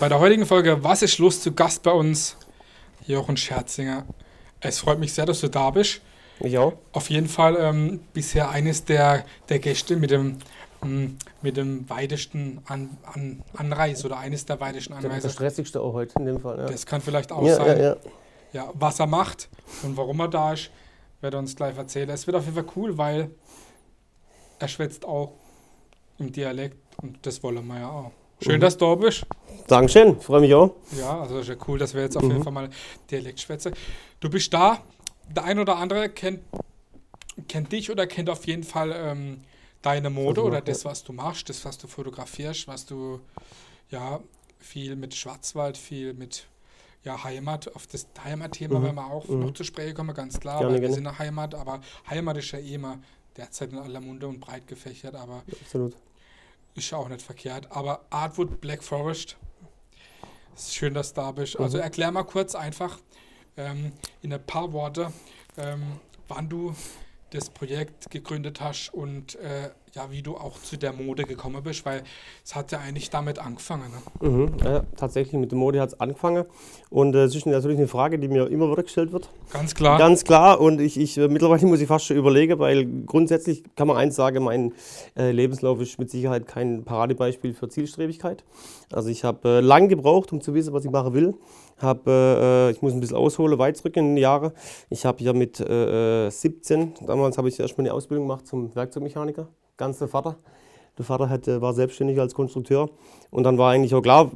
Bei 0.00 0.08
der 0.08 0.20
heutigen 0.20 0.46
Folge 0.46 0.82
Was 0.84 1.02
ist 1.02 1.18
los 1.18 1.42
zu 1.42 1.52
Gast 1.52 1.82
bei 1.82 1.90
uns? 1.92 2.36
Jochen 3.06 3.36
Scherzinger. 3.36 4.04
Es 4.60 4.80
freut 4.80 4.98
mich 4.98 5.12
sehr, 5.12 5.26
dass 5.26 5.40
du 5.40 5.48
da 5.48 5.70
bist. 5.70 6.00
Ich 6.40 6.56
auch. 6.58 6.74
Auf 6.92 7.10
jeden 7.10 7.28
Fall 7.28 7.56
ähm, 7.58 8.00
bisher 8.12 8.50
eines 8.50 8.84
der, 8.84 9.24
der 9.48 9.58
Gäste 9.58 9.96
mit 9.96 10.10
dem, 10.10 10.38
ähm, 10.84 11.16
mit 11.42 11.56
dem 11.56 11.88
weitesten 11.90 12.60
An, 12.66 12.96
An, 13.12 13.42
Anreise 13.56 14.06
oder 14.06 14.18
eines 14.18 14.46
der 14.46 14.60
weitesten 14.60 14.92
Der, 14.92 15.02
der 15.02 15.10
Anreise. 15.10 15.30
stressigste 15.30 15.80
auch 15.80 15.94
heute 15.94 16.14
in 16.18 16.26
dem 16.26 16.40
Fall. 16.40 16.58
Ja, 16.58 16.66
Das 16.66 16.86
kann 16.86 17.00
vielleicht 17.00 17.32
auch 17.32 17.44
ja, 17.44 17.56
sein. 17.56 17.66
ja, 17.78 17.84
ja. 17.84 17.96
Ja, 18.52 18.70
was 18.74 18.98
er 19.00 19.06
macht 19.06 19.48
und 19.82 19.96
warum 19.96 20.20
er 20.20 20.28
da 20.28 20.52
ist, 20.54 20.70
wird 21.20 21.34
er 21.34 21.38
uns 21.40 21.54
gleich 21.54 21.76
erzählen. 21.76 22.08
Es 22.10 22.26
wird 22.26 22.36
auf 22.36 22.44
jeden 22.44 22.54
Fall 22.54 22.72
cool, 22.76 22.96
weil 22.96 23.30
er 24.58 24.68
schwätzt 24.68 25.04
auch 25.04 25.32
im 26.18 26.32
Dialekt 26.32 26.78
und 27.02 27.18
das 27.26 27.42
wollen 27.42 27.66
wir 27.66 27.78
ja 27.80 27.88
auch. 27.90 28.12
Schön, 28.40 28.56
Mhm. 28.56 28.60
dass 28.60 28.76
du 28.76 28.84
da 28.86 28.94
bist. 28.94 29.26
Dankeschön, 29.66 30.20
freue 30.20 30.40
mich 30.40 30.54
auch. 30.54 30.74
Ja, 30.98 31.20
also 31.20 31.38
ist 31.38 31.48
ja 31.48 31.56
cool, 31.66 31.78
dass 31.78 31.92
wir 31.94 32.02
jetzt 32.02 32.16
auf 32.16 32.22
Mhm. 32.22 32.30
jeden 32.30 32.44
Fall 32.44 32.52
mal 32.52 32.70
Dialekt 33.10 33.40
schwätzen. 33.40 33.74
Du 34.20 34.30
bist 34.30 34.52
da, 34.54 34.82
der 35.34 35.44
ein 35.44 35.58
oder 35.58 35.76
andere 35.76 36.08
kennt, 36.08 36.40
kennt 37.48 37.72
dich 37.72 37.90
oder 37.90 38.06
kennt 38.06 38.30
auf 38.30 38.46
jeden 38.46 38.64
Fall 38.64 38.92
ähm, 38.94 39.42
deine 39.82 40.10
Mode 40.10 40.42
oder 40.42 40.60
das, 40.60 40.84
was 40.84 41.04
du 41.04 41.12
machst, 41.12 41.48
das, 41.48 41.64
was 41.64 41.78
du 41.78 41.86
fotografierst, 41.86 42.66
was 42.68 42.86
du, 42.86 43.20
ja, 43.90 44.20
viel 44.58 44.96
mit 44.96 45.14
Schwarzwald, 45.14 45.76
viel 45.76 46.14
mit 46.14 46.46
ja, 47.04 47.22
Heimat, 47.24 47.74
auf 47.76 47.86
das 47.86 48.06
Heimatthema 48.24 48.78
Mhm. 48.78 48.82
werden 48.84 48.96
wir 48.96 49.06
auch 49.06 49.26
Mhm. 49.28 49.40
noch 49.40 49.52
zu 49.52 49.64
sprechen 49.64 49.94
kommen, 49.94 50.14
ganz 50.14 50.40
klar, 50.40 50.58
Gerne, 50.58 50.74
weil 50.74 50.74
wir 50.74 50.88
gerne. 50.88 50.94
sind 50.94 51.06
eine 51.06 51.18
Heimat, 51.18 51.54
aber 51.54 51.80
Heimat 52.10 52.36
ist 52.38 52.50
ja 52.52 52.58
eh 52.58 52.74
immer 52.74 52.98
derzeit 53.36 53.72
in 53.72 53.78
aller 53.78 54.00
Munde 54.00 54.26
und 54.26 54.40
breit 54.40 54.66
gefächert, 54.66 55.14
aber 55.14 55.42
Absolut. 55.62 55.94
Ist 56.78 56.90
ja 56.90 56.98
auch 56.98 57.08
nicht 57.08 57.22
verkehrt. 57.22 57.70
Aber 57.70 58.04
Artwood 58.10 58.60
Black 58.60 58.82
Forest, 58.82 59.36
ist 60.56 60.74
schön, 60.74 60.94
dass 60.94 61.12
du 61.12 61.20
da 61.20 61.30
bist. 61.32 61.58
Also 61.58 61.76
Mhm. 61.78 61.82
erklär 61.84 62.10
mal 62.10 62.24
kurz 62.24 62.54
einfach 62.54 62.98
ähm, 63.56 63.92
in 64.22 64.32
ein 64.32 64.44
paar 64.44 64.72
Worte, 64.72 65.12
ähm, 65.56 66.00
wann 66.28 66.48
du 66.48 66.74
das 67.30 67.50
Projekt 67.50 68.10
gegründet 68.10 68.60
hast 68.60 68.92
und 68.94 69.36
äh, 69.36 69.70
ja, 69.94 70.10
wie 70.10 70.22
du 70.22 70.36
auch 70.36 70.58
zu 70.60 70.76
der 70.76 70.92
Mode 70.92 71.24
gekommen 71.24 71.62
bist, 71.62 71.84
weil 71.84 72.02
es 72.44 72.54
hat 72.54 72.72
ja 72.72 72.78
eigentlich 72.78 73.10
damit 73.10 73.38
angefangen. 73.38 73.90
Ne? 74.20 74.28
Mhm, 74.28 74.56
ja, 74.62 74.82
tatsächlich, 74.96 75.38
mit 75.38 75.50
der 75.50 75.58
Mode 75.58 75.80
hat 75.80 75.88
es 75.88 76.00
angefangen. 76.00 76.44
Und 76.90 77.14
äh, 77.14 77.24
es 77.24 77.34
ist 77.34 77.46
natürlich 77.46 77.78
eine 77.78 77.88
Frage, 77.88 78.18
die 78.18 78.28
mir 78.28 78.46
immer 78.46 78.70
wieder 78.70 78.82
gestellt 78.82 79.12
wird. 79.12 79.28
Ganz 79.50 79.74
klar. 79.74 79.98
Ganz 79.98 80.24
klar. 80.24 80.60
Und 80.60 80.80
ich, 80.80 80.98
ich, 80.98 81.18
äh, 81.18 81.28
mittlerweile 81.28 81.66
muss 81.66 81.80
ich 81.80 81.88
fast 81.88 82.06
schon 82.06 82.16
überlegen, 82.16 82.58
weil 82.58 82.86
grundsätzlich 83.06 83.64
kann 83.76 83.88
man 83.88 83.96
eins 83.96 84.14
sagen, 84.14 84.44
mein 84.44 84.72
äh, 85.16 85.30
Lebenslauf 85.32 85.80
ist 85.80 85.98
mit 85.98 86.10
Sicherheit 86.10 86.46
kein 86.46 86.84
Paradebeispiel 86.84 87.54
für 87.54 87.68
Zielstrebigkeit. 87.68 88.44
Also 88.92 89.08
ich 89.08 89.24
habe 89.24 89.48
äh, 89.48 89.60
lang 89.60 89.88
gebraucht, 89.88 90.32
um 90.32 90.40
zu 90.40 90.54
wissen, 90.54 90.72
was 90.72 90.84
ich 90.84 90.90
machen 90.90 91.14
will. 91.14 91.34
Hab, 91.78 92.06
äh, 92.06 92.70
ich 92.70 92.82
muss 92.82 92.92
ein 92.92 93.00
bisschen 93.00 93.16
ausholen, 93.16 93.58
weit 93.58 93.76
zurück 93.76 93.96
in 93.96 94.16
die 94.16 94.22
Jahre. 94.22 94.52
Ich 94.90 95.04
habe 95.04 95.22
ja 95.22 95.32
mit 95.32 95.60
äh, 95.60 96.28
17, 96.28 96.94
damals 97.06 97.38
habe 97.38 97.48
ich 97.48 97.58
erstmal 97.58 97.86
eine 97.86 97.94
Ausbildung 97.94 98.26
gemacht 98.26 98.46
zum 98.46 98.74
Werkzeugmechaniker. 98.74 99.48
Ganz 99.76 99.98
der 99.98 100.08
Vater. 100.08 100.36
Der 100.98 101.04
Vater 101.04 101.28
hat, 101.28 101.46
äh, 101.46 101.62
war 101.62 101.72
selbstständig 101.74 102.18
als 102.18 102.34
Konstrukteur. 102.34 102.90
Und 103.30 103.44
dann 103.44 103.56
war 103.56 103.70
eigentlich 103.70 103.94
auch 103.94 104.02
klar, 104.02 104.30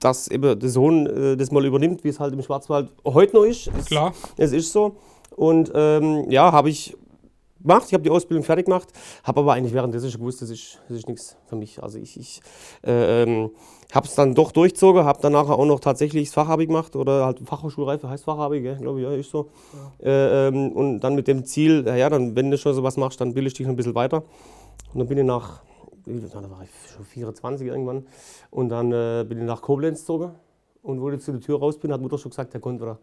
dass 0.00 0.26
eben 0.28 0.58
der 0.58 0.68
Sohn 0.68 1.06
äh, 1.06 1.36
das 1.36 1.52
mal 1.52 1.64
übernimmt, 1.64 2.02
wie 2.02 2.08
es 2.08 2.18
halt 2.18 2.34
im 2.34 2.42
Schwarzwald 2.42 2.90
heute 3.04 3.36
noch 3.36 3.44
ist. 3.44 3.70
Es, 3.78 3.86
Klar. 3.86 4.12
es 4.36 4.52
ist 4.52 4.72
so. 4.72 4.96
Und 5.36 5.70
ähm, 5.74 6.28
ja, 6.30 6.50
habe 6.50 6.70
ich 6.70 6.96
gemacht. 7.64 7.84
Ich 7.88 7.94
habe 7.94 8.02
die 8.02 8.10
Ausbildung 8.10 8.44
fertig 8.44 8.66
gemacht, 8.66 8.88
habe 9.24 9.40
aber 9.40 9.54
eigentlich 9.54 9.74
währenddessen 9.74 10.10
schon 10.10 10.20
gewusst, 10.20 10.42
das 10.42 10.50
ist, 10.50 10.78
das 10.88 10.98
ist 10.98 11.08
nichts 11.08 11.36
für 11.46 11.56
mich. 11.56 11.82
Also 11.82 11.98
ich, 11.98 12.18
ich 12.18 12.40
äh, 12.86 13.22
ähm, 13.22 13.50
habe 13.92 14.06
es 14.06 14.14
dann 14.14 14.34
doch 14.34 14.52
durchgezogen, 14.52 15.04
habe 15.04 15.20
dann 15.20 15.32
nachher 15.32 15.58
auch 15.58 15.64
noch 15.64 15.80
tatsächlich 15.80 16.28
das 16.28 16.34
Fachabi 16.34 16.66
gemacht 16.66 16.94
oder 16.96 17.26
halt 17.26 17.40
Fachhochschulreife 17.40 18.08
heißt 18.08 18.24
Fachabi, 18.24 18.60
glaube 18.60 19.00
ich, 19.00 19.06
ja, 19.06 19.12
ist 19.12 19.30
so. 19.30 19.50
Äh, 20.02 20.48
ähm, 20.48 20.72
und 20.72 21.00
dann 21.00 21.14
mit 21.14 21.26
dem 21.26 21.44
Ziel, 21.44 21.84
ja, 21.86 22.08
dann, 22.08 22.36
wenn 22.36 22.50
du 22.50 22.58
schon 22.58 22.74
sowas 22.74 22.96
machst, 22.96 23.20
dann 23.20 23.34
bildest 23.34 23.56
du 23.56 23.58
dich 23.58 23.66
noch 23.66 23.72
ein 23.72 23.76
bisschen 23.76 23.94
weiter. 23.94 24.22
Und 24.92 25.00
dann 25.00 25.08
bin 25.08 25.18
ich 25.18 25.24
nach, 25.24 25.62
da 26.06 26.50
war 26.50 26.62
ich 26.62 26.70
schon 26.94 27.04
24 27.04 27.66
irgendwann, 27.66 28.06
und 28.50 28.68
dann 28.68 28.92
äh, 28.92 29.24
bin 29.28 29.38
ich 29.38 29.44
nach 29.44 29.62
Koblenz 29.62 30.00
gezogen. 30.00 30.32
Und 30.84 31.00
wo 31.00 31.10
ich 31.10 31.20
zu 31.20 31.32
der 31.32 31.40
Tür 31.40 31.58
raus 31.58 31.78
bin, 31.78 31.90
hat 31.92 32.02
Mutter 32.02 32.18
schon 32.18 32.30
gesagt, 32.30 32.52
der 32.52 32.62
wieder. 32.62 32.98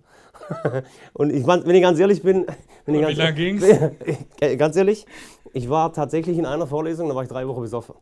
und 1.14 1.34
ich, 1.34 1.48
wenn 1.48 1.76
ich 1.76 1.82
ganz 1.82 2.00
ehrlich 2.00 2.22
bin, 2.22 2.46
wenn 2.86 2.94
ich 2.94 3.02
Und 3.02 3.10
wie 3.10 3.16
ganz, 3.16 3.18
lange 3.18 3.34
ging's? 3.34 3.66
Ganz 4.60 4.76
ehrlich, 4.76 5.08
ich 5.52 5.68
war 5.68 5.92
tatsächlich 5.92 6.38
in 6.38 6.46
einer 6.46 6.68
Vorlesung, 6.68 7.10
da 7.10 7.16
war 7.16 7.24
ich 7.24 7.30
drei 7.30 7.48
Wochen 7.48 7.62
besoffen. 7.62 7.96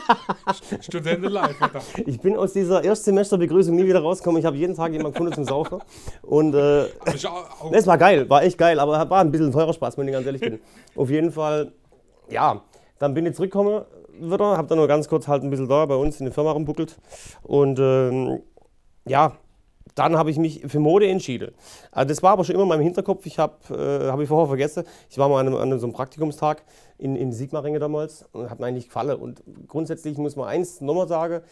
Studentenlife, 0.82 1.54
Alter. 1.58 1.80
Ich 2.04 2.20
bin 2.20 2.36
aus 2.36 2.52
dieser 2.52 2.84
Erstsemesterbegrüßung 2.84 3.74
nie 3.74 3.86
wieder 3.86 4.00
rausgekommen. 4.00 4.40
Ich 4.40 4.44
habe 4.44 4.58
jeden 4.58 4.74
Tag 4.74 4.92
jemanden 4.92 5.12
gefunden 5.12 5.32
zum 5.32 5.44
Saufen. 5.44 5.78
Und 6.20 6.54
äh, 6.54 6.84
es 7.72 7.86
war 7.86 7.96
geil, 7.96 8.28
war 8.28 8.42
echt 8.42 8.58
geil, 8.58 8.78
aber 8.78 9.08
war 9.08 9.20
ein 9.20 9.30
bisschen 9.30 9.52
teurer 9.52 9.72
Spaß, 9.72 9.96
wenn 9.96 10.06
ich 10.06 10.12
ganz 10.12 10.26
ehrlich 10.26 10.42
bin. 10.42 10.60
Auf 10.94 11.08
jeden 11.08 11.32
Fall, 11.32 11.72
ja, 12.28 12.60
dann 12.98 13.14
bin 13.14 13.24
ich 13.24 13.34
zurückgekommen 13.34 13.84
wieder, 14.20 14.56
habe 14.56 14.68
dann 14.68 14.78
nur 14.78 14.88
ganz 14.88 15.08
kurz 15.08 15.28
halt 15.28 15.42
ein 15.42 15.50
bisschen 15.50 15.68
da 15.68 15.86
bei 15.86 15.94
uns 15.94 16.18
in 16.20 16.26
der 16.26 16.34
Firma 16.34 16.52
rumbuckelt. 16.52 16.96
Und 17.42 17.78
ähm, 17.78 18.40
ja, 19.08 19.32
dann 19.94 20.16
habe 20.16 20.30
ich 20.30 20.38
mich 20.38 20.62
für 20.66 20.78
Mode 20.78 21.08
entschieden. 21.08 21.52
Also 21.90 22.08
das 22.08 22.22
war 22.22 22.32
aber 22.32 22.44
schon 22.44 22.54
immer 22.54 22.64
in 22.64 22.68
meinem 22.68 22.82
Hinterkopf. 22.82 23.26
Ich 23.26 23.38
habe, 23.38 23.56
äh, 23.74 24.10
habe 24.10 24.22
ich 24.22 24.28
vorher 24.28 24.46
vergessen, 24.46 24.84
ich 25.10 25.18
war 25.18 25.28
mal 25.28 25.40
an 25.40 25.48
einem, 25.48 25.56
an 25.56 25.78
so 25.78 25.86
einem 25.86 25.92
Praktikumstag 25.92 26.62
in, 26.98 27.16
in 27.16 27.32
Sigmaringen 27.32 27.80
damals 27.80 28.24
und 28.32 28.48
hat 28.50 28.60
mir 28.60 28.66
eigentlich 28.66 28.86
gefallen. 28.86 29.18
Und 29.18 29.42
grundsätzlich 29.66 30.16
muss 30.18 30.36
man 30.36 30.48
eins 30.48 30.80
nochmal 30.80 31.08
sagen, 31.08 31.42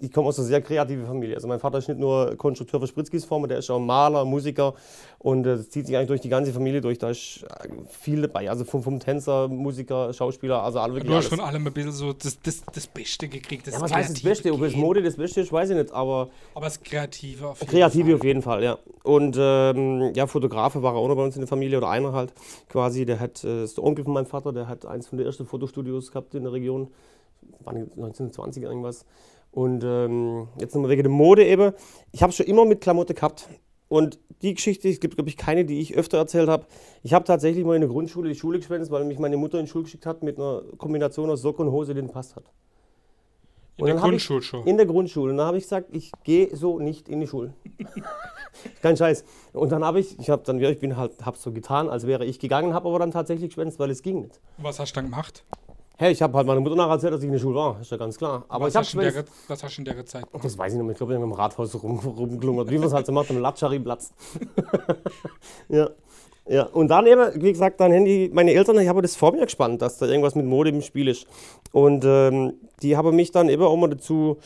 ich 0.00 0.12
komme 0.12 0.28
aus 0.28 0.38
einer 0.38 0.48
sehr 0.48 0.62
kreativen 0.62 1.06
Familie. 1.06 1.34
Also 1.36 1.46
mein 1.46 1.60
Vater 1.60 1.78
ist 1.78 1.88
nicht 1.88 2.00
nur 2.00 2.36
Konstrukteur 2.36 2.80
für 2.80 2.86
Spritzgießformen, 2.86 3.48
der 3.48 3.58
ist 3.58 3.70
auch 3.70 3.78
Maler, 3.78 4.24
Musiker 4.24 4.74
und 5.18 5.46
äh, 5.46 5.56
das 5.56 5.70
zieht 5.70 5.86
sich 5.86 5.96
eigentlich 5.96 6.08
durch 6.08 6.20
die 6.20 6.28
ganze 6.28 6.52
Familie 6.52 6.80
durch. 6.80 6.98
Da 6.98 7.10
ist 7.10 7.44
äh, 7.44 7.68
viel 7.88 8.22
dabei. 8.22 8.48
Also 8.48 8.64
vom, 8.64 8.82
vom 8.82 8.98
Tänzer, 9.00 9.48
Musiker, 9.48 10.12
Schauspieler, 10.12 10.62
also 10.62 10.78
alle 10.78 10.94
wirklich 10.94 11.10
du 11.10 11.16
hast 11.16 11.26
alles. 11.26 11.38
von 11.40 11.40
allem 11.40 11.66
ein 11.66 11.72
bisschen 11.72 11.92
so 11.92 12.12
das, 12.12 12.40
das, 12.42 12.62
das 12.72 12.86
Beste 12.86 13.28
gekriegt. 13.28 13.66
Das 13.66 13.74
Ja, 13.74 13.80
was 13.80 13.92
heißt 13.92 14.10
das 14.10 14.22
Beste? 14.22 14.52
Ob 14.52 14.62
es. 14.62 14.74
Mode 14.74 15.02
das 15.02 15.16
Beste 15.16 15.40
ist, 15.42 15.52
weiß 15.52 15.70
ich 15.70 15.76
nicht, 15.76 15.92
aber 15.92 16.30
Aber 16.54 16.64
das 16.64 16.80
Kreative 16.82 17.48
auf 17.48 17.60
jeden 17.60 17.70
Kreative 17.70 18.04
Fall. 18.06 18.14
auf 18.14 18.24
jeden 18.24 18.42
Fall, 18.42 18.62
ja. 18.64 18.78
Und 19.02 19.36
ähm, 19.38 20.12
ja, 20.14 20.26
Fotografe 20.26 20.82
war 20.82 20.94
er 20.94 20.98
auch 20.98 21.08
noch 21.08 21.16
bei 21.16 21.24
uns 21.24 21.36
in 21.36 21.40
der 21.40 21.48
Familie 21.48 21.78
oder 21.78 21.88
einer 21.90 22.12
halt 22.12 22.32
quasi. 22.68 23.04
Der 23.04 23.20
hat, 23.20 23.44
äh, 23.44 23.64
ist 23.64 23.76
der 23.76 23.84
Onkel 23.84 24.04
von 24.04 24.14
meinem 24.14 24.26
Vater, 24.26 24.52
der 24.52 24.68
hat 24.68 24.86
eins 24.86 25.06
von 25.08 25.18
der 25.18 25.26
ersten 25.26 25.46
Fotostudios 25.46 26.10
gehabt 26.10 26.34
in 26.34 26.44
der 26.44 26.52
Region. 26.52 26.88
War 27.64 27.74
1920 27.74 28.62
irgendwas. 28.62 29.04
Und 29.52 29.82
ähm, 29.84 30.48
jetzt 30.60 30.74
nochmal 30.74 30.90
wegen 30.90 31.02
der 31.02 31.10
Mode 31.12 31.44
eben. 31.46 31.72
Ich 32.12 32.22
habe 32.22 32.32
schon 32.32 32.46
immer 32.46 32.64
mit 32.64 32.80
Klamotte 32.80 33.14
gehabt. 33.14 33.48
Und 33.88 34.18
die 34.42 34.54
Geschichte, 34.54 34.88
es 34.88 35.00
gibt, 35.00 35.16
glaube 35.16 35.28
ich, 35.28 35.36
keine, 35.36 35.64
die 35.64 35.80
ich 35.80 35.96
öfter 35.96 36.18
erzählt 36.18 36.48
habe. 36.48 36.64
Ich 37.02 37.12
habe 37.12 37.24
tatsächlich 37.24 37.64
mal 37.64 37.74
in 37.74 37.80
der 37.80 37.90
Grundschule 37.90 38.28
die 38.28 38.36
Schule 38.38 38.58
geschwänzt, 38.60 38.90
weil 38.92 39.04
mich 39.04 39.18
meine 39.18 39.36
Mutter 39.36 39.58
in 39.58 39.64
die 39.66 39.70
Schule 39.70 39.84
geschickt 39.84 40.06
hat 40.06 40.22
mit 40.22 40.38
einer 40.38 40.62
Kombination 40.78 41.28
aus 41.28 41.42
Socke 41.42 41.62
und 41.62 41.72
Hose, 41.72 41.92
die 41.94 42.00
den 42.00 42.08
passt 42.10 42.36
hat. 42.36 42.44
In 43.76 43.82
Und 43.84 43.86
der 43.88 43.96
hab 43.96 44.04
ich- 44.04 44.10
Grundschule 44.10 44.42
schon. 44.42 44.66
In 44.66 44.76
der 44.76 44.86
Grundschule. 44.86 45.32
Und 45.32 45.38
dann 45.38 45.46
habe 45.48 45.56
ich 45.58 45.64
gesagt, 45.64 45.88
ich 45.90 46.12
gehe 46.22 46.54
so 46.54 46.78
nicht 46.78 47.08
in 47.08 47.20
die 47.20 47.26
Schule. 47.26 47.52
Kein 48.82 48.96
Scheiß. 48.96 49.24
Und 49.52 49.72
dann 49.72 49.84
habe 49.84 49.98
ich, 50.00 50.18
ich 50.20 50.30
habe 50.30 50.42
dann, 50.44 50.60
ich 50.60 50.78
bin 50.78 50.96
halt, 50.96 51.24
habe 51.24 51.36
so 51.36 51.50
getan, 51.50 51.88
als 51.88 52.06
wäre 52.06 52.24
ich 52.24 52.38
gegangen, 52.38 52.74
habe 52.74 52.88
aber 52.88 52.98
dann 53.00 53.10
tatsächlich 53.10 53.50
geschwänzt, 53.50 53.78
weil 53.80 53.90
es 53.90 54.02
ging 54.02 54.20
nicht. 54.22 54.40
Was 54.58 54.78
hast 54.78 54.92
du 54.92 54.96
dann 54.96 55.06
gemacht? 55.06 55.44
Hey, 56.00 56.12
ich 56.12 56.22
habe 56.22 56.34
halt 56.34 56.46
meine 56.46 56.60
Mutter 56.60 56.76
nachher 56.76 56.92
erzählt, 56.92 57.12
dass 57.12 57.20
ich 57.20 57.26
in 57.26 57.32
der 57.32 57.38
Schule 57.38 57.56
war, 57.56 57.78
ist 57.78 57.90
ja 57.90 57.98
ganz 57.98 58.16
klar. 58.16 58.46
Aber 58.48 58.64
was, 58.64 58.72
ich 58.72 58.78
hast 58.78 58.94
in 58.94 59.00
der, 59.00 59.22
was 59.48 59.62
hast 59.62 59.76
du 59.76 59.82
in 59.82 59.84
der 59.84 60.06
Zeit? 60.06 60.24
Das 60.32 60.56
weiß 60.56 60.72
ich 60.72 60.78
nicht 60.78 60.86
mehr, 60.86 60.92
ich 60.92 60.96
glaube, 60.96 61.12
ich 61.12 61.16
habe 61.18 61.26
im 61.26 61.32
Rathaus 61.34 61.74
rum, 61.82 61.98
rumgelungert, 61.98 62.70
wie 62.70 62.78
man 62.78 62.86
es 62.86 62.94
halt 62.94 63.04
so 63.04 63.12
macht, 63.12 63.28
am 63.28 63.36
Latschari-Platz. 63.36 64.10
ja. 65.68 65.90
Ja, 66.48 66.62
und 66.62 66.88
dann 66.88 67.06
eben, 67.06 67.42
wie 67.42 67.52
gesagt, 67.52 67.80
dann 67.80 67.92
Handy, 67.92 68.30
meine 68.32 68.54
Eltern, 68.54 68.78
ich 68.78 68.88
habe 68.88 69.02
das 69.02 69.14
vor 69.14 69.32
mir 69.32 69.44
gespannt, 69.44 69.82
dass 69.82 69.98
da 69.98 70.06
irgendwas 70.06 70.34
mit 70.34 70.46
Mode 70.46 70.70
im 70.70 70.80
Spiel 70.80 71.06
ist. 71.06 71.26
Und 71.70 72.02
ähm, 72.06 72.54
die 72.80 72.96
haben 72.96 73.14
mich 73.14 73.30
dann 73.30 73.50
eben 73.50 73.62
auch 73.62 73.76
mal 73.76 73.90
dazu 73.90 74.38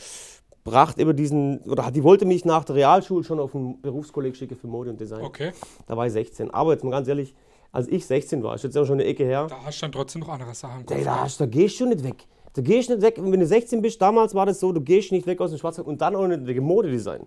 gebracht, 0.65 0.99
eben 0.99 1.15
diesen, 1.15 1.59
oder 1.59 1.89
die 1.89 2.03
wollte 2.03 2.25
mich 2.25 2.43
nach 2.43 2.65
der 2.65 2.75
Realschule 2.75 3.23
schon 3.23 3.39
auf 3.39 3.53
ein 3.53 3.81
Berufskolleg 3.81 4.35
schicken 4.35 4.57
für 4.57 4.67
Mode 4.67 4.89
und 4.89 4.99
Design. 4.99 5.23
Okay, 5.23 5.53
Da 5.87 5.95
war 5.95 6.05
ich 6.05 6.11
16. 6.11 6.51
Aber 6.51 6.73
jetzt 6.73 6.83
mal 6.83 6.91
ganz 6.91 7.07
ehrlich, 7.07 7.33
als 7.75 7.87
ich 7.89 8.05
16 8.05 8.41
war, 8.41 8.55
ist 8.55 8.63
jetzt 8.63 8.77
auch 8.77 8.85
schon 8.85 8.99
eine 8.99 9.05
Ecke 9.05 9.25
her, 9.25 9.47
da 9.49 9.57
hast 9.65 9.81
du 9.81 9.85
dann 9.85 9.91
trotzdem 9.91 10.21
noch 10.21 10.29
andere 10.29 10.55
Sachen 10.55 10.81
im 10.81 10.85
Kopf. 10.85 11.03
Da, 11.03 11.21
hast, 11.21 11.41
da 11.41 11.45
gehst 11.45 11.79
du 11.79 11.85
nicht 11.85 12.03
weg. 12.03 12.25
Da 12.53 12.61
gehst 12.61 12.89
du 12.89 12.93
nicht 12.93 13.01
weg. 13.03 13.17
Und 13.17 13.31
wenn 13.31 13.39
du 13.41 13.45
16 13.45 13.81
bist, 13.81 14.01
damals 14.01 14.33
war 14.33 14.45
das 14.45 14.61
so, 14.61 14.71
du 14.71 14.79
gehst 14.79 15.11
nicht 15.11 15.27
weg 15.27 15.41
aus 15.41 15.49
dem 15.49 15.59
Schwarzwald 15.59 15.87
und 15.87 15.99
dann 15.99 16.15
auch 16.15 16.25
nicht 16.25 16.45
wegen 16.47 16.63
Modedesign. 16.63 17.25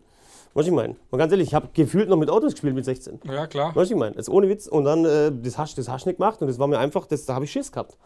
Was 0.54 0.66
ich 0.66 0.72
meine? 0.72 0.96
Mal 1.10 1.18
ganz 1.18 1.30
ehrlich, 1.30 1.48
ich 1.48 1.54
habe 1.54 1.68
gefühlt 1.74 2.08
noch 2.08 2.16
mit 2.16 2.30
Autos 2.30 2.52
gespielt 2.52 2.74
mit 2.74 2.84
16. 2.84 3.20
Ja, 3.24 3.46
klar. 3.46 3.72
Was 3.74 3.90
ich 3.90 3.96
meine? 3.96 4.16
Jetzt 4.16 4.30
ohne 4.30 4.48
Witz. 4.48 4.66
Und 4.66 4.84
dann, 4.84 5.04
äh, 5.04 5.30
das 5.30 5.58
hast 5.58 5.76
du 5.76 5.82
das 5.82 5.90
hast 5.90 6.06
nicht 6.06 6.16
gemacht. 6.16 6.40
Und 6.40 6.48
das 6.48 6.58
war 6.58 6.66
mir 6.66 6.78
einfach, 6.78 7.06
das, 7.06 7.26
da 7.26 7.34
habe 7.34 7.44
ich 7.44 7.52
Schiss 7.52 7.70
gehabt. 7.70 7.98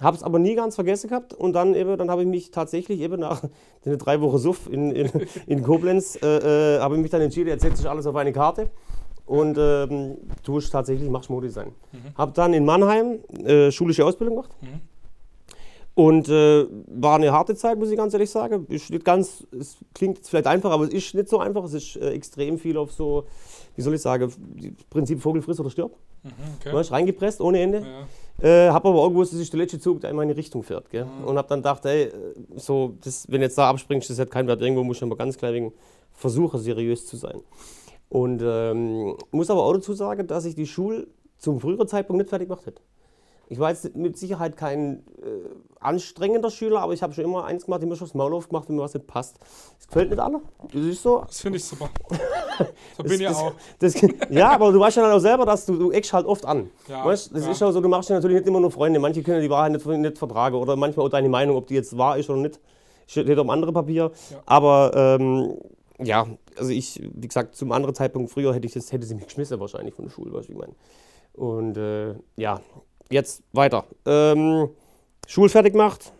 Habe 0.00 0.16
es 0.16 0.22
aber 0.22 0.38
nie 0.38 0.54
ganz 0.54 0.76
vergessen 0.76 1.08
gehabt. 1.08 1.34
Und 1.34 1.54
dann 1.54 1.74
eben, 1.74 1.98
dann 1.98 2.08
habe 2.08 2.22
ich 2.22 2.28
mich 2.28 2.52
tatsächlich 2.52 3.00
eben 3.00 3.18
nach 3.18 3.42
den 3.84 3.98
drei 3.98 4.20
Wochen 4.20 4.38
Suff 4.38 4.68
in, 4.70 4.92
in, 4.92 5.10
in 5.48 5.62
Koblenz, 5.64 6.16
äh, 6.22 6.76
äh, 6.76 6.80
habe 6.80 6.94
ich 6.94 7.02
mich 7.02 7.10
dann 7.10 7.20
entschieden, 7.20 7.48
jetzt 7.48 7.62
setze 7.62 7.82
ich 7.82 7.90
alles 7.90 8.06
auf 8.06 8.14
eine 8.14 8.32
Karte. 8.32 8.70
Und 9.30 9.58
ähm, 9.60 10.16
tust 10.42 10.72
tatsächlich, 10.72 11.08
machst 11.08 11.30
Modedesign. 11.30 11.70
Habe 12.18 12.32
dann 12.32 12.52
in 12.52 12.64
Mannheim 12.64 13.20
äh, 13.44 13.70
schulische 13.70 14.04
Ausbildung 14.04 14.34
gemacht. 14.34 14.50
Mhm. 14.60 14.80
Und 15.94 16.28
äh, 16.28 16.66
war 16.88 17.14
eine 17.14 17.30
harte 17.30 17.54
Zeit, 17.54 17.78
muss 17.78 17.92
ich 17.92 17.96
ganz 17.96 18.12
ehrlich 18.12 18.28
sagen. 18.28 18.66
Ist 18.68 18.90
nicht 18.90 19.04
ganz, 19.04 19.46
es 19.52 19.76
klingt 19.94 20.16
jetzt 20.16 20.30
vielleicht 20.30 20.48
einfach, 20.48 20.72
aber 20.72 20.82
es 20.82 20.90
ist 20.90 21.14
nicht 21.14 21.28
so 21.28 21.38
einfach. 21.38 21.62
Es 21.62 21.74
ist 21.74 21.94
äh, 21.94 22.10
extrem 22.10 22.58
viel 22.58 22.76
auf 22.76 22.90
so, 22.90 23.26
wie 23.76 23.82
soll 23.82 23.94
ich 23.94 24.00
sagen, 24.00 24.32
Prinzip 24.90 25.22
Vogel 25.22 25.42
frisst 25.42 25.60
oder 25.60 25.70
stirbt. 25.70 25.96
Mhm, 26.24 26.30
okay. 26.74 26.92
Reingepresst 26.92 27.40
ohne 27.40 27.60
Ende. 27.60 27.86
Ja. 28.42 28.66
Äh, 28.66 28.70
hab 28.70 28.84
aber 28.84 29.00
auch 29.00 29.10
gewusst, 29.10 29.32
das 29.32 29.38
ist 29.38 29.52
der 29.52 29.60
letzte 29.60 29.78
Zug, 29.78 30.00
der 30.00 30.10
in 30.10 30.16
meine 30.16 30.36
Richtung 30.36 30.64
fährt. 30.64 30.90
Gell? 30.90 31.04
Mhm. 31.04 31.24
Und 31.24 31.38
hab 31.38 31.46
dann 31.46 31.60
gedacht, 31.60 31.84
ey, 31.84 32.10
so, 32.56 32.94
das, 33.04 33.30
wenn 33.30 33.42
jetzt 33.42 33.56
da 33.56 33.70
abspringst, 33.70 34.10
das 34.10 34.18
hat 34.18 34.28
keinen 34.32 34.48
Wert. 34.48 34.60
Irgendwo 34.60 34.82
muss 34.82 34.96
ich 34.96 35.04
aber 35.04 35.16
ganz 35.16 35.38
klar 35.38 35.52
wegen 35.52 35.72
versuchen, 36.14 36.58
seriös 36.58 37.06
zu 37.06 37.16
sein. 37.16 37.40
Und 38.10 38.42
ähm, 38.44 39.16
muss 39.30 39.50
aber 39.50 39.62
auch 39.62 39.72
dazu 39.72 39.94
sagen, 39.94 40.26
dass 40.26 40.44
ich 40.44 40.56
die 40.56 40.66
Schule 40.66 41.06
zum 41.38 41.60
früheren 41.60 41.88
Zeitpunkt 41.88 42.18
nicht 42.18 42.28
fertig 42.28 42.48
gemacht 42.48 42.66
hätte. 42.66 42.82
Ich 43.48 43.58
war 43.58 43.70
jetzt 43.70 43.96
mit 43.96 44.16
Sicherheit 44.16 44.56
kein 44.56 45.04
äh, 45.22 45.48
anstrengender 45.80 46.50
Schüler, 46.50 46.82
aber 46.82 46.92
ich 46.92 47.02
habe 47.02 47.12
schon 47.14 47.24
immer 47.24 47.44
eins 47.44 47.64
gemacht, 47.64 47.82
immer 47.82 47.96
schon 47.96 48.06
das 48.06 48.14
Maul 48.14 48.34
aufgemacht, 48.34 48.68
wenn 48.68 48.76
mir 48.76 48.82
was 48.82 48.94
nicht 48.94 49.06
passt. 49.06 49.38
Das 49.78 49.88
gefällt 49.88 50.10
nicht 50.10 50.20
alle. 50.20 50.40
Das 50.72 50.82
ist 50.82 51.02
so. 51.02 51.22
Das 51.26 51.40
finde 51.40 51.58
ich 51.58 51.64
super. 51.64 51.88
so 52.96 53.02
bin 53.02 53.20
ich 53.20 53.28
auch. 53.28 53.52
Das, 53.78 53.94
ja, 54.28 54.50
aber 54.50 54.70
du 54.70 54.78
weißt 54.78 54.98
ja 54.98 55.02
dann 55.02 55.12
auch 55.12 55.20
selber, 55.20 55.46
dass 55.46 55.66
du, 55.66 55.76
du 55.76 55.90
eckst 55.90 56.12
halt 56.12 56.26
oft 56.26 56.44
an. 56.46 56.70
Ja, 56.88 57.04
weißt, 57.04 57.34
das 57.34 57.44
ja. 57.44 57.50
ist 57.50 57.62
auch 57.62 57.72
so, 57.72 57.80
du 57.80 57.88
machst 57.88 58.08
ja 58.08 58.16
natürlich 58.16 58.38
nicht 58.38 58.46
immer 58.46 58.60
nur 58.60 58.70
Freunde. 58.70 59.00
Manche 59.00 59.22
können 59.22 59.42
die 59.42 59.50
Wahrheit 59.50 59.72
nicht, 59.72 59.86
nicht 59.86 60.18
vertragen 60.18 60.56
oder 60.56 60.76
manchmal 60.76 61.06
auch 61.06 61.10
deine 61.10 61.28
Meinung, 61.28 61.56
ob 61.56 61.66
die 61.66 61.74
jetzt 61.74 61.96
wahr 61.98 62.18
ist 62.18 62.30
oder 62.30 62.40
nicht, 62.40 62.60
steht 63.06 63.28
auf 63.30 63.38
einem 63.38 63.50
anderen 63.50 63.74
Papier. 63.74 64.12
Ja. 64.30 64.42
Aber 64.46 64.92
ähm, 64.94 65.56
ja, 66.02 66.26
also 66.56 66.70
ich, 66.70 67.00
wie 67.14 67.28
gesagt, 67.28 67.54
zum 67.54 67.72
anderen 67.72 67.94
Zeitpunkt 67.94 68.30
früher 68.30 68.54
hätte 68.54 68.66
ich 68.66 68.72
das, 68.72 68.92
hätte 68.92 69.06
sie 69.06 69.14
mich 69.14 69.26
geschmissen 69.26 69.60
wahrscheinlich 69.60 69.94
von 69.94 70.06
der 70.06 70.12
Schule, 70.12 70.32
weißt 70.32 70.48
du, 70.48 70.52
ich 70.52 70.58
meine. 70.58 70.74
Und 71.32 71.76
äh, 71.76 72.14
ja, 72.36 72.60
jetzt 73.10 73.42
weiter. 73.52 73.84
Ähm, 74.06 74.70
Schulfertig 75.26 75.72
gemacht, 75.72 76.12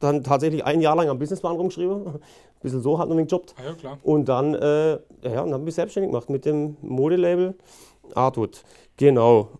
dann 0.00 0.24
tatsächlich 0.24 0.64
ein 0.64 0.80
Jahr 0.80 0.96
lang 0.96 1.10
am 1.10 1.18
Businessplan 1.18 1.56
rumgeschrieben. 1.56 2.06
Ein 2.06 2.20
bisschen 2.62 2.80
so 2.80 2.98
hat 2.98 3.08
man 3.08 3.18
mich 3.18 3.28
gejobbt. 3.28 3.54
Ah, 3.58 3.64
ja, 3.64 3.74
klar. 3.74 3.98
Und 4.02 4.30
dann, 4.30 4.54
äh, 4.54 4.92
ja, 4.92 5.00
dann 5.22 5.52
habe 5.52 5.68
ich 5.68 5.74
selbstständig 5.74 6.10
gemacht 6.10 6.30
mit 6.30 6.46
dem 6.46 6.76
Modelabel 6.80 7.54
Artwood. 8.14 8.64
Genau. 8.96 9.50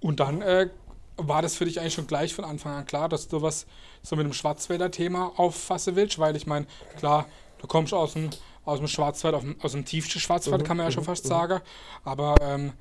Und 0.00 0.20
dann 0.20 0.40
äh, 0.40 0.70
war 1.16 1.42
das 1.42 1.54
für 1.54 1.66
dich 1.66 1.80
eigentlich 1.80 1.94
schon 1.94 2.06
gleich 2.06 2.34
von 2.34 2.44
Anfang 2.44 2.72
an 2.72 2.86
klar, 2.86 3.08
dass 3.08 3.28
du 3.28 3.42
was 3.42 3.66
so 4.02 4.16
mit 4.16 4.24
dem 4.24 4.32
Schwarzwälder 4.32 4.90
Thema 4.90 5.32
auffassen 5.36 5.96
willst? 5.96 6.18
Weil 6.18 6.34
ich 6.36 6.46
meine, 6.46 6.66
klar, 6.98 7.26
du 7.58 7.66
kommst 7.66 7.92
aus 7.92 8.14
dem, 8.14 8.30
aus 8.64 8.78
dem 8.78 8.88
Schwarzwald, 8.88 9.36
aus 9.62 9.72
dem 9.72 9.84
tiefsten 9.84 10.20
Schwarzwald, 10.20 10.62
mhm, 10.62 10.66
kann 10.66 10.76
man 10.76 10.86
ja 10.86 10.90
schon 10.90 11.02
mhm, 11.02 11.06
fast 11.06 11.24
mhm. 11.24 11.28
sagen. 11.28 11.60
Aber 12.04 12.34
ähm, 12.42 12.72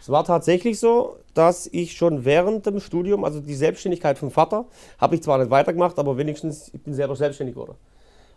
es 0.00 0.08
war 0.08 0.24
tatsächlich 0.24 0.78
so, 0.78 1.16
dass 1.34 1.66
ich 1.66 1.96
schon 1.96 2.24
während 2.24 2.64
dem 2.66 2.80
Studium, 2.80 3.24
also 3.24 3.40
die 3.40 3.54
Selbstständigkeit 3.54 4.18
vom 4.18 4.30
Vater, 4.30 4.66
habe 4.98 5.16
ich 5.16 5.22
zwar 5.22 5.38
nicht 5.38 5.50
weitergemacht, 5.50 5.98
aber 5.98 6.16
wenigstens 6.16 6.70
ich 6.72 6.80
bin 6.82 6.94
selber 6.94 7.16
selbstständig 7.16 7.54
geworden. 7.54 7.74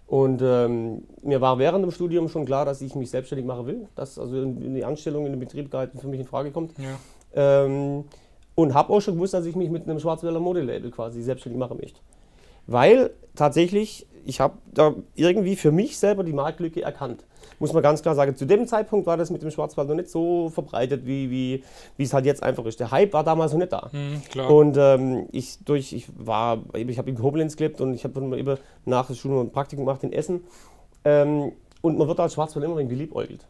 Und 0.08 0.42
ähm, 0.42 1.04
mir 1.22 1.40
war 1.40 1.60
während 1.60 1.86
dem 1.86 1.92
Studium 1.92 2.30
schon 2.30 2.46
klar, 2.46 2.66
dass 2.66 2.82
ich 2.82 2.96
mich 2.96 3.12
selbstständig 3.12 3.46
machen 3.46 3.68
will, 3.68 3.88
dass 3.94 4.18
also 4.18 4.44
die 4.44 4.84
Anstellung 4.84 5.28
in 5.28 5.34
den 5.34 5.40
Betrieb 5.40 5.70
für 5.70 6.08
mich 6.08 6.20
in 6.20 6.26
Frage 6.26 6.50
kommt. 6.50 6.74
Ja. 6.80 7.66
Ähm, 7.66 8.06
und 8.56 8.74
habe 8.74 8.92
auch 8.92 9.02
schon 9.02 9.14
gewusst, 9.14 9.36
dass 9.36 9.46
ich 9.46 9.56
mich 9.56 9.70
mit 9.70 9.88
einem 9.88 10.00
Schwarzwälder 10.00 10.40
Modelabel 10.40 10.90
quasi 10.90 11.22
selbstständig 11.22 11.60
machen 11.60 11.78
möchte. 11.80 12.02
Weil 12.66 13.12
tatsächlich, 13.36 14.08
ich 14.26 14.40
habe 14.40 14.58
da 14.74 14.94
irgendwie 15.16 15.56
für 15.56 15.72
mich 15.72 15.98
selber 15.98 16.24
die 16.24 16.34
Marktlücke 16.34 16.82
erkannt 16.82 17.24
muss 17.60 17.74
man 17.74 17.84
ganz 17.84 18.02
klar 18.02 18.16
sagen, 18.16 18.36
zu 18.36 18.46
dem 18.46 18.66
Zeitpunkt 18.68 19.06
war 19.06 19.18
das 19.18 19.30
mit 19.30 19.42
dem 19.42 19.52
Schwarzwald 19.52 19.88
noch 19.88 19.96
nicht 19.96 20.10
so 20.10 20.50
verbreitet, 20.50 21.06
wie, 21.06 21.30
wie, 21.30 21.64
wie 21.98 22.04
es 22.04 22.14
halt 22.14 22.26
jetzt 22.26 22.42
einfach 22.42 22.66
ist. 22.66 22.80
Der 22.80 22.92
Hype 22.92 23.14
war 23.14 23.24
damals 23.24 23.52
noch 23.52 23.60
nicht 23.60 23.74
da. 23.74 23.90
Mhm, 23.92 24.42
und 24.48 24.78
ähm, 24.78 25.28
ich, 25.32 25.60
durch, 25.66 25.94
ich 25.94 26.08
war, 26.18 26.64
ich 26.74 26.98
habe 26.98 27.10
in 27.10 27.18
Koblenz 27.18 27.56
gelebt 27.58 27.82
und 27.82 27.94
ich 27.94 28.04
habe 28.04 28.14
dann 28.14 28.34
eben 28.34 28.58
nach 28.86 29.08
der 29.08 29.16
Schule 29.16 29.42
ein 29.42 29.52
Praktikum 29.52 29.86
gemacht 29.86 30.04
in 30.04 30.14
Essen. 30.14 30.42
Ähm, 31.04 31.52
und 31.82 31.98
man 31.98 32.08
wird 32.08 32.20
als 32.20 32.34
Schwarzwald 32.34 32.66
immer 32.66 32.78
ein 32.78 32.90
geliebäugelt. 32.90 33.46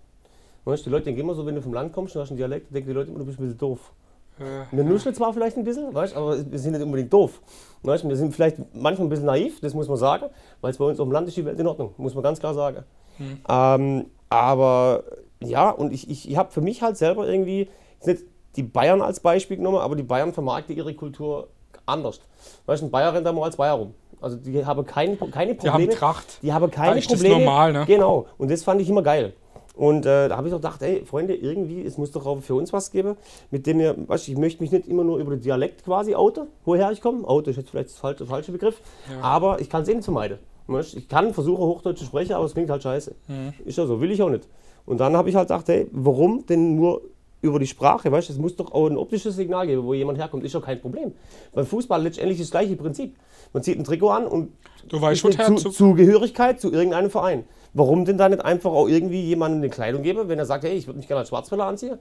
Weißt, 0.66 0.86
die 0.86 0.90
Leute 0.90 1.06
denken 1.06 1.22
immer 1.22 1.36
so, 1.36 1.46
wenn 1.46 1.56
du 1.56 1.62
vom 1.62 1.74
Land 1.74 1.94
kommst 1.94 2.16
und 2.16 2.22
hast 2.22 2.30
einen 2.30 2.38
Dialekt, 2.38 2.74
denken 2.74 2.90
die 2.90 2.94
Leute 2.94 3.10
immer, 3.10 3.20
du 3.20 3.26
bist 3.26 3.40
ein 3.40 3.44
bisschen 3.44 3.58
doof. 3.58 3.92
Ja, 4.40 4.68
wir 4.72 4.84
nuscheln 4.84 5.14
zwar 5.14 5.34
vielleicht 5.34 5.58
ein 5.58 5.64
bisschen, 5.64 5.94
weißt, 5.94 6.16
aber 6.16 6.38
wir 6.50 6.60
sind 6.60 6.74
nicht 6.74 6.84
unbedingt 6.84 7.12
doof. 7.12 7.42
Weißt, 7.84 8.08
wir 8.08 8.16
sind 8.16 8.34
vielleicht 8.34 8.58
manchmal 8.74 9.08
ein 9.08 9.10
bisschen 9.10 9.26
naiv, 9.26 9.60
das 9.62 9.74
muss 9.74 9.88
man 9.88 9.98
sagen, 9.98 10.26
weil 10.62 10.72
es 10.72 10.78
bei 10.78 10.86
uns 10.86 11.00
auf 11.00 11.08
dem 11.08 11.12
Land 11.12 11.28
ist 11.28 11.38
die 11.38 11.46
Welt 11.46 11.60
in 11.60 11.68
Ordnung, 11.68 11.94
muss 11.98 12.14
man 12.14 12.24
ganz 12.24 12.40
klar 12.40 12.54
sagen. 12.54 12.84
Mhm. 13.18 13.40
Ähm, 13.48 14.06
aber 14.30 15.04
ja, 15.42 15.70
und 15.70 15.94
ich, 15.94 16.10
ich, 16.10 16.30
ich 16.30 16.38
habe 16.38 16.52
für 16.52 16.62
mich 16.62 16.82
halt 16.82 16.98
selber 16.98 17.28
irgendwie, 17.28 17.70
nicht 18.06 18.24
die 18.56 18.64
Bayern 18.64 19.02
als 19.02 19.20
Beispiel 19.20 19.58
genommen, 19.58 19.78
aber 19.78 19.96
die 19.96 20.04
Bayern 20.04 20.34
vermarkten 20.34 20.76
ihre 20.76 20.94
Kultur 20.94 21.48
anders. 21.86 22.20
Weißt 22.66 22.82
du, 22.82 22.88
ein 22.88 22.92
Bayer 22.92 23.14
rennt 23.14 23.26
da 23.26 23.32
mal 23.32 23.44
als 23.44 23.58
Bayer 23.58 23.74
rum. 23.74 23.94
Also 24.22 24.38
die 24.38 24.66
haben 24.66 24.86
kein, 24.86 25.18
keine 25.32 25.56
Probleme. 25.56 25.58
Die 25.58 25.70
haben 25.70 25.90
Tracht. 25.90 26.40
Die 26.42 26.54
haben 26.54 26.72
keine 26.72 27.00
da 27.00 27.08
Probleme. 27.08 27.36
Das 27.36 27.46
normal, 27.46 27.74
ne? 27.74 27.86
Genau. 27.86 28.26
Und 28.38 28.52
das 28.52 28.64
fand 28.64 28.82
ich 28.82 28.90
immer 28.90 29.02
geil. 29.02 29.34
Und 29.80 30.06
äh, 30.06 30.28
da 30.28 30.36
habe 30.36 30.50
ich 30.50 30.52
doch 30.52 30.60
gedacht, 30.60 30.82
ey, 30.82 31.06
Freunde, 31.06 31.34
irgendwie, 31.34 31.86
es 31.86 31.98
muss 31.98 32.12
doch 32.12 32.26
auch 32.26 32.42
für 32.42 32.54
uns 32.54 32.74
was 32.74 32.92
geben, 32.92 33.16
mit 33.50 33.66
dem 33.66 33.80
wir, 33.80 33.96
weißt 34.10 34.28
du, 34.28 34.34
ich 34.34 34.38
möchte 34.38 34.62
mich 34.62 34.74
nicht 34.74 34.90
immer 34.90 35.06
nur 35.06 35.20
über 35.20 35.32
den 35.32 35.40
Dialekt 35.40 35.86
quasi 35.86 36.16
outen, 36.16 36.48
woher 36.66 36.92
ich 36.92 37.00
komme. 37.00 37.26
Auto 37.26 37.50
ist 37.50 37.56
jetzt 37.56 37.70
vielleicht 37.70 37.88
das 37.88 37.96
falsche, 37.96 38.26
falsche 38.26 38.52
Begriff, 38.52 38.82
ja. 39.10 39.22
aber 39.22 39.62
ich 39.62 39.70
kann 39.70 39.84
es 39.84 39.88
eh 39.88 39.96
nicht 39.96 40.04
vermeiden. 40.04 40.38
Ich 40.82 41.08
kann 41.08 41.34
versuchen, 41.34 41.64
Hochdeutsch 41.64 42.00
zu 42.00 42.04
sprechen, 42.04 42.34
aber 42.34 42.44
es 42.44 42.54
klingt 42.54 42.70
halt 42.70 42.84
scheiße. 42.84 43.16
Mhm. 43.30 43.54
Ist 43.64 43.78
ja 43.78 43.86
so, 43.86 44.02
will 44.02 44.12
ich 44.12 44.22
auch 44.22 44.30
nicht. 44.30 44.50
Und 44.86 44.98
dann 44.98 45.16
habe 45.16 45.30
ich 45.30 45.36
halt 45.36 45.48
gedacht, 45.48 45.70
hey, 45.70 45.88
warum 45.94 46.46
denn 46.46 46.76
nur 46.76 47.02
über 47.42 47.58
die 47.58 47.68
Sprache? 47.68 48.12
Weißt 48.12 48.30
es 48.30 48.38
muss 48.38 48.58
doch 48.58 48.74
auch 48.74 48.86
ein 48.86 48.98
optisches 48.98 49.38
Signal 49.38 49.66
geben, 49.66 49.86
wo 49.86 49.94
jemand 49.94 50.18
herkommt, 50.18 50.44
ist 50.44 50.56
doch 50.56 50.66
kein 50.66 50.82
Problem. 50.82 51.14
Beim 51.54 51.66
Fußball 51.66 52.04
letztendlich 52.04 52.38
das 52.38 52.52
gleiche 52.52 52.76
Prinzip. 52.76 53.16
Man 53.54 53.64
zieht 53.64 53.80
ein 53.80 53.86
Trikot 53.86 54.10
an 54.10 54.28
und 54.28 54.52
du 54.90 55.00
weißt 55.00 55.22
zu, 55.22 55.70
Zugehörigkeit 55.70 56.60
zu 56.60 56.70
irgendeinem 56.70 57.10
Verein. 57.10 57.46
Warum 57.74 58.06
denn 58.06 58.18
da 58.18 58.30
nicht 58.30 58.44
einfach 58.44 58.72
auch 58.72 58.88
irgendwie 58.88 59.22
jemandem 59.22 59.62
eine 59.62 59.70
Kleidung 59.70 60.04
geben, 60.04 60.28
wenn 60.28 60.40
er 60.40 60.46
sagt, 60.46 60.64
hey, 60.64 60.74
ich 60.74 60.88
würde 60.88 60.98
mich 60.98 61.08
gerne 61.08 61.20
als 61.20 61.30
Schwarzwälder 61.30 61.66
anziehen? 61.66 62.00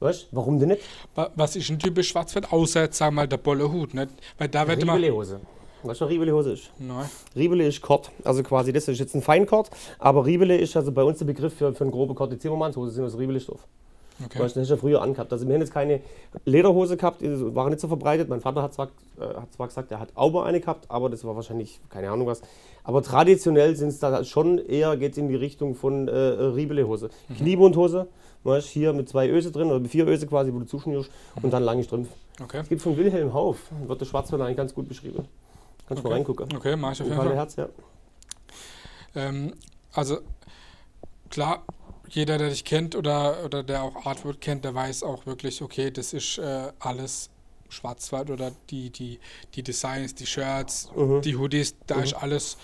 Weißt 0.00 0.28
warum 0.32 0.58
denn 0.58 0.68
nicht? 0.68 0.82
Was 1.14 1.56
ist 1.56 1.68
ein 1.68 1.78
typisch 1.78 2.08
Schwarzwald, 2.08 2.52
außer 2.52 2.82
jetzt 2.82 2.96
sagen 2.96 3.14
wir 3.14 3.22
mal 3.22 3.28
der 3.28 3.36
Bollehut, 3.36 3.92
nicht? 3.92 4.08
Weil 4.38 4.48
da 4.48 4.66
wird 4.66 4.82
immer. 4.82 4.98
Hose. 4.98 5.40
Weißt 5.82 6.00
du, 6.00 6.04
was 6.04 6.10
Riebele 6.10 6.32
Hose 6.32 6.52
ist? 6.52 6.70
Nein. 6.78 7.08
Riebele 7.34 7.66
ist 7.66 7.80
Kord. 7.80 8.10
Also 8.24 8.42
quasi, 8.42 8.72
das 8.72 8.88
ist 8.88 8.98
jetzt 8.98 9.14
ein 9.14 9.22
Feinkord, 9.22 9.70
aber 9.98 10.26
Riebele 10.26 10.56
ist 10.56 10.76
also 10.76 10.92
bei 10.92 11.02
uns 11.02 11.18
der 11.18 11.24
Begriff 11.24 11.54
für, 11.54 11.74
für 11.74 11.84
eine 11.84 11.90
grobe 11.90 12.14
Kord. 12.14 12.32
Die 12.32 12.38
Zimmermannshose 12.38 12.92
sind 12.92 13.04
aus 13.04 13.16
Riebele-Stoff. 13.16 13.66
Okay. 14.22 14.38
Weißt, 14.38 14.56
das 14.56 14.62
hast 14.62 14.68
du 14.70 14.74
ja 14.74 14.80
früher 14.80 15.02
angehabt. 15.02 15.32
Also 15.32 15.46
wir 15.46 15.54
haben 15.54 15.62
jetzt 15.62 15.72
keine 15.72 16.00
Lederhose 16.44 16.98
gehabt, 16.98 17.22
die 17.22 17.54
war 17.54 17.70
nicht 17.70 17.80
so 17.80 17.88
verbreitet. 17.88 18.28
Mein 18.28 18.42
Vater 18.42 18.62
hat 18.62 18.74
zwar, 18.74 18.88
äh, 19.18 19.22
hat 19.22 19.52
zwar 19.54 19.68
gesagt, 19.68 19.90
er 19.90 20.00
hat 20.00 20.10
auch 20.14 20.42
eine 20.42 20.60
gehabt, 20.60 20.90
aber 20.90 21.08
das 21.08 21.24
war 21.24 21.34
wahrscheinlich, 21.34 21.80
keine 21.88 22.10
Ahnung 22.10 22.26
was. 22.26 22.42
Aber 22.90 23.04
traditionell 23.04 23.76
sind 23.76 23.90
es 23.90 24.00
da 24.00 24.24
schon 24.24 24.58
eher, 24.58 24.96
geht 24.96 25.16
in 25.16 25.28
die 25.28 25.36
Richtung 25.36 25.76
von 25.76 26.08
äh, 26.08 26.12
Riebele-Hose. 26.12 27.08
Mhm. 27.28 27.36
Kniebundhose, 27.36 28.08
weißt, 28.42 28.66
hier 28.66 28.92
mit 28.92 29.08
zwei 29.08 29.28
Öse 29.28 29.52
drin, 29.52 29.68
oder 29.68 29.78
mit 29.78 29.92
vier 29.92 30.08
Öse 30.08 30.26
quasi, 30.26 30.52
wo 30.52 30.58
du 30.58 30.66
zuschnürst 30.66 31.08
mhm. 31.36 31.44
und 31.44 31.52
dann 31.52 31.62
lange 31.62 31.84
Strümpfe. 31.84 32.12
Okay. 32.42 32.58
Es 32.58 32.68
gibt 32.68 32.82
von 32.82 32.96
Wilhelm 32.96 33.32
Hauf, 33.32 33.58
wird 33.86 34.00
der 34.00 34.06
Schwarzwälder 34.06 34.46
eigentlich 34.46 34.56
ganz 34.56 34.74
gut 34.74 34.88
beschrieben. 34.88 35.28
Kannst 35.86 36.00
okay. 36.00 36.10
mal 36.10 36.16
reingucken. 36.16 36.48
Okay, 36.56 36.74
mach 36.74 36.90
ich 36.90 37.00
auf 37.00 37.06
jeden 37.06 37.16
Fall. 37.16 37.32
Herz, 37.32 37.54
ja. 37.54 37.68
Ähm, 39.14 39.52
also 39.92 40.18
klar, 41.28 41.62
jeder, 42.08 42.38
der 42.38 42.48
dich 42.48 42.64
kennt 42.64 42.96
oder, 42.96 43.44
oder 43.44 43.62
der 43.62 43.84
auch 43.84 44.04
Artwork 44.04 44.40
kennt, 44.40 44.64
der 44.64 44.74
weiß 44.74 45.04
auch 45.04 45.26
wirklich, 45.26 45.62
okay, 45.62 45.92
das 45.92 46.12
ist 46.12 46.38
äh, 46.38 46.72
alles 46.80 47.30
Schwarzwald 47.68 48.30
oder 48.30 48.52
die, 48.68 48.90
die, 48.90 49.18
die 49.54 49.62
Designs, 49.62 50.14
die 50.14 50.26
Shirts, 50.26 50.90
mhm. 50.96 51.20
die 51.22 51.36
Hoodies, 51.36 51.76
da 51.86 51.96
mhm. 51.96 52.02
ist 52.02 52.14
alles 52.14 52.56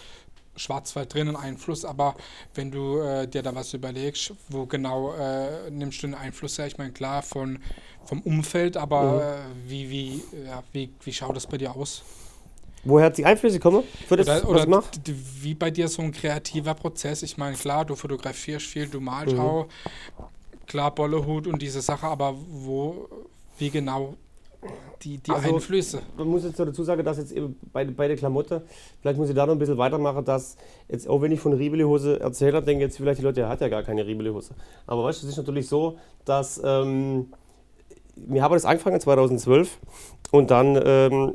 Schwarzwald 0.56 1.12
drin 1.12 1.28
und 1.28 1.36
Einfluss, 1.36 1.84
aber 1.84 2.16
wenn 2.54 2.70
du 2.70 2.98
äh, 2.98 3.28
dir 3.28 3.42
da 3.42 3.54
was 3.54 3.74
überlegst, 3.74 4.32
wo 4.48 4.66
genau 4.66 5.12
äh, 5.14 5.70
nimmst 5.70 6.02
du 6.02 6.08
den 6.08 6.14
Einfluss 6.14 6.58
her? 6.58 6.66
Ich 6.66 6.78
meine, 6.78 6.92
klar, 6.92 7.22
von, 7.22 7.58
vom 8.04 8.20
Umfeld, 8.22 8.76
aber 8.76 9.02
mhm. 9.02 9.20
Äh, 9.20 9.70
wie, 9.70 9.90
wie, 9.90 10.22
ja, 10.46 10.62
wie, 10.72 10.90
wie 11.02 11.12
schaut 11.12 11.36
das 11.36 11.46
bei 11.46 11.58
dir 11.58 11.74
aus? 11.74 12.02
Woher 12.84 13.10
die 13.10 13.24
Einflüsse 13.24 13.58
kommen 13.58 13.82
für 14.06 14.16
das, 14.16 14.44
oder, 14.44 14.66
oder 14.68 14.84
wie 15.42 15.54
bei 15.54 15.72
dir 15.72 15.88
so 15.88 16.02
ein 16.02 16.12
kreativer 16.12 16.74
Prozess. 16.74 17.24
Ich 17.24 17.36
meine, 17.36 17.56
klar, 17.56 17.84
du 17.84 17.96
fotografierst 17.96 18.66
viel, 18.66 18.86
du 18.86 19.00
malst 19.00 19.34
mhm. 19.34 19.40
auch, 19.40 19.68
klar, 20.66 20.94
Bollehut 20.94 21.48
und 21.48 21.60
diese 21.60 21.80
Sache, 21.80 22.06
aber 22.06 22.36
wo, 22.48 23.08
wie 23.58 23.70
genau 23.70 24.16
die, 25.02 25.18
die 25.18 25.30
also, 25.30 25.54
Einflüsse? 25.54 26.02
Man 26.16 26.28
muss 26.28 26.44
jetzt 26.44 26.58
dazu 26.58 26.82
sagen, 26.82 27.04
dass 27.04 27.18
jetzt 27.18 27.32
eben 27.32 27.56
bei, 27.72 27.84
bei 27.84 28.08
der 28.08 28.16
Klamotte, 28.16 28.62
vielleicht 29.00 29.18
muss 29.18 29.28
ich 29.28 29.34
da 29.34 29.46
noch 29.46 29.54
ein 29.54 29.58
bisschen 29.58 29.78
weitermachen, 29.78 30.24
dass 30.24 30.56
jetzt, 30.88 31.08
auch 31.08 31.20
wenn 31.22 31.32
ich 31.32 31.40
von 31.40 31.52
Riebelehose 31.52 32.20
erzähle, 32.20 32.62
denke 32.62 32.84
jetzt 32.84 32.96
vielleicht 32.96 33.20
die 33.20 33.24
Leute, 33.24 33.42
er 33.42 33.48
hat 33.48 33.60
ja 33.60 33.68
gar 33.68 33.82
keine 33.82 34.06
Riebelehose. 34.06 34.54
Aber 34.86 35.04
weißt 35.04 35.22
du, 35.22 35.26
es 35.26 35.32
ist 35.32 35.38
natürlich 35.38 35.68
so, 35.68 35.98
dass 36.24 36.60
ähm, 36.64 37.26
wir 38.16 38.42
haben 38.42 38.54
das 38.54 38.64
angefangen 38.64 39.00
2012 39.00 39.78
und 40.30 40.50
dann 40.50 40.80
ähm, 40.84 41.34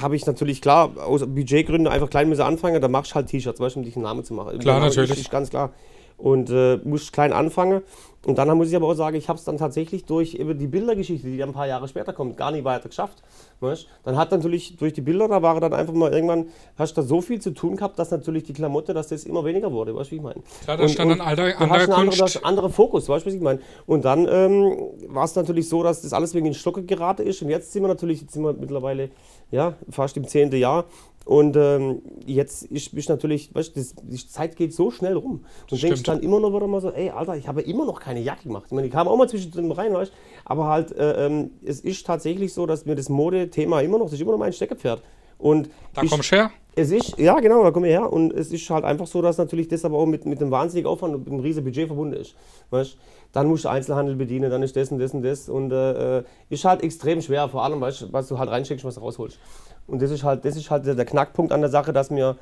habe 0.00 0.16
ich 0.16 0.26
natürlich 0.26 0.60
klar 0.60 0.90
aus 0.98 1.20
Budgetgründen 1.20 1.86
einfach 1.86 2.10
klein 2.10 2.28
müssen 2.28 2.42
anfangen. 2.42 2.80
Da 2.80 2.88
machst 2.88 3.12
du 3.12 3.14
halt 3.16 3.28
T-Shirts, 3.28 3.60
weißt 3.60 3.76
du, 3.76 3.80
um 3.80 3.84
dich 3.84 3.94
einen 3.96 4.04
Namen 4.04 4.24
zu 4.24 4.34
machen. 4.34 4.58
Klar, 4.58 4.80
natürlich. 4.80 5.10
Ist 5.12 5.30
ganz 5.30 5.50
klar. 5.50 5.72
Und 6.16 6.50
äh, 6.50 6.78
musst 6.84 7.12
klein 7.12 7.32
anfangen. 7.32 7.82
Und 8.24 8.38
dann 8.38 8.56
muss 8.56 8.68
ich 8.68 8.76
aber 8.76 8.88
auch 8.88 8.94
sagen, 8.94 9.16
ich 9.16 9.28
habe 9.28 9.38
es 9.38 9.44
dann 9.44 9.58
tatsächlich 9.58 10.04
durch 10.04 10.34
eben 10.34 10.58
die 10.58 10.66
Bildergeschichte, 10.66 11.26
die 11.26 11.36
dann 11.36 11.50
ein 11.50 11.54
paar 11.54 11.66
Jahre 11.66 11.88
später 11.88 12.12
kommt, 12.12 12.36
gar 12.36 12.50
nicht 12.50 12.64
weiter 12.64 12.88
geschafft. 12.88 13.22
Weißt? 13.60 13.86
Dann 14.02 14.16
hat 14.16 14.30
natürlich 14.30 14.76
durch 14.76 14.92
die 14.92 15.00
Bilder, 15.00 15.28
da 15.28 15.42
war 15.42 15.60
dann 15.60 15.74
einfach 15.74 15.92
mal 15.92 16.12
irgendwann, 16.12 16.46
hast 16.76 16.96
du 16.96 17.02
da 17.02 17.06
so 17.06 17.20
viel 17.20 17.40
zu 17.40 17.50
tun 17.50 17.76
gehabt, 17.76 17.98
dass 17.98 18.10
natürlich 18.10 18.44
die 18.44 18.52
Klamotte, 18.52 18.94
dass 18.94 19.08
das 19.08 19.24
immer 19.24 19.44
weniger 19.44 19.72
wurde, 19.72 19.94
weißt 19.94 20.10
du, 20.10 20.12
wie 20.12 20.16
ich 20.16 20.22
meine? 20.22 20.42
Klar, 20.62 20.76
da 20.76 20.88
stand 20.88 21.10
dann 21.10 21.20
einen 21.20 21.54
anderen, 21.56 22.08
Kunst. 22.08 22.44
andere 22.44 22.70
Fokus, 22.70 23.08
weißt 23.08 23.24
du, 23.24 23.28
was 23.28 23.34
ich 23.34 23.42
meine? 23.42 23.60
Und 23.86 24.04
dann 24.04 24.26
ähm, 24.28 24.76
war 25.08 25.24
es 25.24 25.34
natürlich 25.34 25.68
so, 25.68 25.82
dass 25.82 26.02
das 26.02 26.12
alles 26.12 26.34
wegen 26.34 26.46
den 26.46 26.54
Stocke 26.54 26.82
geraten 26.82 27.26
ist. 27.26 27.42
Und 27.42 27.50
jetzt 27.50 27.72
sind 27.72 27.82
wir 27.82 27.88
natürlich, 27.88 28.22
jetzt 28.22 28.32
sind 28.32 28.42
wir 28.42 28.54
mittlerweile 28.54 29.10
ja, 29.50 29.74
fast 29.90 30.16
im 30.16 30.26
zehnten 30.26 30.56
Jahr. 30.56 30.84
Und 31.24 31.56
ähm, 31.56 32.02
jetzt 32.26 32.64
ist, 32.64 32.92
ist 32.92 33.08
natürlich, 33.08 33.54
weißt 33.54 33.74
du, 33.74 33.80
das, 33.80 33.94
die 34.02 34.28
Zeit 34.28 34.56
geht 34.56 34.74
so 34.74 34.90
schnell 34.90 35.16
rum. 35.16 35.44
Und 35.70 35.82
denkst 35.82 36.02
dann 36.02 36.20
immer 36.20 36.38
noch 36.38 36.54
wieder 36.54 36.66
mal 36.66 36.80
so, 36.82 36.90
ey, 36.90 37.10
Alter, 37.10 37.36
ich 37.36 37.48
habe 37.48 37.62
immer 37.62 37.86
noch 37.86 37.98
keine 37.98 38.20
Jacke 38.20 38.44
gemacht. 38.44 38.64
Ich 38.66 38.72
meine, 38.72 38.86
die 38.86 38.92
kam 38.92 39.08
auch 39.08 39.16
mal 39.16 39.28
zwischendrin 39.28 39.70
rein, 39.72 39.94
weißt 39.94 40.12
du. 40.12 40.16
Aber 40.44 40.66
halt, 40.66 40.92
äh, 40.92 41.26
ähm, 41.26 41.52
es 41.64 41.80
ist 41.80 42.06
tatsächlich 42.06 42.52
so, 42.52 42.66
dass 42.66 42.84
mir 42.84 42.94
das 42.94 43.08
Modethema 43.08 43.80
immer 43.80 43.98
noch, 43.98 44.06
das 44.06 44.14
ist 44.14 44.20
immer 44.20 44.32
noch 44.32 44.38
mein 44.38 44.52
Steckerpferd. 44.52 45.02
Und 45.38 45.70
Da 45.94 46.02
ich, 46.02 46.10
kommst 46.10 46.30
du 46.30 46.36
her. 46.36 46.50
es 46.76 46.90
ist, 46.90 47.18
ja 47.18 47.38
genau, 47.40 47.62
da 47.64 47.70
komme 47.70 47.88
ich 47.88 47.94
her. 47.94 48.12
Und 48.12 48.32
es 48.32 48.52
ist 48.52 48.68
halt 48.68 48.84
einfach 48.84 49.06
so, 49.06 49.22
dass 49.22 49.38
natürlich 49.38 49.68
das 49.68 49.84
aber 49.84 49.98
auch 49.98 50.06
mit, 50.06 50.26
mit 50.26 50.40
einem 50.42 50.50
wahnsinnigen 50.50 50.90
Aufwand 50.90 51.14
und 51.14 51.26
einem 51.26 51.40
riesigen 51.40 51.64
Budget 51.64 51.86
verbunden 51.86 52.14
ist. 52.14 52.34
Weißt? 52.70 52.96
Dann 53.32 53.48
musst 53.48 53.64
du 53.64 53.68
Einzelhandel 53.68 54.14
bedienen, 54.14 54.50
dann 54.50 54.62
ist 54.62 54.76
das 54.76 54.92
und 54.92 54.98
das 54.98 55.12
und 55.12 55.22
das. 55.22 55.48
Und 55.48 55.72
äh, 55.72 56.18
äh, 56.18 56.24
ist 56.50 56.64
halt 56.64 56.82
extrem 56.82 57.20
schwer, 57.20 57.48
vor 57.48 57.64
allem, 57.64 57.80
weißt, 57.80 58.02
du, 58.02 58.12
was 58.12 58.28
du 58.28 58.38
halt 58.38 58.50
reinsteckst 58.50 58.84
was 58.84 58.94
du 58.94 59.00
rausholst. 59.00 59.38
Und 59.86 60.00
das 60.02 60.10
ist 60.10 60.24
halt, 60.24 60.44
das 60.44 60.56
ist 60.56 60.70
halt 60.70 60.86
der, 60.86 61.04
Knackpunkt 61.04 61.52
an 61.52 61.60
der 61.60 61.70
Sache, 61.70 61.92
dass 61.92 62.10
mir, 62.10 62.36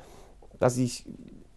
dass 0.59 0.77
ich 0.77 1.05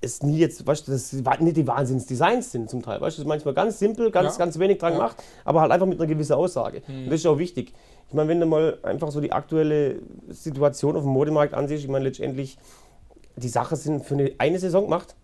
es 0.01 0.23
nie 0.23 0.39
jetzt, 0.39 0.67
weißt 0.67 0.87
du, 0.87 0.93
das 0.93 1.13
nicht 1.13 1.57
die 1.57 1.67
Wahnsinnsdesigns 1.67 2.53
sind 2.53 2.69
zum 2.69 2.83
Teil. 2.83 3.01
Weißt 3.01 3.17
du, 3.17 3.23
das 3.23 3.25
ist 3.25 3.29
manchmal 3.29 3.55
ganz 3.55 3.79
simpel, 3.79 4.11
ganz, 4.11 4.35
Ja. 4.35 4.39
ganz 4.45 4.59
wenig 4.59 4.79
dran 4.79 4.93
Ja. 4.93 4.99
gemacht, 4.99 5.23
aber 5.45 5.61
halt 5.63 5.73
einfach 5.73 5.87
mit 5.87 5.99
einer 5.99 6.07
gewissen 6.09 6.35
Aussage. 6.35 6.83
Und 6.89 7.07
das 7.07 7.15
ist 7.21 7.27
auch 7.27 7.39
wichtig. 7.39 7.73
Ich 8.09 8.15
meine, 8.15 8.29
wenn 8.29 8.41
du 8.41 8.47
mal 8.47 8.79
einfach 8.83 9.11
so 9.11 9.21
die 9.21 9.33
aktuelle 9.33 9.97
Situation 10.29 10.97
auf 10.97 11.03
dem 11.03 11.13
Modemarkt 11.13 11.55
ansiehst, 11.55 11.83
ich 11.85 11.91
meine, 11.91 12.05
letztendlich, 12.05 12.59
die 13.37 13.49
Sachen 13.49 13.77
sind 13.77 14.05
für 14.05 14.15
eine, 14.15 14.33
eine 14.39 14.59
Saison 14.59 14.85
gemacht. 14.85 15.15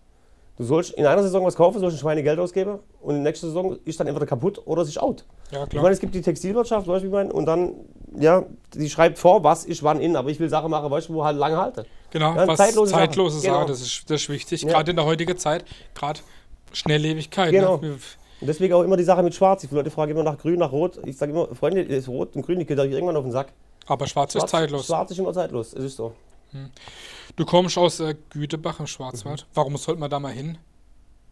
Du 0.57 0.63
sollst 0.63 0.91
in 0.91 1.05
einer 1.05 1.23
Saison 1.23 1.45
was 1.45 1.55
kaufen, 1.55 1.79
sollst 1.79 1.97
ein 1.97 1.99
Schweinegeld 1.99 2.37
ausgeben 2.39 2.79
und 3.01 3.15
in 3.15 3.23
der 3.23 3.31
nächsten 3.31 3.47
Saison 3.47 3.75
ist 3.85 3.99
dann 3.99 4.07
entweder 4.07 4.27
kaputt 4.27 4.61
oder 4.65 4.83
es 4.83 4.89
ist 4.89 5.01
out. 5.01 5.25
Ja, 5.51 5.65
Ich 5.67 5.73
meine, 5.75 5.89
es 5.89 5.99
gibt 5.99 6.13
die 6.13 6.21
Textilwirtschaft, 6.21 6.87
weißt 6.87 7.03
du, 7.03 7.07
ich 7.07 7.13
meine, 7.13 7.33
und 7.33 7.45
dann, 7.45 7.73
ja, 8.19 8.45
die 8.73 8.89
schreibt 8.89 9.17
vor, 9.17 9.43
was 9.43 9.65
ist 9.65 9.83
wann 9.83 9.99
in, 9.99 10.15
aber 10.15 10.29
ich 10.29 10.39
will 10.39 10.49
Sachen 10.49 10.69
machen, 10.71 10.89
weißt 10.89 11.09
du, 11.09 11.13
wo 11.15 11.23
halt 11.23 11.37
lange 11.37 11.57
halte. 11.57 11.85
Genau, 12.11 12.35
Ja, 12.35 12.47
was 12.47 12.57
zeitlose 12.57 12.91
zeitlose 12.91 13.39
Sachen, 13.39 13.53
Genau. 13.53 13.67
das, 13.67 13.81
ist, 13.81 14.09
das 14.09 14.21
ist 14.21 14.29
wichtig. 14.29 14.61
Ja. 14.63 14.69
Gerade 14.69 14.91
in 14.91 14.97
der 14.97 15.05
heutigen 15.05 15.37
Zeit, 15.37 15.65
gerade 15.95 16.19
Schnelllebigkeit. 16.71 17.51
Genau. 17.51 17.77
Ne? 17.77 17.97
Und 18.41 18.47
deswegen 18.47 18.73
auch 18.73 18.83
immer 18.83 18.97
die 18.97 19.03
Sache 19.03 19.23
mit 19.23 19.33
Schwarz. 19.33 19.61
Die 19.61 19.73
Leute 19.73 19.89
fragen 19.89 20.11
immer 20.11 20.23
nach 20.23 20.37
Grün, 20.37 20.59
nach 20.59 20.71
Rot. 20.71 20.99
Ich 21.05 21.17
sage 21.17 21.31
immer, 21.31 21.47
Freunde, 21.55 21.85
das 21.85 22.07
Rot 22.07 22.35
und 22.35 22.45
Grün, 22.45 22.59
die 22.59 22.65
geht 22.65 22.77
euch 22.77 22.91
irgendwann 22.91 23.15
auf 23.15 23.23
den 23.23 23.31
Sack. 23.31 23.53
Aber 23.85 24.05
schwarz 24.07 24.35
ist 24.35 24.47
zeitlos. 24.49 24.85
Schwarz 24.85 25.11
ist 25.11 25.17
immer 25.19 25.33
zeitlos, 25.33 25.73
es 25.73 25.83
ist 25.85 25.95
so. 25.95 26.13
Du 27.35 27.45
kommst 27.45 27.77
aus 27.77 27.99
äh, 27.99 28.15
Gütebach 28.29 28.79
im 28.79 28.87
Schwarzwald. 28.87 29.41
Mhm. 29.41 29.55
Warum 29.55 29.77
sollte 29.77 29.99
man 29.99 30.09
da 30.09 30.19
mal 30.19 30.31
hin? 30.33 30.57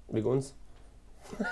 Wegen 0.08 0.28
uns. 0.28 0.54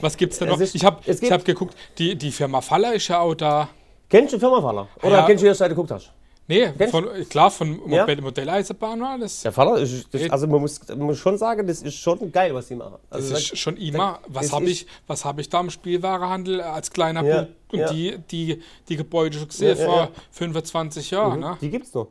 Was 0.00 0.16
gibt's 0.16 0.38
denn 0.38 0.48
noch? 0.48 0.60
ist- 0.60 0.74
ich 0.74 0.84
habe 0.84 1.00
hab 1.04 1.44
geguckt, 1.44 1.74
die, 1.98 2.16
die 2.16 2.30
Firma 2.30 2.60
Faller 2.60 2.94
ist 2.94 3.08
ja 3.08 3.20
auch 3.20 3.34
da. 3.34 3.68
Kennst 4.08 4.32
du 4.32 4.36
den 4.36 4.40
Firmafaller? 4.40 4.88
Oder 5.02 5.10
Ja. 5.18 5.26
kennst 5.26 5.42
du 5.42 5.46
erst, 5.46 5.58
seit 5.58 5.70
du 5.70 5.74
geguckt 5.74 5.90
hast? 5.92 6.12
Nee, 6.48 6.68
von, 6.90 7.06
klar, 7.28 7.48
von 7.48 7.80
Ja. 7.88 8.00
Modell, 8.02 8.20
Modelleisenbahn 8.22 9.00
war 9.00 9.16
das. 9.18 9.42
Der 9.42 9.52
Faller 9.52 9.78
ist, 9.78 10.12
das, 10.12 10.28
also 10.30 10.48
man 10.48 10.60
muss, 10.60 10.80
man 10.88 10.98
muss 11.02 11.18
schon 11.18 11.38
sagen, 11.38 11.64
das 11.64 11.80
ist 11.80 11.94
schon 11.94 12.32
geil, 12.32 12.52
was 12.52 12.66
die 12.66 12.74
machen. 12.74 12.96
Das 13.08 13.20
Also 13.30 13.34
ist 13.36 13.56
schon 13.58 13.76
immer. 13.76 14.18
Was 14.26 14.46
das 14.46 14.52
habe 14.54 14.64
ich, 14.68 14.84
was 15.06 15.24
hab 15.24 15.38
ich 15.38 15.48
da 15.48 15.60
im 15.60 15.70
Spielwarenhandel 15.70 16.60
als 16.60 16.90
kleiner 16.90 17.22
Ja, 17.24 17.46
und 17.70 17.78
ja. 17.78 17.92
die, 17.92 18.18
die, 18.32 18.62
die 18.88 18.96
Gebäude 18.96 19.38
schon 19.38 19.46
gesehen 19.46 19.78
Ja, 19.78 19.84
vor 19.86 19.96
ja. 19.96 20.08
25 20.32 21.12
Jahren. 21.12 21.38
Ne? 21.38 21.56
Die 21.60 21.70
gibt's 21.70 21.94
noch. 21.94 22.08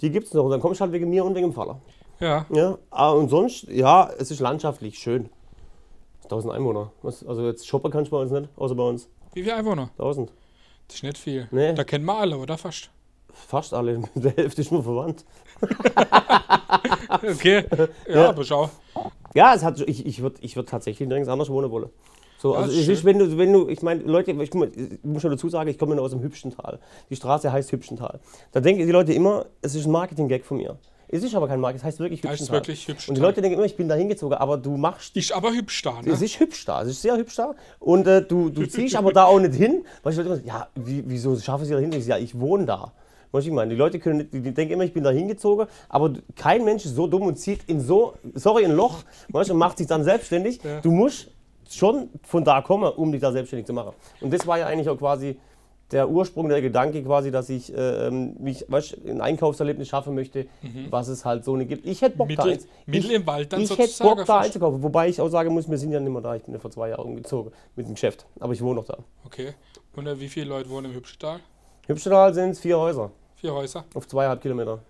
Die 0.00 0.10
gibt's 0.10 0.32
noch. 0.34 0.44
Und 0.44 0.52
dann 0.52 0.60
kommst 0.60 0.78
du 0.78 0.82
halt 0.82 0.92
wegen 0.92 1.10
mir 1.10 1.24
und 1.24 1.34
wegen 1.34 1.48
dem 1.48 1.52
Faller. 1.52 1.80
Ja. 2.20 2.46
Ja, 2.54 2.78
ah, 2.90 3.10
und 3.10 3.28
sonst, 3.28 3.64
ja, 3.68 4.08
es 4.18 4.30
ist 4.30 4.38
landschaftlich 4.38 4.98
schön. 5.00 5.30
1000 6.30 6.54
Einwohner. 6.54 6.92
Was, 7.02 7.26
also 7.26 7.44
jetzt 7.46 7.66
shoppen 7.66 7.90
kannst 7.90 8.10
du 8.12 8.16
bei 8.16 8.22
uns 8.22 8.30
nicht, 8.30 8.48
außer 8.56 8.74
bei 8.74 8.84
uns. 8.84 9.08
Wie 9.34 9.42
viele 9.42 9.54
Einwohner? 9.56 9.90
1000. 9.98 10.32
Das 10.88 10.96
ist 10.96 11.02
nicht 11.02 11.18
viel. 11.18 11.48
Nee. 11.50 11.72
Da 11.74 11.84
kennen 11.84 12.04
wir 12.04 12.16
alle, 12.16 12.36
oder 12.38 12.56
fast? 12.58 12.90
Fast 13.32 13.74
alle. 13.74 14.02
Der 14.14 14.32
Hälfte 14.32 14.60
ist 14.60 14.72
nur 14.72 14.82
verwandt. 14.82 15.24
Okay. 17.22 17.64
Ja, 18.08 18.14
Ja. 18.14 18.28
aber 18.30 18.44
schau. 18.44 18.70
Ja, 19.34 19.54
es 19.54 19.64
hat, 19.64 19.80
ich, 19.80 20.06
ich 20.06 20.22
würde 20.22 20.36
ich 20.40 20.56
würd 20.56 20.68
tatsächlich 20.68 21.08
nirgends 21.08 21.28
anders 21.28 21.50
wohnen 21.50 21.70
wollen. 21.70 21.90
So, 22.38 22.54
Ja, 22.54 22.60
also 22.60 22.78
es 22.78 22.88
ist, 22.88 23.04
wenn 23.04 23.18
du, 23.18 23.36
wenn 23.36 23.52
du, 23.52 23.68
ich 23.68 23.82
meine, 23.82 24.02
Leute, 24.02 24.30
ich, 24.30 24.54
muss 24.54 25.20
schon 25.22 25.30
dazu 25.30 25.48
sagen, 25.48 25.68
ich 25.68 25.78
komme 25.78 25.94
nur 25.94 26.04
aus 26.04 26.12
dem 26.12 26.22
Hübschental. 26.22 26.78
Die 27.10 27.16
Straße 27.16 27.52
heißt 27.52 27.70
Hübschental. 27.72 28.20
Da 28.52 28.60
denken 28.60 28.86
die 28.86 28.92
Leute 28.92 29.12
immer, 29.12 29.46
es 29.60 29.74
ist 29.74 29.86
ein 29.86 29.92
Marketing-Gag 29.92 30.44
von 30.44 30.56
mir. 30.56 30.78
Es 31.12 31.22
ist 31.24 31.34
aber 31.34 31.48
kein 31.48 31.60
Marketing, 31.60 31.80
es 31.80 31.84
heißt 31.84 32.00
wirklich 32.00 32.20
Da 32.20 32.28
ist 32.30 32.40
Hübschental. 32.40 32.56
wirklich 32.60 32.86
hübsch. 32.88 33.08
Und 33.08 33.16
die 33.16 33.20
Leute 33.20 33.40
denken 33.42 33.56
immer, 33.58 33.66
ich 33.66 33.76
bin 33.76 33.88
da 33.88 33.94
hingezogen, 33.96 34.38
aber 34.38 34.56
du 34.56 34.76
machst 34.76 35.16
Ist 35.16 35.32
aber 35.32 35.52
hübsch 35.52 35.82
da, 35.82 36.00
Es 36.04 36.20
ne? 36.20 36.24
ist 36.24 36.38
hübsch 36.40 36.64
da, 36.64 36.82
es 36.82 36.88
ist 36.88 37.02
sehr 37.02 37.16
hübsch 37.16 37.36
da. 37.36 37.54
Und 37.80 38.06
äh, 38.06 38.22
du, 38.22 38.48
du 38.50 38.66
ziehst 38.68 38.94
aber 38.96 39.12
da 39.12 39.24
auch 39.24 39.40
nicht 39.40 39.54
hin. 39.54 39.84
Weil 40.02 40.12
die 40.12 40.18
Leute 40.18 40.28
immer 40.28 40.36
sagen, 40.36 40.48
ja, 40.48 40.68
wie, 40.76 41.02
wieso 41.06 41.36
schaffen 41.38 41.64
sie 41.64 41.72
da 41.72 41.78
hin? 41.80 41.92
Ich 41.92 42.04
sag, 42.04 42.16
Ja, 42.18 42.22
ich 42.22 42.38
wohne 42.38 42.64
da. 42.66 42.92
Du, 43.32 43.38
ich 43.38 43.50
meine, 43.50 43.70
die 43.70 43.76
Leute 43.76 43.98
können 44.00 44.28
die, 44.30 44.40
denken 44.52 44.74
immer, 44.74 44.84
ich 44.84 44.92
bin 44.92 45.04
da 45.04 45.10
hingezogen, 45.10 45.66
aber 45.88 46.12
kein 46.36 46.64
Mensch 46.64 46.84
ist 46.84 46.96
so 46.96 47.06
dumm 47.06 47.22
und 47.22 47.36
zieht 47.38 47.60
in 47.68 47.80
so, 47.80 48.14
sorry, 48.34 48.64
ein 48.64 48.72
Loch, 48.72 49.02
weißt 49.28 49.50
und 49.52 49.56
macht 49.58 49.78
sich 49.78 49.86
dann 49.86 50.02
selbstständig. 50.02 50.60
Ja. 50.64 50.80
Du 50.80 50.90
musst 50.90 51.30
schon 51.70 52.08
von 52.24 52.44
da 52.44 52.60
kommen, 52.60 52.90
um 52.92 53.12
dich 53.12 53.20
da 53.20 53.30
selbstständig 53.30 53.66
zu 53.66 53.72
machen. 53.72 53.92
Und 54.20 54.32
das 54.32 54.46
war 54.48 54.58
ja 54.58 54.66
eigentlich 54.66 54.88
auch 54.88 54.98
quasi 54.98 55.38
der 55.92 56.08
Ursprung, 56.08 56.48
der 56.48 56.62
Gedanke 56.62 57.02
quasi, 57.02 57.30
dass 57.30 57.48
ich 57.48 57.74
äh, 57.74 58.06
ähm, 58.06 58.36
mich, 58.38 58.64
weißt, 58.68 58.98
ein 59.06 59.20
Einkaufserlebnis 59.20 59.88
schaffen 59.88 60.14
möchte, 60.14 60.46
was 60.90 61.08
es 61.08 61.24
halt 61.24 61.44
so 61.44 61.56
nicht 61.56 61.68
gibt. 61.68 61.86
Ich 61.86 62.02
hätte 62.02 62.16
Bock 62.16 62.28
da 62.28 62.44
Mittel, 62.44 62.52
eins. 62.52 62.68
Mittel 62.86 63.10
ich, 63.10 63.16
im 63.16 63.26
Wald 63.26 63.52
dann 63.52 63.60
ich 63.60 63.76
hätte. 63.76 64.02
Bock 64.02 64.24
da 64.24 64.38
einzukaufen, 64.40 64.82
wobei 64.82 65.08
ich 65.08 65.20
auch 65.20 65.28
sagen 65.28 65.52
muss, 65.52 65.68
wir 65.68 65.78
sind 65.78 65.92
ja 65.92 66.00
nicht 66.00 66.12
mehr 66.12 66.22
da. 66.22 66.34
Ich 66.36 66.42
bin 66.42 66.54
ja 66.54 66.60
vor 66.60 66.70
zwei 66.70 66.90
Jahren 66.90 67.06
umgezogen 67.06 67.52
mit 67.76 67.86
dem 67.86 67.94
Geschäft. 67.94 68.26
Aber 68.38 68.52
ich 68.52 68.62
wohne 68.62 68.76
noch 68.76 68.84
da. 68.84 68.98
Okay. 69.24 69.54
Und 69.96 70.06
äh, 70.06 70.18
wie 70.20 70.28
viele 70.28 70.46
Leute 70.46 70.70
wohnen 70.70 70.86
im 70.90 70.96
Hübschtal? 70.96 71.40
Hübschental 71.86 72.34
sind 72.34 72.50
es 72.50 72.60
vier 72.60 72.78
Häuser 72.78 73.10
Vier 73.36 73.52
Häuser. 73.54 73.84
auf 73.94 74.06
zweieinhalb 74.06 74.40
Kilometer. 74.42 74.80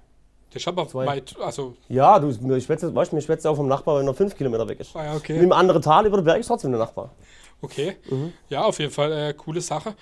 Das 0.52 0.62
ist 0.62 0.68
aber 0.68 0.88
Zwei. 0.88 1.06
weit, 1.06 1.36
also, 1.40 1.76
Ja, 1.88 2.18
du, 2.18 2.26
mir 2.40 2.60
schwätzt, 2.60 2.92
weißt, 2.92 3.12
du, 3.12 3.16
mir 3.16 3.22
schwätzt 3.22 3.46
auch 3.46 3.54
vom 3.54 3.68
Nachbar, 3.68 4.00
wenn 4.00 4.06
er 4.08 4.14
fünf 4.14 4.36
Kilometer 4.36 4.68
weg 4.68 4.80
ist. 4.80 4.96
ah 4.96 5.04
ja, 5.04 5.14
okay. 5.14 5.38
einem 5.38 5.52
anderen 5.52 5.80
Tal 5.80 6.06
über 6.06 6.16
den 6.18 6.24
Berg 6.24 6.40
ist 6.40 6.48
trotzdem 6.48 6.72
der 6.72 6.80
Nachbar. 6.80 7.10
Okay. 7.62 7.96
Mhm. 8.10 8.32
Ja, 8.48 8.64
auf 8.64 8.78
jeden 8.80 8.90
Fall 8.90 9.12
äh, 9.12 9.34
coole 9.34 9.60
Sache. 9.60 9.94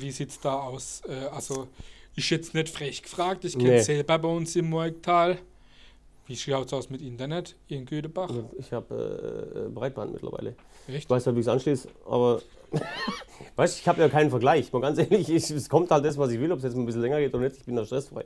Wie 0.00 0.10
sieht's 0.10 0.40
da 0.40 0.54
aus? 0.54 1.02
Äh, 1.08 1.26
also, 1.32 1.68
ich 2.14 2.30
jetzt 2.30 2.54
nicht 2.54 2.68
frech 2.68 3.02
gefragt. 3.02 3.44
Ich 3.44 3.58
kenne 3.58 3.70
Nee. 3.72 3.80
selber 3.82 4.18
bei 4.18 4.28
uns 4.28 4.56
im 4.56 4.70
Morgtal. 4.70 5.38
Wie 6.26 6.34
schaut's 6.36 6.72
aus 6.72 6.90
mit 6.90 7.02
Internet 7.02 7.54
in 7.68 7.86
Gödebach? 7.86 8.30
Ich 8.58 8.72
habe 8.72 9.66
äh, 9.66 9.68
Breitband 9.70 10.12
mittlerweile. 10.12 10.56
Echt? 10.88 11.04
Ich 11.04 11.10
weiß 11.10 11.26
nicht, 11.26 11.36
wie 11.36 11.40
es 11.40 11.48
anschließt, 11.48 11.88
aber 12.04 12.42
weißt, 13.56 13.76
du, 13.76 13.80
ich 13.80 13.86
habe 13.88 14.00
ja 14.00 14.08
keinen 14.08 14.30
Vergleich. 14.30 14.72
Mal 14.72 14.80
ganz 14.80 14.98
ehrlich, 14.98 15.28
ich, 15.28 15.50
es 15.50 15.68
kommt 15.68 15.90
halt 15.90 16.04
das, 16.04 16.18
was 16.18 16.30
ich 16.32 16.40
will, 16.40 16.50
ob 16.50 16.58
es 16.58 16.64
jetzt 16.64 16.74
ein 16.74 16.84
bisschen 16.84 17.02
länger 17.02 17.20
geht 17.20 17.32
oder 17.32 17.44
nicht. 17.44 17.56
Ich 17.58 17.64
bin 17.64 17.76
da 17.76 17.84
stressfrei. 17.84 18.24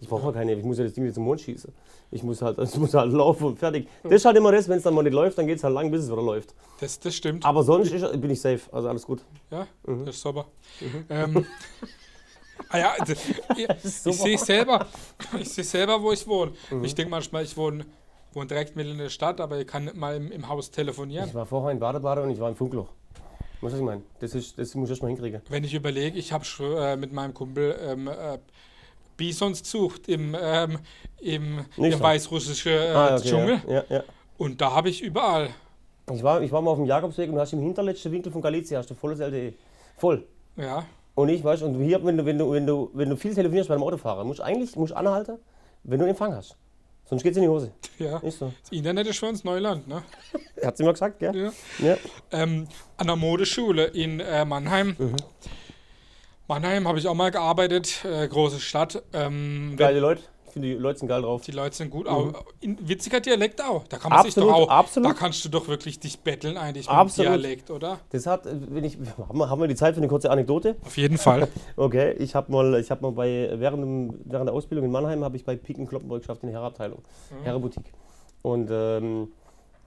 Ich 0.00 0.08
brauche 0.08 0.32
keine, 0.32 0.52
ich 0.54 0.64
muss 0.64 0.78
ja 0.78 0.84
das 0.84 0.92
Ding 0.92 1.04
nicht 1.04 1.14
zum 1.14 1.24
Mond 1.24 1.40
schießen. 1.40 1.72
Ich 2.10 2.22
muss 2.22 2.42
halt, 2.42 2.58
es 2.58 2.76
muss 2.76 2.92
halt 2.94 3.12
laufen 3.12 3.44
und 3.44 3.58
fertig. 3.58 3.88
Das 4.02 4.12
ist 4.12 4.24
halt 4.24 4.36
immer 4.36 4.52
das, 4.52 4.68
wenn 4.68 4.76
es 4.78 4.82
dann 4.84 4.94
mal 4.94 5.02
nicht 5.02 5.14
läuft, 5.14 5.38
dann 5.38 5.46
geht 5.46 5.58
es 5.58 5.64
halt 5.64 5.74
lang, 5.74 5.90
bis 5.90 6.02
es 6.04 6.10
wieder 6.12 6.22
läuft. 6.22 6.54
Das, 6.80 6.98
das 7.00 7.14
stimmt. 7.14 7.44
Aber 7.44 7.62
sonst 7.62 7.92
ist, 7.92 8.20
bin 8.20 8.30
ich 8.30 8.40
safe, 8.40 8.60
also 8.72 8.88
alles 8.88 9.04
gut. 9.06 9.22
Ja, 9.50 9.66
Mhm. 9.86 10.04
das 10.04 10.16
ist 10.16 10.22
sauber. 10.22 10.46
Ähm, 11.08 11.46
ah 12.68 12.78
ja, 12.78 12.94
ich, 13.56 13.68
ich 13.68 13.92
sehe 13.92 14.38
selber, 14.38 14.86
ich 15.40 15.48
sehe 15.48 15.64
selber, 15.64 16.02
wo 16.02 16.12
ich 16.12 16.26
wohne. 16.26 16.52
Mhm. 16.70 16.84
Ich 16.84 16.94
denke 16.94 17.10
manchmal, 17.10 17.44
ich 17.44 17.56
wohne, 17.56 17.84
wohne 18.32 18.46
direkt 18.46 18.76
mitten 18.76 18.90
in 18.90 18.98
der 18.98 19.08
Stadt, 19.08 19.40
aber 19.40 19.58
ich 19.60 19.66
kann 19.66 19.84
nicht 19.84 19.96
mal 19.96 20.16
im, 20.16 20.30
im 20.30 20.48
Haus 20.48 20.70
telefonieren. 20.70 21.28
Ich 21.28 21.34
war 21.34 21.46
vorher 21.46 21.72
in 21.72 21.78
Badebade 21.78 22.22
und 22.22 22.30
ich 22.30 22.38
war 22.40 22.48
im 22.50 22.56
Funkloch. 22.56 22.88
Was 23.62 23.72
ich 23.72 23.80
meine? 23.80 24.02
Das, 24.20 24.34
ist, 24.34 24.58
das 24.58 24.74
muss 24.74 24.88
ich 24.88 24.92
erst 24.92 25.02
mal 25.02 25.08
hinkriegen. 25.08 25.40
Wenn 25.48 25.64
ich 25.64 25.72
überlege, 25.72 26.18
ich 26.18 26.32
habe 26.32 26.44
äh, 26.60 26.96
mit 26.96 27.12
meinem 27.12 27.32
Kumpel 27.32 27.74
ähm, 27.82 28.06
äh, 28.06 28.38
Bisons 29.16 29.62
gesucht 29.62 30.08
im, 30.08 30.36
ähm, 30.40 30.78
im, 31.20 31.64
im 31.76 32.00
weißrussischen 32.00 32.72
äh, 32.72 32.88
Ah, 32.94 33.16
okay, 33.16 33.28
Dschungel. 33.28 33.60
Ja, 33.68 33.84
ja. 33.88 34.02
Und 34.38 34.60
da 34.60 34.72
habe 34.74 34.88
ich 34.90 35.02
überall. 35.02 35.50
Ich, 36.12 36.22
war, 36.22 36.40
ich 36.42 36.52
war 36.52 36.60
mal 36.62 36.70
auf 36.72 36.78
dem 36.78 36.86
Jakobsweg 36.86 37.28
und 37.28 37.34
du 37.36 37.40
hast 37.40 37.52
im 37.52 37.60
hinterletzten 37.62 38.12
Winkel 38.12 38.30
von 38.30 38.40
Galizia 38.42 38.78
hast 38.78 38.90
du 38.90 38.94
volles 38.94 39.18
LTE. 39.20 39.54
Voll. 39.96 40.24
Ja, 40.56 40.84
Und 41.14 41.28
ich 41.30 41.42
weiß, 41.42 41.62
und 41.62 41.82
hier, 41.82 42.02
wenn 42.04 42.16
du, 42.16 42.24
wenn 42.24 42.38
du, 42.38 42.50
wenn 42.52 42.66
du, 42.66 42.90
wenn 42.94 43.10
du 43.10 43.16
viel 43.16 43.34
telefonierst 43.34 43.68
beim 43.68 43.82
Autofahren, 43.82 44.26
musst 44.26 44.38
du 44.40 44.44
eigentlich 44.44 44.76
musst 44.76 44.92
anhalten, 44.94 45.38
wenn 45.84 45.98
du 45.98 46.06
Empfang 46.06 46.34
hast. 46.34 46.56
Sonst 47.08 47.22
geht's 47.22 47.36
in 47.36 47.44
die 47.44 47.48
Hose. 47.48 47.72
ja. 47.98 48.18
Ist 48.18 48.38
so. 48.40 48.52
Das 48.62 48.72
Internet 48.72 49.06
ist 49.06 49.18
für 49.18 49.26
uns 49.26 49.44
Neuland, 49.44 49.86
ne? 49.86 50.02
Hat 50.64 50.76
sie 50.76 50.82
immer 50.82 50.92
gesagt, 50.92 51.18
gell? 51.20 51.52
Ja. 51.78 51.86
Ja. 51.86 51.96
ähm, 52.32 52.66
an 52.96 53.06
der 53.06 53.16
Modeschule 53.16 53.84
in 53.84 54.20
äh, 54.20 54.44
Mannheim. 54.44 54.96
Mhm. 54.98 55.16
Mannheim 56.48 56.86
habe 56.86 56.98
ich 56.98 57.08
auch 57.08 57.14
mal 57.14 57.30
gearbeitet, 57.30 58.04
äh, 58.04 58.28
große 58.28 58.60
Stadt. 58.60 59.02
Ähm, 59.12 59.74
Geile 59.76 59.98
Leute. 60.00 60.22
finde, 60.52 60.68
die 60.68 60.74
Leute 60.74 61.00
sind 61.00 61.08
geil 61.08 61.22
drauf. 61.22 61.42
Die 61.42 61.50
Leute 61.50 61.76
sind 61.76 61.90
gut. 61.90 62.06
Auch, 62.06 62.44
in, 62.60 62.78
witziger 62.88 63.20
Dialekt 63.20 63.60
auch. 63.60 63.86
Da 63.88 63.98
kann 63.98 64.10
man 64.10 64.22
sich 64.22 64.28
Absolut, 64.28 64.50
doch 64.50 64.56
auch. 64.56 64.68
absolut. 64.68 65.10
Da 65.10 65.14
kannst 65.14 65.44
du 65.44 65.48
doch 65.48 65.68
wirklich 65.68 65.98
dich 65.98 66.20
betteln 66.20 66.56
eigentlich 66.56 66.86
mit 66.86 66.96
Absolut. 66.96 67.32
dem 67.32 67.40
Dialekt, 67.40 67.70
oder? 67.70 67.98
Das 68.10 68.26
hat, 68.26 68.46
äh, 68.46 68.54
wenn 68.70 68.84
ich, 68.84 68.96
haben 69.28 69.60
wir, 69.60 69.66
die 69.68 69.74
Zeit 69.74 69.94
für 69.94 70.00
eine 70.00 70.08
kurze 70.08 70.30
Anekdote? 70.30 70.76
Auf 70.84 70.96
jeden 70.96 71.18
Fall. 71.18 71.48
Okay, 71.76 72.12
ich 72.18 72.34
habe 72.34 72.50
mal, 72.50 72.78
ich 72.80 72.90
habe 72.90 73.02
mal 73.02 73.12
bei, 73.12 73.50
während, 73.54 73.82
dem, 73.82 74.20
während 74.24 74.48
der 74.48 74.54
Ausbildung 74.54 74.86
in 74.86 74.92
Mannheim, 74.92 75.24
habe 75.24 75.36
ich 75.36 75.44
bei 75.44 75.56
Piken 75.56 75.86
Kloppenburg 75.86 76.20
geschafft 76.20 76.42
in 76.42 76.48
der 76.48 76.54
Herrenabteilung, 76.54 77.02
Herrenboutique. 77.42 77.92
Und 78.42 78.68
ähm, 78.70 79.28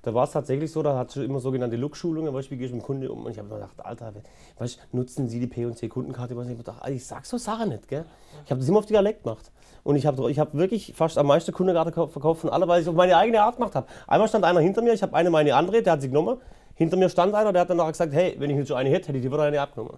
da 0.01 0.13
war 0.13 0.23
es 0.23 0.31
tatsächlich 0.31 0.71
so, 0.71 0.81
da 0.81 0.97
hat 0.97 1.11
schon 1.13 1.23
immer 1.23 1.39
sogenannte 1.39 1.75
Look-Schulungen, 1.75 2.33
du, 2.33 2.51
wie 2.51 2.57
gehe 2.57 2.65
ich 2.65 2.71
mit 2.71 2.81
dem 2.81 2.85
Kunde 2.85 3.11
um? 3.11 3.25
Und 3.25 3.31
ich 3.31 3.37
habe 3.37 3.49
mir 3.49 3.55
gedacht, 3.55 3.75
Alter, 3.83 4.13
weißt 4.57 4.79
nutzen 4.91 5.27
Sie 5.27 5.39
die 5.39 5.47
P&C 5.47 5.89
Kundenkarte? 5.89 6.35
Weißt 6.35 6.47
du, 6.47 6.53
Ich 6.53 6.59
hab 6.59 6.65
gedacht, 6.65 6.89
ich 6.89 7.05
sag 7.05 7.25
so 7.25 7.37
Sachen 7.37 7.69
nicht, 7.69 7.87
gell? 7.87 8.05
Ich 8.45 8.51
habe 8.51 8.59
das 8.59 8.69
immer 8.69 8.79
auf 8.79 8.85
Dialekt 8.85 9.23
gemacht. 9.23 9.51
Und 9.83 9.95
ich 9.95 10.05
habe 10.05 10.29
ich 10.31 10.39
hab 10.39 10.53
wirklich 10.53 10.93
fast 10.95 11.17
am 11.17 11.27
meisten 11.27 11.51
Kundenkarte 11.51 12.07
verkauft 12.07 12.41
von 12.41 12.49
alle, 12.49 12.67
weil 12.67 12.79
ich 12.79 12.85
es 12.85 12.89
auf 12.89 12.95
meine 12.95 13.17
eigene 13.17 13.41
Art 13.41 13.57
gemacht 13.57 13.75
habe. 13.75 13.87
Einmal 14.07 14.27
stand 14.27 14.45
einer 14.45 14.59
hinter 14.59 14.81
mir, 14.81 14.93
ich 14.93 15.01
habe 15.01 15.15
eine 15.15 15.29
meine 15.29 15.55
andere, 15.55 15.81
der 15.81 15.93
hat 15.93 16.01
sie 16.01 16.09
genommen. 16.09 16.37
Hinter 16.75 16.95
mir 16.95 17.09
stand 17.09 17.35
einer, 17.35 17.51
der 17.51 17.61
hat 17.63 17.69
dann 17.69 17.85
gesagt, 17.85 18.13
hey, 18.13 18.35
wenn 18.39 18.49
ich 18.49 18.57
nicht 18.57 18.67
so 18.67 18.75
eine 18.75 18.89
hätte, 18.89 19.09
hätte 19.09 19.17
ich 19.17 19.23
die 19.23 19.31
wieder 19.31 19.43
eine 19.43 19.59
abgenommen. 19.59 19.97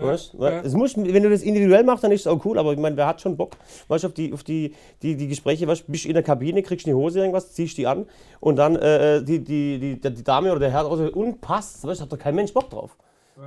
Weißt? 0.00 0.34
du? 0.34 0.44
ja. 0.44 0.60
Es 0.60 0.74
muss, 0.74 0.96
wenn 0.96 1.22
du 1.22 1.30
das 1.30 1.42
individuell 1.42 1.84
machst, 1.84 2.04
dann 2.04 2.12
ist 2.12 2.22
es 2.22 2.26
auch 2.26 2.44
cool, 2.44 2.58
aber 2.58 2.72
ich 2.72 2.78
meine, 2.78 2.96
wer 2.96 3.06
hat 3.06 3.20
schon 3.20 3.36
Bock, 3.36 3.56
weißt, 3.88 4.04
du, 4.04 4.08
auf 4.08 4.14
die, 4.14 4.32
auf 4.32 4.44
die, 4.44 4.74
die, 5.02 5.16
die 5.16 5.28
Gespräche, 5.28 5.66
weißt, 5.66 5.86
du, 5.86 5.92
bist 5.92 6.06
in 6.06 6.14
der 6.14 6.22
Kabine, 6.22 6.62
kriegst 6.62 6.86
eine 6.86 6.96
Hose 6.96 7.20
irgendwas, 7.20 7.52
ziehst 7.52 7.78
die 7.78 7.86
an 7.86 8.06
und 8.40 8.56
dann 8.56 8.76
äh, 8.76 9.22
die, 9.22 9.38
die, 9.42 9.78
die, 9.78 10.14
die 10.14 10.24
Dame 10.24 10.50
oder 10.50 10.60
der 10.60 10.70
Herr 10.70 10.82
raus 10.82 11.00
und 11.12 11.40
passt, 11.40 11.86
weißt, 11.86 12.00
du, 12.00 12.04
hat 12.04 12.12
doch 12.12 12.18
kein 12.18 12.34
Mensch 12.34 12.52
Bock 12.52 12.70
drauf. 12.70 12.96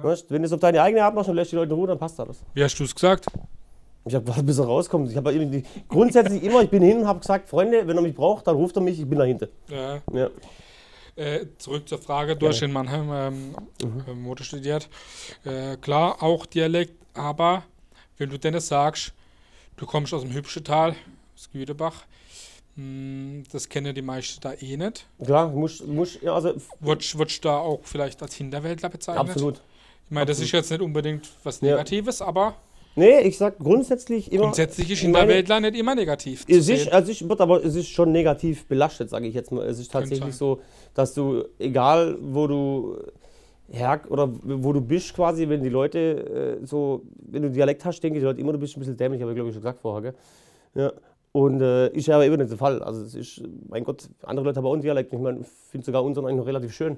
Weißt, 0.01 0.29
du, 0.29 0.33
wenn 0.33 0.41
du 0.41 0.47
es 0.47 0.53
auf 0.53 0.59
deine 0.59 0.81
eigene 0.81 1.03
Art 1.03 1.13
machst 1.13 1.29
und 1.29 1.35
lässt 1.35 1.51
die 1.51 1.55
Leute 1.55 1.71
in 1.71 1.77
Ruhe, 1.77 1.87
dann 1.87 1.99
passt 1.99 2.19
alles. 2.19 2.41
Wie 2.53 2.63
hast 2.63 2.77
du 2.79 2.83
es 2.83 2.95
gesagt? 2.95 3.27
Ich 4.05 4.15
habe 4.15 4.25
gewartet, 4.25 4.45
bis 4.45 4.57
er 4.57 4.65
rauskommt. 4.65 5.09
Ich 5.09 5.15
habe 5.15 5.31
irgendwie 5.31 5.63
grundsätzlich 5.87 6.43
immer, 6.43 6.61
ich 6.61 6.69
bin 6.69 6.83
hin 6.83 6.99
und 6.99 7.07
habe 7.07 7.19
gesagt, 7.19 7.47
Freunde, 7.47 7.87
wenn 7.87 7.95
er 7.95 8.01
mich 8.01 8.15
braucht, 8.15 8.47
dann 8.47 8.55
ruft 8.55 8.75
er 8.75 8.81
mich, 8.81 8.99
ich 8.99 9.07
bin 9.07 9.19
dahinter. 9.19 9.47
Ja. 9.69 10.01
Ja. 10.11 10.29
Äh, 11.15 11.45
zurück 11.59 11.87
zur 11.87 11.99
Frage, 11.99 12.35
du 12.35 12.47
hast 12.47 12.61
in 12.63 12.71
Mannheim 12.71 13.09
ähm, 13.13 13.55
äh, 14.07 14.13
Mode 14.13 14.43
studiert. 14.43 14.89
Äh, 15.45 15.77
klar, 15.77 16.23
auch 16.23 16.45
Dialekt, 16.47 16.93
aber 17.13 17.63
wenn 18.17 18.29
du 18.31 18.39
denn 18.39 18.53
sagst, 18.67 19.13
du 19.77 19.85
kommst 19.85 20.13
aus 20.13 20.21
dem 20.23 20.33
Hübschetal, 20.33 20.95
aus 21.35 21.49
Gütebach, 21.51 22.05
mh, 22.75 23.43
das 23.51 23.69
kennen 23.69 23.93
die 23.93 24.01
meisten 24.01 24.41
da 24.41 24.53
eh 24.53 24.75
nicht. 24.75 25.05
Klar, 25.23 25.49
muss, 25.49 25.83
muss, 25.83 26.19
ja, 26.19 26.33
also 26.33 26.55
du 27.43 27.47
da 27.49 27.57
auch 27.57 27.81
vielleicht 27.83 28.21
als 28.23 28.33
Hinterwäldler 28.33 28.89
bezeichnet? 28.89 29.29
absolut. 29.29 29.61
Ich 30.05 30.11
meine, 30.11 30.25
das 30.25 30.39
ist 30.39 30.51
jetzt 30.51 30.69
nicht 30.71 30.81
unbedingt 30.81 31.29
was 31.43 31.61
Ja. 31.61 31.71
Negatives, 31.71 32.21
aber 32.23 32.55
Nee, 32.95 33.21
ich 33.21 33.37
sag 33.37 33.57
grundsätzlich 33.57 34.31
immer. 34.31 34.43
grundsätzlich 34.43 34.91
ist 34.91 35.03
meine- 35.03 35.17
Hinterwäldler 35.19 35.59
nicht 35.61 35.75
immer 35.79 35.95
negativ. 35.95 36.45
Es 36.47 36.69
ist, 36.69 36.91
also 36.93 37.11
ich 37.11 37.27
wird 37.27 37.41
aber 37.41 37.63
es 37.65 37.73
ist 37.75 37.89
schon 37.89 38.11
negativ 38.11 38.65
belastet, 38.67 39.09
sage 39.09 39.27
ich 39.27 39.33
jetzt 39.33 39.51
mal. 39.51 39.65
Es 39.65 39.79
ist 39.79 39.91
tatsächlich 39.91 40.35
so, 40.35 40.59
dass 40.93 41.13
du, 41.13 41.43
egal 41.57 42.17
wo 42.21 42.45
du 42.47 42.97
her 43.71 44.01
oder 44.09 44.29
wo 44.43 44.73
du 44.73 44.81
bist 44.81 45.15
quasi, 45.15 45.49
wenn 45.49 45.63
die 45.63 45.69
Leute 45.69 46.59
äh, 46.61 46.65
so, 46.65 47.01
wenn 47.31 47.41
du 47.41 47.49
Dialekt 47.49 47.83
hast, 47.85 48.01
denke 48.01 48.19
ich 48.19 48.21
die 48.21 48.25
Leute 48.27 48.39
immer, 48.41 48.51
du 48.53 48.59
bist 48.59 48.77
ein 48.77 48.79
bisschen 48.81 48.97
dämlich, 48.97 49.21
habe 49.21 49.31
ich 49.31 49.35
glaube 49.35 49.49
ich 49.49 49.55
schon 49.55 49.63
gesagt 49.63 49.79
vorher, 49.81 50.11
gell? 50.11 50.13
Ja. 50.75 50.93
Und 51.31 51.61
äh, 51.61 51.87
ist 51.93 52.05
ja 52.05 52.13
aber 52.15 52.25
immer 52.27 52.37
nicht 52.37 52.51
der 52.51 52.59
Fall. 52.59 52.83
Also 52.83 53.01
es 53.01 53.15
ist, 53.15 53.41
mein 53.67 53.83
Gott, 53.83 54.07
andere 54.21 54.45
Leute 54.45 54.57
haben 54.59 54.67
auch 54.67 54.73
einen 54.73 54.83
Dialekt. 54.83 55.11
Ich 55.13 55.17
meine, 55.19 55.39
ich 55.39 55.47
finde 55.71 55.83
sogar 55.85 56.03
unseren 56.03 56.25
eigentlich 56.27 56.37
noch 56.37 56.45
relativ 56.45 56.73
schön. 56.75 56.97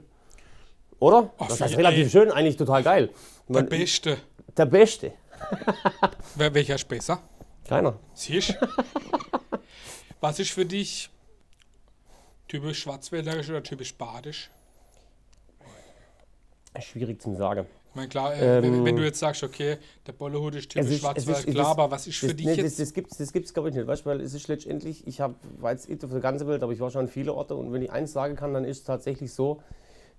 Oder? 1.00 1.32
Ach, 1.38 1.48
das 1.48 1.62
heißt 1.62 1.74
wie- 1.74 1.78
relativ 1.78 2.04
ey. 2.06 2.10
schön, 2.10 2.32
eigentlich 2.32 2.58
total 2.58 2.84
geil. 2.84 3.10
Ich 3.48 3.56
Der 3.56 3.62
Beste. 3.64 4.18
der 4.58 4.66
Beste. 4.66 5.12
Wer, 6.36 6.54
welcher 6.54 6.76
ist 6.76 6.88
besser? 6.88 7.22
Keiner. 7.68 7.98
Siehst 8.14 8.56
Was 10.22 10.40
ist 10.40 10.52
für 10.52 10.66
dich 10.66 11.10
typisch 12.48 12.80
schwarzwälderisch 12.82 13.50
oder 13.50 13.64
typisch 13.64 13.94
badisch? 13.96 14.50
Schwierig 16.80 17.22
zu 17.22 17.36
sagen. 17.36 17.66
Ich 17.92 17.96
meine, 17.96 18.10
klar, 18.10 18.36
äh, 18.36 18.62
wenn, 18.62 18.74
Ähm, 18.74 18.86
wenn 18.86 18.96
du 18.98 19.04
jetzt 19.04 19.20
sagst, 19.20 19.42
okay, 19.44 19.78
der 20.06 20.12
Bollehut 20.12 20.56
ist 20.56 20.70
typisch 20.72 20.92
ist- 20.92 21.00
Schwarzwald, 21.00 21.38
ist- 21.38 21.46
klar, 21.46 21.56
das- 21.56 21.68
aber 21.68 21.92
was 21.92 22.08
ist 22.08 22.18
für 22.18 22.28
das, 22.28 22.36
dich 22.36 22.46
nee, 22.46 22.54
jetzt? 22.56 22.66
Das, 22.66 22.76
das 22.88 22.94
gibt 22.94 23.12
es, 23.14 23.18
das 23.18 23.32
gibt's, 23.32 23.54
glaube 23.54 23.70
ich, 23.70 23.76
nicht, 23.76 23.88
weißt, 23.88 24.06
weil 24.06 24.20
es 24.20 24.34
ist 24.34 24.50
letztendlich, 24.50 25.08
ich 25.08 25.22
hab, 25.22 25.36
war 25.62 25.72
jetzt 25.72 25.88
nicht 25.88 26.04
auf 26.04 26.12
der 26.12 26.20
ganzen 26.20 26.46
Welt, 26.50 26.62
aber 26.62 26.74
ich 26.74 26.80
war 26.82 26.92
schon 26.92 27.02
an 27.02 27.08
viele 27.08 27.34
Orte 27.34 27.56
und 27.56 27.72
wenn 27.72 27.82
ich 27.82 27.92
eins 27.92 28.12
sagen 28.12 28.36
kann, 28.36 28.54
dann 28.54 28.66
ist 28.66 28.80
es 28.80 28.84
tatsächlich 28.84 29.32
so, 29.34 29.62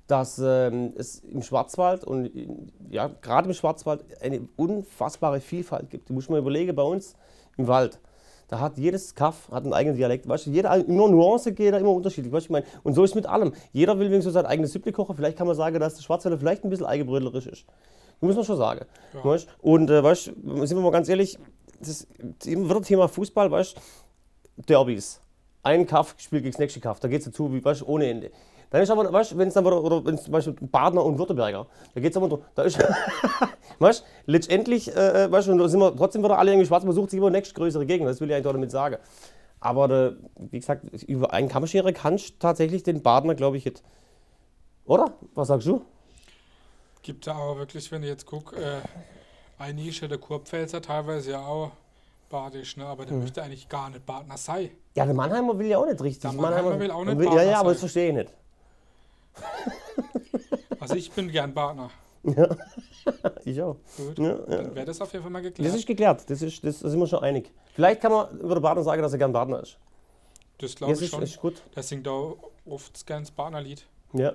dass 0.07 0.39
ähm, 0.39 0.93
es 0.97 1.19
im 1.21 1.43
Schwarzwald 1.43 2.05
und 2.05 2.27
in, 2.27 2.73
ja, 2.91 3.11
gerade 3.21 3.49
im 3.49 3.55
Schwarzwald 3.55 4.05
eine 4.21 4.49
unfassbare 4.57 5.41
Vielfalt 5.41 5.91
gibt. 5.91 6.09
Du 6.09 6.15
musst 6.15 6.31
mal 6.31 6.39
überlegen, 6.39 6.75
bei 6.77 6.83
uns 6.83 7.17
im 7.57 7.67
Wald, 7.67 8.01
da 8.49 8.61
hat 8.61 8.79
jedes 8.79 9.15
Kaff 9.15 9.49
hat 9.51 9.65
einen 9.65 9.73
eigenen 9.73 9.97
Dialekt. 9.97 10.29
Weißt 10.29 10.47
du, 10.47 10.51
jeder, 10.51 10.75
immer 10.77 11.09
Nuance 11.09 11.53
geht 11.53 11.75
da 11.75 11.79
immer 11.79 11.91
unterschiedlich. 11.91 12.33
Weißt 12.33 12.49
du, 12.49 12.57
ich 12.57 12.65
mein, 12.65 12.65
und 12.85 12.95
so 12.95 13.03
ist 13.03 13.17
mit 13.17 13.27
allem. 13.27 13.53
Jeder 13.73 13.99
will 13.99 14.11
wegen 14.11 14.23
so 14.23 14.31
sein 14.31 14.47
eigenes 14.47 14.73
Süppli 14.73 14.93
kochen. 14.93 15.17
Vielleicht 15.17 15.37
kann 15.37 15.49
man 15.49 15.57
sagen, 15.57 15.81
dass 15.81 15.97
der 15.97 16.03
Schwarzwälder 16.03 16.39
vielleicht 16.39 16.63
ein 16.63 16.71
bisschen 16.71 16.87
eigenbrötlerisch 16.87 17.49
ist. 17.49 17.65
Das 18.21 18.23
muss 18.29 18.37
man 18.37 18.45
schon 18.45 18.57
sagen. 18.57 18.87
Ja. 19.15 19.25
Weißt? 19.25 19.49
Und 19.61 19.91
äh, 19.91 20.03
weißt, 20.03 20.25
sind 20.25 20.71
wir 20.71 20.81
mal 20.81 20.93
ganz 20.93 21.09
ehrlich, 21.09 21.39
das 21.81 22.07
wird 22.45 22.85
Thema 22.85 23.09
Fußball, 23.09 23.51
weißt 23.51 23.77
Derbys. 24.69 25.21
Ein 25.63 25.87
Kaff 25.87 26.15
spielt 26.19 26.45
gegen 26.45 26.53
das 26.53 26.61
nächste 26.61 26.81
Kaff, 26.81 27.01
da 27.01 27.09
geht 27.09 27.19
es 27.19 27.25
dazu, 27.27 27.53
wie, 27.53 27.63
weißt, 27.63 27.87
ohne 27.87 28.07
Ende. 28.07 28.31
Dann 28.71 28.83
ist 28.83 28.91
aber, 28.91 29.13
weißt 29.13 29.33
du, 29.33 29.39
wenn 29.39 29.49
es 29.49 29.55
dann 29.55 29.65
wieder, 29.65 29.83
oder 29.83 30.05
wenn 30.05 30.17
es 30.17 30.25
zum 30.25 30.33
Beispiel 30.33 30.55
Badner 30.61 31.05
und 31.05 31.19
Württemberger, 31.19 31.67
da 31.95 32.01
geht 32.01 32.11
es 32.11 32.17
aber, 32.17 32.41
da 32.55 32.63
ist, 32.63 32.79
weißt 33.79 34.01
du, 34.01 34.33
letztendlich, 34.33 34.95
äh, 34.95 35.31
weißt 35.31 35.49
du, 35.49 35.57
da 35.57 35.69
sind 35.69 35.81
wir 35.81 35.95
trotzdem 35.95 36.25
wieder 36.25 36.39
alle 36.39 36.51
irgendwie 36.51 36.67
schwarz, 36.67 36.85
man 36.85 36.95
sucht 36.95 37.11
sich 37.11 37.19
immer 37.19 37.31
nächstgrößere 37.31 37.87
Gegner, 37.87 38.09
das 38.09 38.21
will 38.21 38.29
ich 38.29 38.35
eigentlich 38.35 38.47
auch 38.49 38.53
damit 38.53 38.71
sagen. 38.71 38.97
Aber, 39.61 39.89
der, 39.89 40.17
wie 40.37 40.59
gesagt, 40.59 40.85
über 41.05 41.33
einen 41.33 41.49
Kammerschere 41.49 41.93
kannst 41.93 42.31
du 42.31 42.35
tatsächlich 42.39 42.83
den 42.83 43.03
Badner, 43.03 43.35
glaube 43.35 43.57
ich, 43.57 43.65
jetzt. 43.65 43.83
Oder? 44.85 45.13
Was 45.35 45.49
sagst 45.49 45.67
du? 45.67 45.83
Gibt 47.03 47.27
ja 47.27 47.35
auch 47.35 47.57
wirklich, 47.57 47.91
wenn 47.93 48.03
ich 48.03 48.09
jetzt 48.09 48.27
gucke, 48.27 48.57
äh, 48.57 48.81
ein 49.59 49.77
Nische, 49.77 50.09
der 50.09 50.19
Kurpfälzer 50.19 50.83
teilweise 50.83 51.33
ja 51.33 51.47
auch 51.47 51.71
badisch, 52.29 52.77
ne? 52.77 52.87
aber 52.87 53.07
der 53.07 53.17
möchte 53.17 53.43
eigentlich 53.43 53.69
gar 53.69 53.91
nicht 53.91 54.05
Badner 54.05 54.37
sein. 54.37 54.71
Ja, 54.95 55.05
der 55.05 55.15
Mannheimer 55.15 55.59
will 55.59 55.67
ja 55.67 55.79
auch 55.79 55.87
nicht 55.87 56.03
richtig. 56.03 56.31
Der 56.31 56.41
Mannheimer 56.41 56.79
will 56.79 56.91
auch 56.91 57.05
nicht 57.05 57.19
Ja, 57.19 57.25
Partner 57.25 57.43
ja, 57.43 57.61
aber 57.61 57.71
das 57.71 57.81
verstehe 57.81 58.09
ich 58.09 58.15
nicht. 58.15 58.33
Also 60.81 60.95
ich 60.95 61.11
bin 61.11 61.31
gern 61.31 61.53
Badner. 61.53 61.91
Ich 63.45 63.63
auch. 63.63 63.77
Gut, 63.97 64.19
Ja, 64.19 64.25
ja. 64.25 64.45
dann 64.45 64.75
wäre 64.75 64.87
das 64.87 65.01
auf 65.01 65.13
jeden 65.13 65.23
Fall 65.23 65.31
mal 65.31 65.41
geklärt. 65.43 65.69
Das 65.69 65.79
ist 65.79 65.87
geklärt, 65.87 66.29
das 66.29 66.43
ist, 66.43 66.65
das, 66.65 66.81
da 66.81 66.89
sind 66.91 66.99
wir 66.99 67.07
schon 67.07 67.23
einig. 67.23 67.53
Vielleicht 67.75 68.01
kann 68.01 68.11
man 68.11 68.39
über 68.41 68.55
den 68.57 68.63
Partner 68.63 68.83
sagen, 68.83 69.01
dass 69.01 69.13
er 69.13 69.19
gern 69.19 69.33
Partner 69.33 69.63
ist. 69.63 69.79
Das 70.59 70.75
glaube 70.75 70.95
ich 70.95 71.03
ist, 71.03 71.11
schon. 71.11 71.23
ist 71.23 71.39
gut. 71.41 71.63
Der 71.75 71.83
singt 71.85 72.09
auch 72.09 72.37
oft 72.65 73.07
gern 73.07 73.23
das 73.23 73.31
Partnerlied. 73.31 73.87
Ja. 74.13 74.35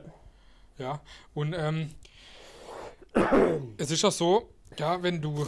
Ja, 0.78 1.02
und 1.34 1.54
ähm, 1.54 1.90
es 3.78 3.92
ist 3.92 4.02
ja 4.02 4.12
so, 4.12 4.50
ja, 4.78 5.04
wenn 5.04 5.22
du, 5.22 5.46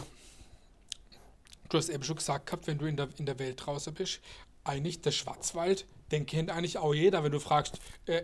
du 1.70 1.78
hast 1.78 1.88
eben 1.88 2.02
schon 2.02 2.16
gesagt 2.16 2.46
gehabt, 2.46 2.66
wenn 2.66 2.78
du 2.78 2.86
in 2.86 2.96
der, 2.96 3.08
in 3.16 3.26
der 3.26 3.38
Welt 3.38 3.64
draußen 3.64 3.94
bist, 3.94 4.20
eigentlich 4.64 5.00
der 5.00 5.12
Schwarzwald, 5.12 5.86
den 6.10 6.26
kennt 6.26 6.50
eigentlich 6.50 6.78
auch 6.78 6.94
jeder, 6.94 7.24
wenn 7.24 7.32
du 7.32 7.40
fragst, 7.40 7.78
äh, 8.06 8.22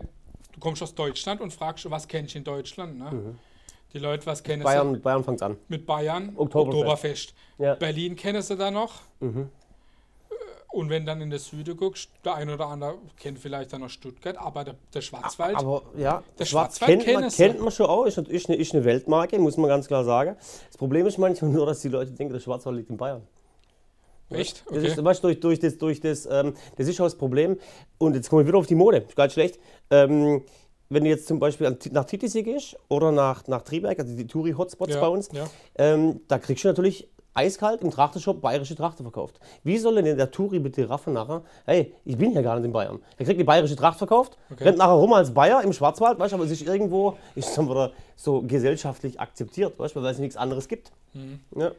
du 0.53 0.59
kommst 0.59 0.81
aus 0.83 0.93
Deutschland 0.95 1.41
und 1.41 1.51
fragst, 1.53 1.89
was 1.89 2.07
kennst 2.07 2.33
du 2.33 2.39
in 2.39 2.43
Deutschland, 2.43 2.97
ne? 2.97 3.35
Die 3.93 3.99
Leute, 3.99 4.25
was 4.25 4.41
kennen 4.41 4.63
Bayern, 4.63 4.87
sie 4.87 4.93
mit 4.93 5.03
Bayern 5.03 5.23
fängt 5.23 5.41
an. 5.41 5.57
mit 5.67 5.85
Bayern? 5.85 6.31
Oktoberfest. 6.37 6.77
Oktoberfest. 6.77 7.33
Ja. 7.57 7.75
Berlin 7.75 8.15
kennen 8.15 8.41
sie 8.41 8.55
da 8.55 8.71
noch. 8.71 9.01
Mhm. 9.19 9.49
Und 10.69 10.89
wenn 10.89 11.05
dann 11.05 11.19
in 11.19 11.29
der 11.29 11.39
Süde 11.39 11.75
guckst, 11.75 12.09
der 12.23 12.35
ein 12.35 12.49
oder 12.49 12.67
andere 12.67 12.95
kennt 13.19 13.37
vielleicht 13.39 13.73
dann 13.73 13.81
noch 13.81 13.89
Stuttgart, 13.89 14.37
aber 14.37 14.63
der, 14.63 14.75
der 14.93 15.01
Schwarzwald, 15.01 15.57
Aber 15.57 15.81
ja, 15.97 16.23
Der 16.39 16.45
Schwarz 16.45 16.77
Schwarzwald 16.77 17.03
kennt 17.03 17.05
man, 17.07 17.15
kennen 17.15 17.29
sie. 17.29 17.43
kennt 17.43 17.59
man 17.61 17.71
schon 17.71 17.87
auch, 17.87 18.05
ist, 18.05 18.17
ist, 18.17 18.47
eine, 18.47 18.57
ist 18.57 18.73
eine 18.73 18.85
Weltmarke, 18.85 19.37
muss 19.37 19.57
man 19.57 19.67
ganz 19.67 19.87
klar 19.87 20.05
sagen. 20.05 20.37
Das 20.67 20.77
Problem 20.77 21.05
ist 21.05 21.17
manchmal 21.17 21.51
nur, 21.51 21.65
dass 21.65 21.81
die 21.81 21.89
Leute 21.89 22.11
denken, 22.11 22.31
der 22.33 22.39
Schwarzwald 22.39 22.77
liegt 22.77 22.89
in 22.89 22.95
Bayern. 22.95 23.21
Echt? 24.33 24.63
Das 24.69 24.77
Okay. 24.77 24.87
ist, 24.87 25.03
weißt, 25.03 25.23
du, 25.23 25.27
durch, 25.27 25.39
durch 25.39 25.59
das, 25.59 25.77
durch 25.77 25.99
das, 25.99 26.27
ähm, 26.31 26.53
das 26.77 26.87
ist 26.87 26.99
auch 26.99 27.05
das 27.05 27.15
Problem. 27.15 27.57
Und 27.97 28.15
jetzt 28.15 28.29
kommen 28.29 28.43
wir 28.43 28.47
wieder 28.47 28.57
auf 28.57 28.67
die 28.67 28.75
Mode, 28.75 28.97
ist 29.07 29.15
gar 29.15 29.25
nicht 29.25 29.33
schlecht. 29.33 29.59
Ähm, 29.89 30.43
wenn 30.89 31.03
du 31.05 31.09
jetzt 31.09 31.27
zum 31.27 31.39
Beispiel 31.39 31.77
nach 31.91 32.05
Titisee 32.05 32.43
gehst 32.43 32.75
oder 32.89 33.11
nach, 33.11 33.47
nach 33.47 33.61
Triberg, 33.61 33.97
also 33.99 34.15
die 34.15 34.27
Touri-Hotspots 34.27 34.95
Ja, 34.95 34.99
bei 35.01 35.07
uns, 35.07 35.29
ja. 35.31 35.45
ähm, 35.77 36.19
da 36.27 36.37
kriegst 36.37 36.63
du 36.65 36.67
natürlich 36.67 37.07
eiskalt 37.33 37.81
im 37.81 37.91
Trachtershop 37.91 38.41
bayerische 38.41 38.75
Tracht 38.75 38.97
verkauft. 38.97 39.39
Wie 39.63 39.77
soll 39.77 40.01
denn 40.03 40.17
der 40.17 40.31
Touri 40.31 40.59
bitte 40.59 40.89
raffen 40.89 41.13
nachher? 41.13 41.43
Hey, 41.65 41.93
ich 42.03 42.17
bin 42.17 42.33
ja 42.33 42.41
gar 42.41 42.57
nicht 42.57 42.65
in 42.65 42.73
Bayern. 42.73 42.99
Er 43.17 43.25
kriegt 43.25 43.39
die 43.39 43.45
bayerische 43.45 43.77
Tracht 43.77 43.97
verkauft, 43.99 44.37
Okay. 44.51 44.65
rennt 44.65 44.79
nachher 44.79 44.91
rum 44.91 45.13
als 45.13 45.33
Bayer 45.33 45.63
im 45.63 45.71
Schwarzwald, 45.71 46.19
weißt 46.19 46.33
du, 46.33 46.35
aber 46.35 46.43
es 46.43 46.51
ist 46.51 46.63
irgendwo, 46.63 47.15
ist 47.35 47.57
dann 47.57 47.69
wieder 47.69 47.93
so 48.17 48.41
gesellschaftlich 48.41 49.17
akzeptiert, 49.17 49.79
weißt 49.79 49.95
du, 49.95 50.01
weil 50.03 50.11
es 50.11 50.19
nichts 50.19 50.35
anderes 50.35 50.67
gibt. 50.67 50.91
Mhm. 51.13 51.39
Ja. 51.55 51.71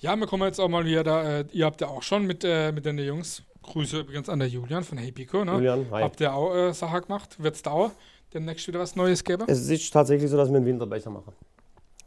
Ja, 0.00 0.16
wir 0.16 0.26
kommen 0.26 0.44
jetzt 0.44 0.60
auch 0.60 0.68
mal 0.68 0.84
wieder 0.84 1.04
da. 1.04 1.40
Äh, 1.40 1.44
ihr 1.52 1.66
habt 1.66 1.80
ja 1.80 1.88
auch 1.88 2.02
schon 2.02 2.26
mit, 2.26 2.44
äh, 2.44 2.72
mit 2.72 2.84
den 2.84 2.98
Jungs, 2.98 3.42
Grüße 3.62 4.00
übrigens 4.00 4.28
an 4.28 4.38
der 4.38 4.48
Julian 4.48 4.84
von 4.84 4.98
Hey 4.98 5.12
Pico, 5.12 5.44
ne? 5.44 5.52
Julian, 5.52 5.86
hi. 5.90 6.02
Habt 6.02 6.20
ihr 6.20 6.32
auch 6.32 6.54
äh, 6.54 6.72
Sachen 6.72 7.02
gemacht? 7.02 7.42
Wird 7.42 7.54
es 7.56 7.62
da 7.62 7.70
auch 7.70 7.90
demnächst 8.32 8.66
wieder 8.68 8.80
was 8.80 8.96
Neues 8.96 9.22
geben? 9.24 9.44
Es 9.46 9.68
ist 9.68 9.92
tatsächlich 9.92 10.30
so, 10.30 10.36
dass 10.36 10.48
wir 10.48 10.56
einen 10.56 10.66
Winterbecher 10.66 11.10
machen. 11.10 11.32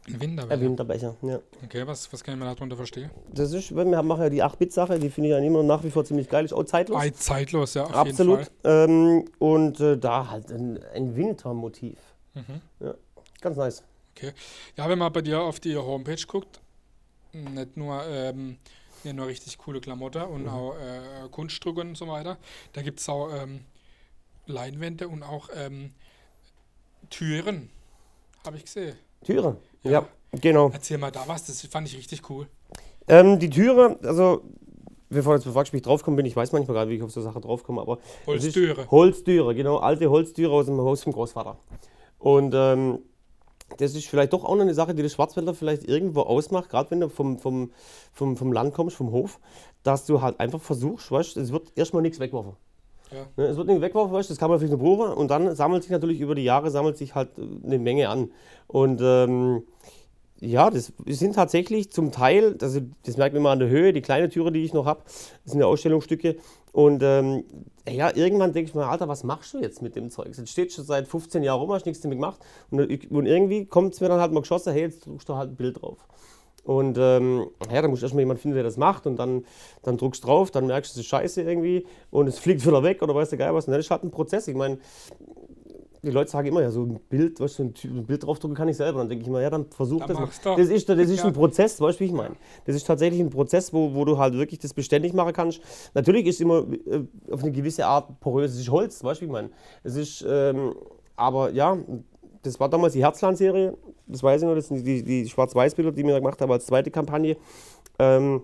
Ein 0.08 0.14
Ein 0.14 0.20
Winterbecher. 0.20 0.60
Winterbecher, 0.60 1.14
ja. 1.22 1.38
Okay, 1.64 1.86
was, 1.86 2.12
was 2.12 2.24
kann 2.24 2.34
ich 2.34 2.40
mir 2.40 2.52
darunter 2.52 2.74
verstehen? 2.74 3.10
Das 3.32 3.52
ist, 3.52 3.74
wir 3.74 3.84
machen 3.84 4.22
ja 4.22 4.30
die 4.30 4.42
8-Bit-Sache, 4.42 4.98
die 4.98 5.10
finde 5.10 5.28
ich 5.28 5.32
ja 5.32 5.38
immer 5.38 5.62
nach 5.62 5.84
wie 5.84 5.90
vor 5.90 6.04
ziemlich 6.04 6.28
geil, 6.28 6.44
ist 6.44 6.52
auch 6.52 6.64
zeitlos. 6.64 7.00
Ah, 7.00 7.12
zeitlos, 7.14 7.74
ja, 7.74 7.84
auf 7.84 7.94
Absolut. 7.94 8.38
jeden 8.40 8.50
Fall. 8.62 8.88
Ähm, 8.88 9.24
und 9.38 9.78
äh, 9.78 9.96
da 9.96 10.28
halt 10.28 10.50
ein, 10.50 10.80
ein 10.92 11.14
Wintermotiv. 11.14 11.98
Mhm. 12.34 12.60
Ja, 12.80 12.94
ganz 13.40 13.56
nice. 13.56 13.84
Ja, 14.76 14.88
wenn 14.88 14.98
man 14.98 15.12
bei 15.12 15.22
dir 15.22 15.40
auf 15.40 15.60
die 15.60 15.76
Homepage 15.76 16.24
guckt, 16.26 16.60
nicht 17.32 17.76
nur, 17.76 18.04
ähm, 18.06 18.56
nicht 19.04 19.16
nur 19.16 19.26
richtig 19.26 19.58
coole 19.58 19.80
Klamotten 19.80 20.22
und 20.22 20.42
Mhm. 20.42 20.48
auch 20.48 20.74
äh, 20.74 21.28
Kunstdrucke 21.30 21.80
und 21.80 21.96
so 21.96 22.06
weiter, 22.08 22.36
da 22.72 22.82
gibt 22.82 23.00
es 23.00 23.08
auch 23.08 23.30
ähm, 23.32 23.60
Leinwände 24.46 25.08
und 25.08 25.22
auch 25.22 25.48
ähm, 25.54 25.92
Türen, 27.10 27.70
habe 28.44 28.56
ich 28.56 28.64
gesehen. 28.64 28.96
Türe. 29.24 29.56
Ja. 29.82 29.90
Ja, 29.90 30.08
genau. 30.32 30.70
Erzähl 30.72 30.98
mal 30.98 31.10
da 31.10 31.26
was, 31.26 31.44
das 31.46 31.64
fand 31.66 31.88
ich 31.88 31.96
richtig 31.96 32.28
cool. 32.30 32.46
Ähm, 33.08 33.38
die 33.38 33.50
Türe, 33.50 33.98
also, 34.02 34.42
bevor 35.08 35.34
jetzt 35.34 35.44
bevor 35.44 35.62
ich 35.62 35.82
draufkomme, 35.82 36.16
bin 36.16 36.26
ich 36.26 36.36
weiß 36.36 36.52
manchmal 36.52 36.86
nicht, 36.86 36.92
wie 36.92 36.96
ich 36.96 37.02
auf 37.02 37.10
so 37.12 37.20
Sache 37.20 37.40
draufkomme, 37.40 37.80
aber. 37.80 37.98
Holztüre. 38.26 38.90
Holztüre, 38.90 39.54
genau, 39.54 39.78
alte 39.78 40.08
Holztüre 40.08 40.52
aus 40.52 40.66
dem 40.66 40.78
Haus 40.80 41.02
vom 41.02 41.12
Großvater. 41.12 41.58
Und 42.18 42.54
ähm, 42.54 43.00
das 43.78 43.94
ist 43.94 44.06
vielleicht 44.06 44.32
doch 44.32 44.44
auch 44.44 44.54
noch 44.54 44.62
eine 44.62 44.74
Sache, 44.74 44.94
die 44.94 45.02
der 45.02 45.08
Schwarzwälder 45.08 45.54
vielleicht 45.54 45.84
irgendwo 45.84 46.22
ausmacht, 46.22 46.70
gerade 46.70 46.90
wenn 46.90 47.00
du 47.00 47.08
vom, 47.08 47.38
vom, 47.38 47.70
vom, 48.12 48.36
vom 48.36 48.52
Land 48.52 48.74
kommst, 48.74 48.96
vom 48.96 49.10
Hof, 49.12 49.38
dass 49.82 50.06
du 50.06 50.20
halt 50.20 50.40
einfach 50.40 50.60
versuchst, 50.60 51.10
weißt 51.10 51.36
es 51.36 51.52
wird 51.52 51.72
erstmal 51.76 52.02
nichts 52.02 52.20
wegwerfen. 52.20 52.52
Ja. 53.10 53.26
Ne, 53.36 53.44
Es 53.44 53.56
wird 53.56 53.66
nichts 53.66 53.82
wegwerfen, 53.82 54.12
weißt 54.12 54.30
das 54.30 54.38
kann 54.38 54.50
man 54.50 54.58
vielleicht 54.58 54.72
nur 54.72 54.80
proben 54.80 55.12
und 55.12 55.30
dann 55.30 55.54
sammelt 55.54 55.82
sich 55.82 55.92
natürlich 55.92 56.20
über 56.20 56.34
die 56.34 56.44
Jahre 56.44 56.70
sammelt 56.70 56.96
sich 56.96 57.14
halt 57.14 57.38
äh, 57.38 57.42
eine 57.64 57.78
Menge 57.78 58.08
an. 58.08 58.30
Und 58.66 59.00
ähm, 59.02 59.64
ja, 60.44 60.70
das 60.70 60.92
sind 61.06 61.36
tatsächlich 61.36 61.92
zum 61.92 62.10
Teil, 62.10 62.56
also 62.60 62.80
das 63.04 63.16
merkt 63.16 63.32
man 63.34 63.42
immer 63.42 63.50
an 63.50 63.60
der 63.60 63.68
Höhe, 63.68 63.92
die 63.92 64.02
kleine 64.02 64.28
Türe, 64.28 64.50
die 64.50 64.64
ich 64.64 64.72
noch 64.72 64.86
habe, 64.86 65.02
sind 65.44 65.60
ja 65.60 65.66
Ausstellungsstücke. 65.66 66.36
Und 66.72 67.00
ähm, 67.04 67.44
ja, 67.88 68.14
irgendwann 68.14 68.52
denke 68.52 68.70
ich 68.70 68.74
mir, 68.74 68.86
Alter, 68.88 69.06
was 69.06 69.22
machst 69.22 69.54
du 69.54 69.58
jetzt 69.58 69.82
mit 69.82 69.94
dem 69.94 70.10
Zeug? 70.10 70.26
Jetzt 70.36 70.48
steht 70.48 70.72
schon 70.72 70.84
seit 70.84 71.06
15 71.06 71.44
Jahren 71.44 71.60
rum, 71.60 71.70
hast 71.72 71.86
nichts 71.86 72.00
damit 72.02 72.18
gemacht. 72.18 72.40
Und, 72.70 72.90
ich- 72.90 73.08
und 73.10 73.26
irgendwie 73.26 73.66
kommt 73.66 73.94
es 73.94 74.00
mir 74.00 74.08
dann 74.08 74.20
halt 74.20 74.32
mal 74.32 74.40
geschossen, 74.40 74.72
hey, 74.72 74.82
jetzt 74.82 75.06
druckst 75.06 75.28
du 75.28 75.36
halt 75.36 75.50
ein 75.50 75.56
Bild 75.56 75.80
drauf. 75.80 75.98
Und 76.64 76.96
ähm, 76.98 77.46
ja, 77.72 77.80
da 77.82 77.88
muss 77.88 78.02
erstmal 78.02 78.22
jemand 78.22 78.40
finden, 78.40 78.54
der 78.56 78.64
das 78.64 78.76
macht 78.76 79.06
und 79.06 79.16
dann, 79.16 79.44
dann 79.82 79.96
druckst 79.96 80.22
du 80.22 80.28
drauf, 80.28 80.50
dann 80.52 80.66
merkst 80.66 80.92
du, 80.94 81.00
es 81.00 81.04
ist 81.04 81.10
scheiße 81.10 81.42
irgendwie 81.42 81.86
und 82.10 82.28
es 82.28 82.38
fliegt 82.38 82.64
wieder 82.66 82.82
weg 82.84 83.02
oder 83.02 83.14
weißt 83.14 83.32
du 83.32 83.36
geil 83.36 83.52
was. 83.54 83.66
Und 83.66 83.72
dann 83.72 83.80
ist 83.80 83.90
halt 83.90 84.04
ein 84.04 84.10
Prozess. 84.12 84.46
Ich 84.48 84.54
meine, 84.56 84.78
die 86.04 86.10
Leute 86.10 86.30
sagen 86.30 86.48
immer, 86.48 86.62
ja, 86.62 86.70
so 86.70 86.82
ein 86.82 86.98
Bild, 87.08 87.38
weißt 87.38 87.58
du, 87.60 87.62
ein 87.64 87.74
Ty- 87.74 87.88
ein 87.88 88.04
Bild 88.06 88.24
draufdrucken 88.24 88.56
kann 88.56 88.68
ich 88.68 88.76
selber. 88.76 88.98
Dann 88.98 89.08
denke 89.08 89.24
ich 89.24 89.30
mir, 89.30 89.40
ja, 89.40 89.50
dann 89.50 89.66
versuch 89.70 90.00
Dann 90.00 90.08
das 90.08 90.18
mal. 90.18 90.28
doch. 90.42 90.56
Das 90.56 90.68
ist, 90.68 90.88
das 90.88 90.98
ist 90.98 91.18
Ja. 91.20 91.26
ein 91.26 91.32
Prozess, 91.32 91.80
weißt 91.80 92.00
du, 92.00 92.04
wie 92.04 92.06
ich 92.08 92.12
meine? 92.12 92.34
Das 92.64 92.74
ist 92.74 92.86
tatsächlich 92.86 93.20
ein 93.20 93.30
Prozess, 93.30 93.72
wo, 93.72 93.94
wo 93.94 94.04
du 94.04 94.18
halt 94.18 94.34
wirklich 94.34 94.58
das 94.58 94.74
beständig 94.74 95.12
machen 95.14 95.32
kannst. 95.32 95.60
Natürlich 95.94 96.26
ist 96.26 96.40
immer 96.40 96.66
äh, 96.86 97.04
auf 97.30 97.42
eine 97.42 97.52
gewisse 97.52 97.86
Art 97.86 98.18
porös, 98.20 98.52
es 98.52 98.60
ist 98.60 98.70
Holz, 98.70 99.02
weißt 99.04 99.20
du, 99.20 99.22
wie 99.22 99.26
ich 99.26 99.32
meine? 99.32 99.50
Es 99.84 99.94
ist, 99.96 100.24
ähm, 100.28 100.74
aber 101.14 101.50
ja, 101.52 101.78
das 102.42 102.58
war 102.58 102.68
damals 102.68 102.94
die 102.94 103.02
Herzland-Serie, 103.04 103.76
das 104.08 104.22
weiß 104.24 104.42
ich 104.42 104.48
noch, 104.48 104.56
das 104.56 104.66
sind 104.66 104.84
die, 104.84 105.04
die 105.04 105.28
Schwarz-Weiß-Bilder, 105.28 105.92
die 105.92 106.02
wir 106.04 106.12
da 106.14 106.18
gemacht 106.18 106.40
haben 106.40 106.50
als 106.50 106.66
zweite 106.66 106.90
Kampagne. 106.90 107.36
Ähm, 108.00 108.42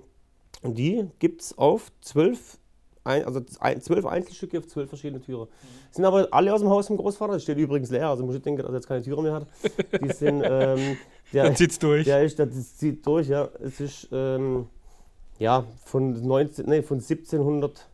und 0.62 0.78
die 0.78 1.06
gibt 1.18 1.42
es 1.42 1.58
auf 1.58 1.90
zwölf, 2.00 2.58
ein, 3.08 3.24
also 3.24 3.40
ein, 3.60 3.80
zwölf 3.80 4.06
Einzelstücke 4.06 4.58
auf 4.58 4.66
zwölf 4.66 4.88
verschiedene 4.88 5.20
Türen. 5.20 5.48
Sind 5.90 6.04
aber 6.04 6.28
alle 6.30 6.52
aus 6.52 6.60
dem 6.60 6.68
Haus 6.68 6.86
vom 6.86 6.96
Großvater, 6.96 7.34
das 7.34 7.42
steht 7.42 7.58
übrigens 7.58 7.90
leer, 7.90 8.08
also 8.08 8.24
muss 8.24 8.34
ich 8.34 8.42
denken, 8.42 8.62
dass 8.62 8.70
er 8.70 8.76
jetzt 8.76 8.86
keine 8.86 9.02
Türe 9.02 9.22
mehr 9.22 9.32
hat. 9.32 9.46
Die 10.00 10.12
sind, 10.12 10.42
ähm, 10.44 10.96
der, 11.32 11.54
zieht's 11.54 11.78
durch. 11.78 12.04
der 12.04 12.22
ist, 12.22 12.38
das 12.38 12.76
zieht 12.76 13.04
durch, 13.06 13.28
ja. 13.28 13.48
Es 13.60 13.80
ist, 13.80 14.08
ähm, 14.12 14.66
ja, 15.38 15.64
von, 15.84 16.26
19, 16.26 16.66
nee, 16.66 16.82
von 16.82 16.98
1700, 16.98 17.88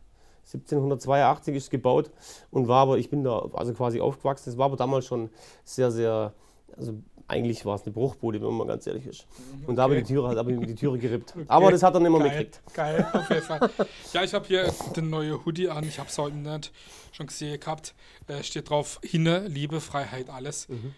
1782 0.45 1.55
ist 1.55 1.63
es 1.63 1.69
gebaut 1.69 2.11
und 2.51 2.67
war 2.67 2.81
aber, 2.81 2.97
ich 2.97 3.09
bin 3.09 3.23
da 3.23 3.49
also 3.53 3.73
quasi 3.73 3.99
aufgewachsen, 3.99 4.49
es 4.49 4.57
war 4.57 4.65
aber 4.65 4.77
damals 4.77 5.05
schon 5.05 5.29
sehr, 5.63 5.91
sehr, 5.91 6.33
also 6.77 6.93
eigentlich 7.27 7.65
war 7.65 7.75
es 7.75 7.83
eine 7.83 7.91
Bruchbude, 7.91 8.41
wenn 8.41 8.53
man 8.53 8.67
ganz 8.67 8.85
ehrlich 8.85 9.05
ist. 9.07 9.25
Und 9.65 9.75
da 9.77 9.83
habe 9.83 9.97
ich 9.97 10.03
die 10.05 10.13
Türe, 10.13 10.35
habe 10.37 10.53
ich 10.53 10.59
die 10.59 10.75
Türe 10.75 10.97
gerippt. 10.97 11.33
Aber 11.47 11.71
das 11.71 11.81
hat 11.81 11.93
er 11.95 11.99
nicht 11.99 12.11
mehr 12.11 12.19
Geil, 12.19 12.37
mitgekriegt. 12.39 12.73
geil, 12.75 13.07
auf 13.13 13.29
jeden 13.29 13.41
Fall. 13.41 13.69
ja, 14.13 14.23
ich 14.23 14.33
habe 14.33 14.45
hier 14.47 14.73
den 14.95 15.09
neuen 15.09 15.43
Hoodie 15.45 15.69
an. 15.69 15.83
Ich 15.85 15.97
habe 15.99 16.09
es 16.09 16.17
heute 16.17 16.35
nicht 16.35 16.71
schon 17.11 17.27
gesehen 17.27 17.59
gehabt. 17.59 17.95
Äh, 18.27 18.43
steht 18.43 18.69
drauf: 18.69 18.99
Hinne, 19.03 19.47
Liebe, 19.47 19.81
Freiheit, 19.81 20.29
alles. 20.29 20.69
Mhm. 20.69 20.93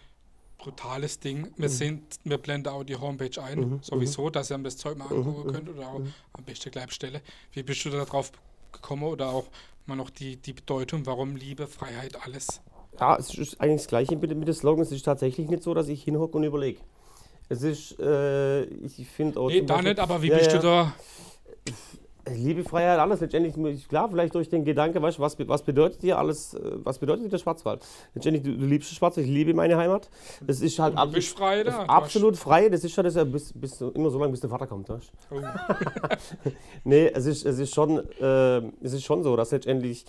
Brutales 0.58 1.20
Ding. 1.20 1.52
Wir, 1.56 1.68
sind, 1.68 2.02
wir 2.24 2.36
blenden 2.38 2.68
auch 2.70 2.82
die 2.82 2.96
Homepage 2.96 3.40
ein, 3.40 3.60
Mhm, 3.60 3.78
sowieso, 3.80 4.28
dass 4.28 4.50
ihr 4.50 4.58
das 4.58 4.76
Zeug 4.76 4.98
mal 4.98 5.06
angucken 5.08 5.52
könnt 5.52 5.68
oder 5.68 5.88
auch 5.88 6.00
am 6.32 6.44
besten 6.44 6.72
Gleibstelle. 6.72 7.22
Wie 7.52 7.62
bist 7.62 7.84
du 7.84 7.90
da 7.90 8.04
drauf 8.04 8.32
gekommen 8.72 9.04
oder 9.04 9.28
auch 9.28 9.44
mal 9.86 9.94
noch 9.94 10.10
die, 10.10 10.36
die 10.36 10.52
Bedeutung, 10.52 11.06
warum 11.06 11.36
Liebe, 11.36 11.68
Freiheit, 11.68 12.20
alles? 12.26 12.60
Ja, 13.00 13.16
es 13.16 13.34
ist 13.36 13.60
eigentlich 13.60 13.82
das 13.82 13.88
Gleiche 13.88 14.16
mit, 14.16 14.36
mit 14.36 14.48
den 14.48 14.54
Slogans. 14.54 14.88
Es 14.88 14.96
ist 14.96 15.04
tatsächlich 15.04 15.48
nicht 15.48 15.62
so, 15.62 15.74
dass 15.74 15.88
ich 15.88 16.02
hinhocke 16.02 16.36
und 16.36 16.44
überlege. 16.44 16.80
Es 17.48 17.62
ist, 17.62 17.98
äh, 18.00 18.64
ich 18.64 19.08
finde 19.08 19.40
auch. 19.40 19.48
Nee, 19.48 19.62
da 19.62 19.80
nicht, 19.80 19.98
aber 19.98 20.20
wie 20.20 20.28
Ja, 20.28 20.38
bist 20.38 20.52
ja. 20.52 20.58
du 20.58 20.66
da? 20.66 20.94
Liebe, 22.34 22.64
Freiheit, 22.64 22.98
alles 22.98 23.20
letztendlich, 23.20 23.88
klar, 23.88 24.08
vielleicht 24.10 24.34
durch 24.34 24.48
den 24.48 24.64
Gedanke, 24.64 25.00
weißt, 25.00 25.18
was, 25.20 25.36
was 25.46 25.62
bedeutet 25.62 26.02
dir 26.02 26.18
alles, 26.18 26.54
äh, 26.54 26.60
was 26.84 26.98
bedeutet 26.98 27.24
dir 27.26 27.28
der 27.30 27.38
Schwarzwald? 27.38 27.84
Letztendlich, 28.14 28.42
du, 28.44 28.56
du 28.56 28.66
liebst 28.66 28.90
den 28.90 28.96
Schwarzwald, 28.96 29.26
ich 29.26 29.32
liebe 29.32 29.54
meine 29.54 29.76
Heimat. 29.76 30.08
Das 30.46 30.60
ist 30.60 30.78
halt 30.78 30.96
ab- 30.96 31.10
frei 31.22 31.64
da. 31.64 31.70
das 31.70 31.82
ist 31.82 31.88
absolut 31.90 32.36
frei, 32.36 32.68
das 32.68 32.84
ist 32.84 32.96
ja 32.96 33.02
das, 33.02 33.14
bis, 33.30 33.52
bis, 33.54 33.80
immer 33.80 34.10
so 34.10 34.18
lange, 34.18 34.30
bis 34.32 34.40
der 34.40 34.50
Vater 34.50 34.66
kommt. 34.66 34.88
Weißt? 34.88 35.10
Oh, 35.30 35.36
Nee, 36.84 37.10
es 37.14 37.26
ist, 37.26 37.44
es, 37.44 37.58
ist 37.58 37.74
schon, 37.74 37.98
äh, 38.20 38.58
es 38.82 38.92
ist 38.92 39.04
schon 39.04 39.22
so, 39.22 39.36
dass 39.36 39.50
letztendlich, 39.50 40.04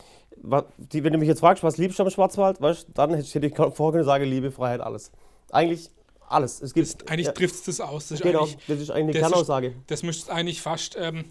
die, 0.77 1.03
wenn 1.03 1.13
du 1.13 1.19
mich 1.19 1.27
jetzt 1.27 1.39
fragst, 1.39 1.63
was 1.63 1.77
liebst 1.77 1.99
du 1.99 2.03
am 2.03 2.09
Schwarzwald, 2.09 2.61
weißt, 2.61 2.87
dann 2.93 3.13
hätte 3.13 3.45
ich 3.45 3.55
vorher 3.55 3.91
können 3.91 4.03
sagen, 4.05 4.23
Liebe, 4.25 4.51
Freiheit, 4.51 4.81
alles. 4.81 5.11
Eigentlich 5.51 5.89
alles. 6.27 6.61
Es 6.61 6.73
gibt, 6.75 7.09
eigentlich 7.09 7.25
ja, 7.25 7.31
trifft 7.31 7.55
es 7.55 7.63
das 7.63 7.81
aus. 7.81 8.09
Das 8.09 8.19
ist 8.19 8.23
genau, 8.23 8.41
eigentlich 8.43 8.57
das 8.67 8.79
ist 8.79 8.91
eigentlich 8.91 9.03
eine 9.03 9.11
das 9.13 9.21
ist- 9.21 9.29
Kernaussage. 9.29 9.73
Das 9.87 10.03
müsste 10.03 10.31
eigentlich 10.31 10.61
fast 10.61 10.95
ähm, 10.99 11.25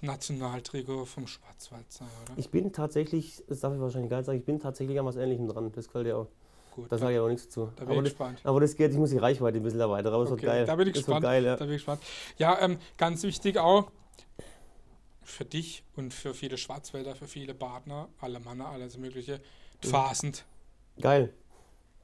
das 0.00 0.02
Nationaltrikot 0.02 1.04
vom 1.06 1.26
Schwarzwald 1.26 1.90
sein, 1.90 2.08
oder? 2.24 2.34
Ich 2.38 2.50
bin 2.50 2.72
tatsächlich, 2.72 3.42
das 3.48 3.60
darf 3.60 3.74
ich 3.74 3.80
wahrscheinlich 3.80 4.10
gar 4.10 4.18
nicht 4.18 4.26
sagen, 4.26 4.38
ich 4.38 4.44
bin 4.44 4.60
tatsächlich 4.60 4.98
an 4.98 5.06
was 5.06 5.16
Ähnlichem 5.16 5.48
dran. 5.48 5.70
Das 5.72 5.86
gefällt 5.86 6.06
dir 6.06 6.16
auch. 6.18 6.26
Gut, 6.74 6.92
Da 6.92 6.98
sage 6.98 7.14
ich 7.14 7.18
aber 7.18 7.28
nichts 7.28 7.46
dazu. 7.46 7.70
da 7.76 7.84
bin 7.84 7.88
Aber 7.88 7.92
ich 7.94 7.98
das, 8.04 8.12
gespannt. 8.12 8.40
aber 8.44 8.60
das 8.60 8.76
geht, 8.76 8.92
ich 8.92 8.96
muss 8.98 9.10
die 9.10 9.18
Reichweite 9.18 9.56
ein 9.58 9.62
bisschen 9.62 9.80
erweitern, 9.80 10.12
aber 10.14 10.24
wird 10.24 10.32
Okay, 10.34 10.46
geil. 10.46 10.66
da 10.66 10.76
bin 10.76 10.86
ich 10.88 10.94
Das 10.94 11.00
wird 11.00 11.06
gespannt. 11.06 11.22
geil, 11.24 11.44
ja. 11.44 11.56
Da 11.56 11.64
bin 11.64 11.74
ich 11.74 11.80
gespannt. 11.80 12.02
Ja, 12.36 12.60
ähm, 12.60 12.78
ganz 12.96 13.22
wichtig 13.24 13.58
auch 13.58 13.90
für 15.24 15.44
dich 15.44 15.82
und 15.96 16.14
für 16.14 16.34
viele 16.34 16.56
Schwarzwälder, 16.56 17.16
für 17.16 17.26
viele 17.26 17.54
Partner, 17.54 18.08
alle 18.20 18.38
Männer, 18.40 18.68
alles 18.68 18.96
Mögliche, 18.96 19.40
Mhm. 19.84 19.88
fasend. 19.88 20.44
Geil. 21.00 21.32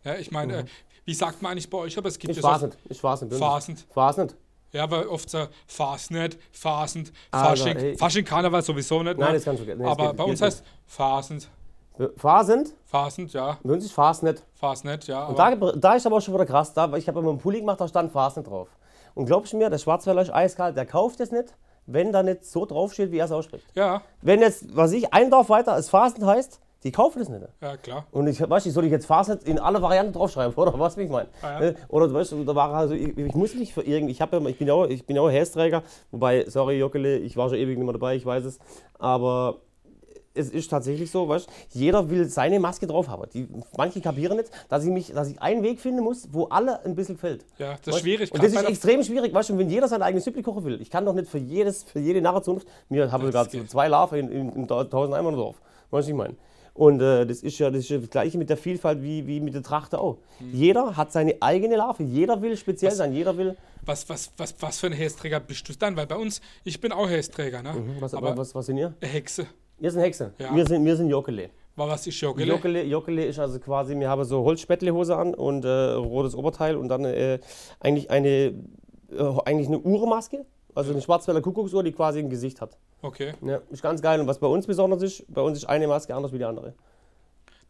Ja, 0.04 0.16
ich 0.16 0.30
meine, 0.30 0.58
äh, 0.58 0.64
wie 1.04 1.14
sagt 1.14 1.40
man 1.42 1.52
eigentlich 1.52 1.70
bei 1.70 1.78
euch, 1.78 1.96
aber 1.96 2.08
es 2.08 2.18
gibt 2.18 2.32
Ich 2.32 2.36
ja 2.38 2.42
weiß 2.42 2.60
so 2.60 2.66
nicht. 2.66 2.78
Ich 2.88 3.02
weiß 3.02 3.22
nicht. 3.22 3.84
fasend. 3.84 4.36
Ja, 4.74 4.90
weil 4.90 5.06
oft 5.06 5.30
so 5.30 5.46
Fasnet, 5.66 6.36
Fasend, 6.52 7.12
Also, 7.30 7.64
Fasching, 7.64 7.76
ey. 7.78 7.96
Fasching 7.96 8.24
Karneval 8.24 8.60
sowieso 8.62 9.02
nicht. 9.02 9.16
Nein, 9.18 9.28
ne? 9.28 9.34
das 9.36 9.44
kannst 9.44 9.62
du. 9.66 9.74
Nee, 9.76 9.84
aber 9.84 10.08
geht- 10.08 10.16
bei 10.16 10.24
uns 10.24 10.42
heißt 10.42 10.64
Fasend. 10.86 11.48
nicht. 11.98 12.10
Phasend? 12.16 12.74
Fasend, 12.84 13.32
ja. 13.32 13.56
Bei 13.62 13.72
uns 13.72 13.84
ist 13.84 13.92
Fasnet. 13.92 14.42
Fasnet, 14.54 15.06
ja. 15.06 15.26
Und 15.26 15.38
da, 15.38 15.54
da 15.54 15.94
ist 15.94 16.04
aber 16.06 16.16
auch 16.16 16.20
schon 16.20 16.34
wieder 16.34 16.44
krass, 16.44 16.74
da, 16.74 16.90
weil 16.90 16.98
ich 16.98 17.06
habe 17.06 17.20
immer 17.20 17.30
einen 17.30 17.38
Pulli 17.38 17.60
gemacht, 17.60 17.80
da 17.80 17.86
stand 17.86 18.10
Fasnet 18.10 18.48
drauf. 18.48 18.68
Und 19.14 19.26
glaubst 19.26 19.52
du 19.52 19.56
mir, 19.58 19.70
der 19.70 19.78
Schwarzwälder 19.78 20.22
ist 20.22 20.34
eiskalt, 20.34 20.76
der 20.76 20.86
kauft 20.86 21.20
es 21.20 21.30
nicht, 21.30 21.54
wenn 21.86 22.10
da 22.10 22.24
nicht 22.24 22.44
so 22.44 22.66
draufsteht, 22.66 23.12
wie 23.12 23.18
er 23.18 23.26
es 23.26 23.30
ausspricht. 23.30 23.64
ja, 23.76 24.02
Wenn 24.22 24.40
jetzt, 24.40 24.74
was 24.76 24.90
ich, 24.90 25.14
ein 25.14 25.30
Dorf 25.30 25.50
weiter 25.50 25.78
es 25.78 25.88
Fasnet 25.88 26.26
heißt, 26.26 26.60
die 26.84 26.92
kaufen 26.92 27.18
das 27.18 27.28
nicht. 27.28 27.42
ja, 27.60 27.76
klar. 27.76 28.06
Und 28.12 28.26
ich 28.26 28.38
weiß 28.48 28.64
nicht, 28.64 28.74
soll 28.74 28.84
ich 28.84 28.90
jetzt 28.90 29.06
Fasnet 29.06 29.44
in 29.44 29.58
alle 29.58 29.80
Varianten 29.82 30.12
draufschreiben, 30.12 30.54
oder 30.56 30.78
was 30.78 30.96
wie 30.96 31.02
ich 31.02 31.10
meine? 31.10 31.28
Ah, 31.42 31.52
ja. 31.52 31.60
Ne? 31.60 31.74
Oder 31.88 32.08
du 32.08 32.14
weißt, 32.14 32.34
da 32.46 32.54
war 32.54 32.72
also, 32.74 32.94
ich, 32.94 33.16
ich 33.16 33.34
muss 33.34 33.54
nicht 33.54 33.72
für 33.72 33.82
irgendwie, 33.82 34.12
ich, 34.12 34.18
ja, 34.18 34.28
ich 34.32 34.58
bin 34.58 34.68
ja 34.68 34.74
auch, 34.74 34.86
ich 34.86 35.06
bin 35.06 35.16
ja 35.16 35.22
auch 35.22 35.30
Hästräger, 35.30 35.82
wobei, 36.10 36.44
sorry 36.48 36.78
Jockele, 36.78 37.18
ich 37.18 37.36
war 37.36 37.48
schon 37.48 37.58
ewig 37.58 37.76
nicht 37.78 37.84
mehr 37.84 37.94
dabei, 37.94 38.16
ich 38.16 38.26
weiß 38.26 38.44
es, 38.44 38.58
aber 38.98 39.56
es 40.34 40.50
ist 40.50 40.68
tatsächlich 40.68 41.10
so, 41.10 41.28
weißt, 41.28 41.48
jeder 41.70 42.10
will 42.10 42.28
seine 42.28 42.58
Maske 42.58 42.86
drauf 42.86 43.08
haben. 43.08 43.22
Die, 43.32 43.48
manche 43.76 44.00
kapieren 44.00 44.36
nicht, 44.36 44.50
dass 44.68 44.84
ich, 44.84 44.90
mich, 44.90 45.12
dass 45.12 45.30
ich 45.30 45.40
einen 45.40 45.62
Weg 45.62 45.80
finden 45.80 46.02
muss, 46.02 46.28
wo 46.32 46.46
alle 46.46 46.84
ein 46.84 46.94
bisschen 46.96 47.16
fällt. 47.16 47.44
Ja, 47.58 47.70
das 47.70 47.80
ist 47.80 47.86
Weißt? 47.86 48.00
schwierig. 48.00 48.32
Und 48.32 48.42
das 48.42 48.52
ist 48.52 48.68
extrem 48.68 49.02
schwierig, 49.04 49.32
weißt 49.32 49.50
du, 49.50 49.58
wenn 49.58 49.70
jeder 49.70 49.88
sein 49.88 50.02
eigenes 50.02 50.24
Süppli 50.24 50.42
kochen 50.42 50.64
will, 50.64 50.80
ich 50.80 50.90
kann 50.90 51.06
doch 51.06 51.14
nicht 51.14 51.28
für 51.28 51.38
jedes, 51.38 51.84
für 51.84 52.00
jede 52.00 52.20
Narrenzunft, 52.20 52.66
mir 52.88 53.10
habe 53.12 53.26
Das 53.26 53.32
gerade 53.32 53.50
so 53.50 53.58
geht. 53.58 53.70
zwei 53.70 53.88
Larven 53.88 54.18
in, 54.18 54.28
in, 54.28 54.48
in 54.50 54.62
1000 54.62 55.14
Einwohner 55.14 55.36
Dorf, 55.36 55.62
weißt 55.90 56.08
du, 56.08 56.12
ich 56.12 56.16
meine. 56.16 56.34
Und 56.74 57.00
äh, 57.00 57.24
das 57.24 57.42
ist 57.42 57.58
ja 57.60 57.70
das, 57.70 57.80
ist 57.84 57.88
ja 57.90 57.98
das 57.98 58.10
Gleiche 58.10 58.36
mit 58.36 58.50
der 58.50 58.56
Vielfalt 58.56 59.00
wie, 59.00 59.26
wie 59.28 59.40
mit 59.40 59.54
der 59.54 59.62
Trachte 59.62 59.98
auch. 60.00 60.18
Mhm. 60.40 60.50
Jeder 60.52 60.96
hat 60.96 61.12
seine 61.12 61.36
eigene 61.40 61.76
Larve, 61.76 62.02
jeder 62.02 62.42
will 62.42 62.56
speziell 62.56 62.90
sein, 62.90 63.12
jeder 63.12 63.36
will. 63.36 63.56
was, 63.86 64.08
was, 64.08 64.32
was, 64.36 64.54
was 64.58 64.80
für 64.80 64.88
ein 64.88 64.92
Hästräger 64.92 65.38
bist 65.38 65.68
du 65.68 65.72
dann? 65.74 65.96
Weil 65.96 66.06
bei 66.08 66.16
uns, 66.16 66.40
ich 66.64 66.80
bin 66.80 66.90
auch 66.90 67.08
Hästräger, 67.08 67.62
ne? 67.62 67.74
Was, 68.00 68.12
aber 68.14 68.36
was, 68.36 68.54
was 68.56 68.66
sind 68.66 68.78
ihr? 68.78 68.92
eine 69.00 69.10
Hexe. 69.10 69.46
Ihr 69.78 69.90
sind 69.90 70.00
Hexen, 70.02 70.32
Ja. 70.38 70.54
wir 70.54 70.66
sind, 70.66 70.84
wir 70.84 70.96
sind 70.96 71.08
Jockele. 71.08 71.50
Was 71.76 72.06
ist 72.06 72.20
Joggele? 72.20 72.46
Joggele, 72.52 72.84
Joggele 72.84 73.24
ist 73.24 73.38
also 73.38 73.58
quasi, 73.58 73.98
wir 73.98 74.08
haben 74.08 74.24
so 74.24 74.44
Holzspettlehose 74.44 75.16
an 75.16 75.34
und 75.34 75.64
äh, 75.64 75.68
rotes 75.68 76.34
Oberteil 76.34 76.76
und 76.76 76.88
dann 76.88 77.04
äh, 77.04 77.40
eigentlich 77.80 78.10
eine 78.10 78.28
äh, 78.28 78.52
eigentlich 79.44 79.68
eine 79.68 79.78
Uhrmaske, 79.80 80.44
also 80.74 80.92
eine 80.92 81.00
Schwarzwälder 81.02 81.40
Kuckucksuhr, 81.42 81.82
die 81.82 81.92
quasi 81.92 82.18
ein 82.18 82.30
Gesicht 82.30 82.60
hat. 82.60 82.76
Okay, 83.02 83.34
Ja, 83.42 83.60
ist 83.70 83.82
ganz 83.82 84.00
geil. 84.00 84.20
Und 84.20 84.26
was 84.26 84.38
bei 84.38 84.46
uns 84.46 84.66
besonders 84.66 85.02
ist, 85.02 85.24
bei 85.32 85.42
uns 85.42 85.58
ist 85.58 85.64
eine 85.66 85.86
Maske 85.86 86.14
anders 86.14 86.32
wie 86.32 86.38
die 86.38 86.44
andere. 86.44 86.74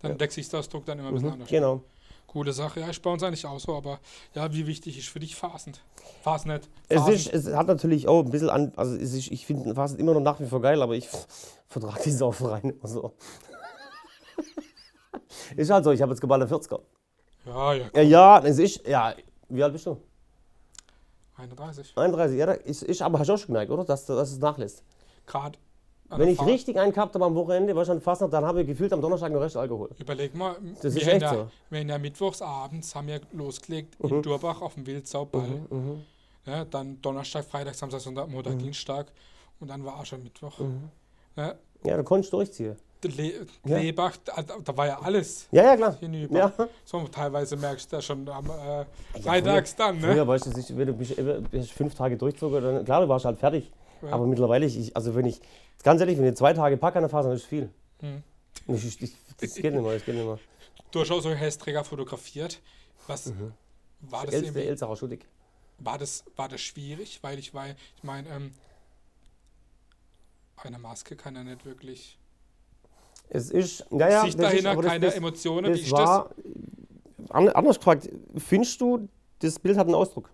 dann 0.00 0.12
Ja. 0.12 0.16
der 0.18 0.26
Gesichtsausdruck 0.28 0.84
dann 0.84 0.98
immer 0.98 1.08
ein 1.08 1.14
bisschen 1.14 1.32
anders. 1.32 1.48
Genau. 1.48 1.82
Coole 2.26 2.52
Sache. 2.52 2.80
Ja, 2.80 2.88
ist 2.88 3.00
bei 3.02 3.10
uns 3.10 3.22
eigentlich 3.22 3.46
auch 3.46 3.60
so, 3.60 3.74
aber 3.76 4.00
ja, 4.34 4.52
wie 4.52 4.66
wichtig 4.66 4.98
ist 4.98 5.08
für 5.08 5.20
dich 5.20 5.36
Fasend? 5.36 5.82
Fasnet. 6.22 6.68
Es, 6.88 7.06
ist, 7.08 7.32
es 7.32 7.54
hat 7.54 7.68
natürlich 7.68 8.08
auch 8.08 8.24
ein 8.24 8.30
bisschen 8.30 8.50
an, 8.50 8.72
also 8.76 8.96
ist, 8.96 9.14
ich 9.14 9.46
finde 9.46 9.74
fast 9.74 9.98
immer 9.98 10.14
noch 10.14 10.20
nach 10.20 10.40
wie 10.40 10.46
vor 10.46 10.60
geil, 10.60 10.82
aber 10.82 10.94
ich 10.94 11.08
vertrage 11.68 12.02
die 12.04 12.10
Saufereien 12.10 12.70
immer 12.70 12.88
so. 12.88 13.12
ist 15.56 15.70
halt 15.70 15.84
so, 15.84 15.92
ich 15.92 16.02
habe 16.02 16.12
jetzt 16.12 16.20
geballte 16.20 16.46
40er. 16.52 16.80
Ja, 17.46 17.74
ja, 17.74 17.86
Ja, 17.94 18.02
ja, 18.02 18.38
es 18.44 18.58
ist, 18.58 18.86
ja, 18.86 19.14
wie 19.48 19.62
alt 19.62 19.72
bist 19.72 19.86
du? 19.86 19.96
31. 21.36 21.92
31, 21.96 22.38
ja, 22.38 22.52
ist, 22.52 22.82
ist 22.82 23.02
aber 23.02 23.18
hast 23.18 23.28
du 23.28 23.34
auch 23.34 23.38
schon 23.38 23.48
gemerkt, 23.48 23.70
oder? 23.70 23.84
Dass, 23.84 24.06
dass 24.06 24.30
es 24.32 24.38
nachlässt. 24.38 24.82
Gerade. 25.26 25.58
Wenn 26.10 26.18
der 26.18 26.28
ich 26.28 26.36
Fahrt. 26.36 26.50
richtig 26.50 26.78
einen 26.78 26.92
gehabt 26.92 27.14
habe 27.14 27.24
am 27.24 27.34
Wochenende, 27.34 27.74
was 27.74 27.88
schon 27.88 28.00
fast 28.00 28.20
noch, 28.20 28.30
dann 28.30 28.44
habe 28.44 28.60
ich 28.60 28.66
gefühlt 28.68 28.92
am 28.92 29.00
Donnerstag 29.00 29.32
noch 29.32 29.40
recht 29.40 29.56
Alkohol. 29.56 29.90
Überleg 29.98 30.34
mal, 30.34 30.54
Das 30.80 30.94
ist 30.94 31.06
echt 31.08 31.22
ja, 31.22 31.34
so. 31.34 31.50
wir 31.70 31.80
haben 31.80 31.88
ja 31.88 31.98
mittwochs 31.98 32.40
abends 32.42 32.94
haben 32.94 33.08
wir 33.08 33.20
losgelegt 33.32 33.96
in 34.00 34.22
Durbach 34.22 34.60
auf 34.60 34.74
dem 34.74 34.86
Wildsauball. 34.86 35.48
Mhm. 35.70 36.04
Ja, 36.46 36.64
dann 36.66 37.00
Donnerstag, 37.00 37.46
Freitag, 37.46 37.74
Samstag, 37.74 38.00
Sonntag, 38.00 38.28
Montag, 38.28 38.58
Dienstag 38.58 39.06
und 39.60 39.68
dann 39.68 39.82
war 39.84 39.98
auch 39.98 40.04
schon 40.04 40.22
Mittwoch. 40.22 40.58
Mhm. 40.58 40.90
Ja, 41.36 41.54
Ja, 41.84 41.96
da 41.96 42.02
konntest 42.02 42.32
du 42.32 42.36
durchziehen. 42.36 42.76
Der 43.04 43.10
Le 43.12 43.46
Ja. 43.64 43.78
Lebach, 43.78 44.16
da, 44.24 44.76
war 44.76 44.86
ja 44.86 44.98
alles 45.00 45.46
Ja, 45.52 45.62
ja, 45.64 45.76
klar. 45.76 45.96
hinüber. 45.98 46.38
Ja. 46.38 46.52
So, 46.84 47.06
teilweise 47.08 47.56
merkst 47.56 47.90
du 47.92 47.96
ja 47.96 48.02
schon 48.02 48.28
am 48.28 48.50
äh, 48.50 49.20
Freitags 49.20 49.76
dann, 49.76 50.00
ne? 50.00 50.12
Früher 50.12 50.26
weißt 50.26 50.46
du, 50.46 50.58
ich, 50.58 50.76
wenn 50.76 50.86
du 50.86 50.92
bist, 50.94 51.14
bist 51.50 51.72
fünf 51.72 51.94
Tage 51.94 52.16
durchzogen, 52.16 52.62
dann 52.62 52.84
klar, 52.84 53.02
du 53.02 53.08
warst 53.08 53.24
halt 53.24 53.38
fertig. 53.38 53.70
Ja. 54.02 54.10
Aber 54.10 54.26
mittlerweile, 54.26 54.66
ich, 54.66 54.96
also 54.96 55.14
wenn 55.14 55.26
ich, 55.26 55.40
ganz 55.82 56.00
ehrlich, 56.00 56.18
wenn 56.18 56.26
ich 56.26 56.36
zwei 56.36 56.52
Tage 56.52 56.76
packe 56.76 56.98
an 56.98 57.02
der 57.02 57.10
Phase, 57.10 57.28
dann 57.28 57.36
ist 57.36 57.44
viel. 57.46 57.70
Hm. 58.00 58.22
Ich, 58.68 59.02
ich, 59.02 59.12
das 59.38 59.54
geht 59.54 59.72
nicht 59.72 59.82
mehr, 59.82 59.92
das 59.92 60.04
geht 60.04 60.14
nicht 60.14 60.24
mehr. 60.24 60.38
Du 60.90 61.00
hast 61.00 61.10
auch 61.10 61.20
so 61.20 61.30
Hästräger 61.30 61.84
fotografiert. 61.84 62.60
Was 63.06 63.32
war 64.00 64.26
das 64.26 64.34
irgendwie? 64.34 64.60
Elsacher 64.60 64.96
Schuttig. 64.96 65.26
War 65.78 65.98
das, 65.98 66.24
war 66.36 66.48
das 66.48 66.60
schwierig? 66.60 67.18
Weil 67.22 67.38
ich 67.38 67.52
war, 67.52 67.68
ich 67.68 68.02
meine, 68.02 68.28
ähm, 68.28 68.52
eine 70.56 70.78
Maske 70.78 71.16
kann 71.16 71.34
ja 71.34 71.42
nicht 71.44 71.64
wirklich. 71.64 72.18
Es 73.28 73.50
ist, 73.50 73.84
ja, 73.90 74.08
ja, 74.08 74.24
Sich 74.24 74.36
das 74.36 74.52
ist, 74.54 74.64
dahinter 74.64 74.82
das, 74.82 74.90
keine 74.92 75.06
das, 75.06 75.14
Emotionen. 75.14 75.66
Wie 75.66 75.78
das 75.78 75.80
ist 75.80 75.92
war, 75.92 76.30
an, 77.30 77.48
anders 77.48 77.78
gefragt, 77.78 78.08
findest 78.36 78.80
du, 78.80 79.08
das 79.40 79.58
Bild 79.58 79.76
hat 79.76 79.86
einen 79.86 79.94
Ausdruck? 79.94 80.30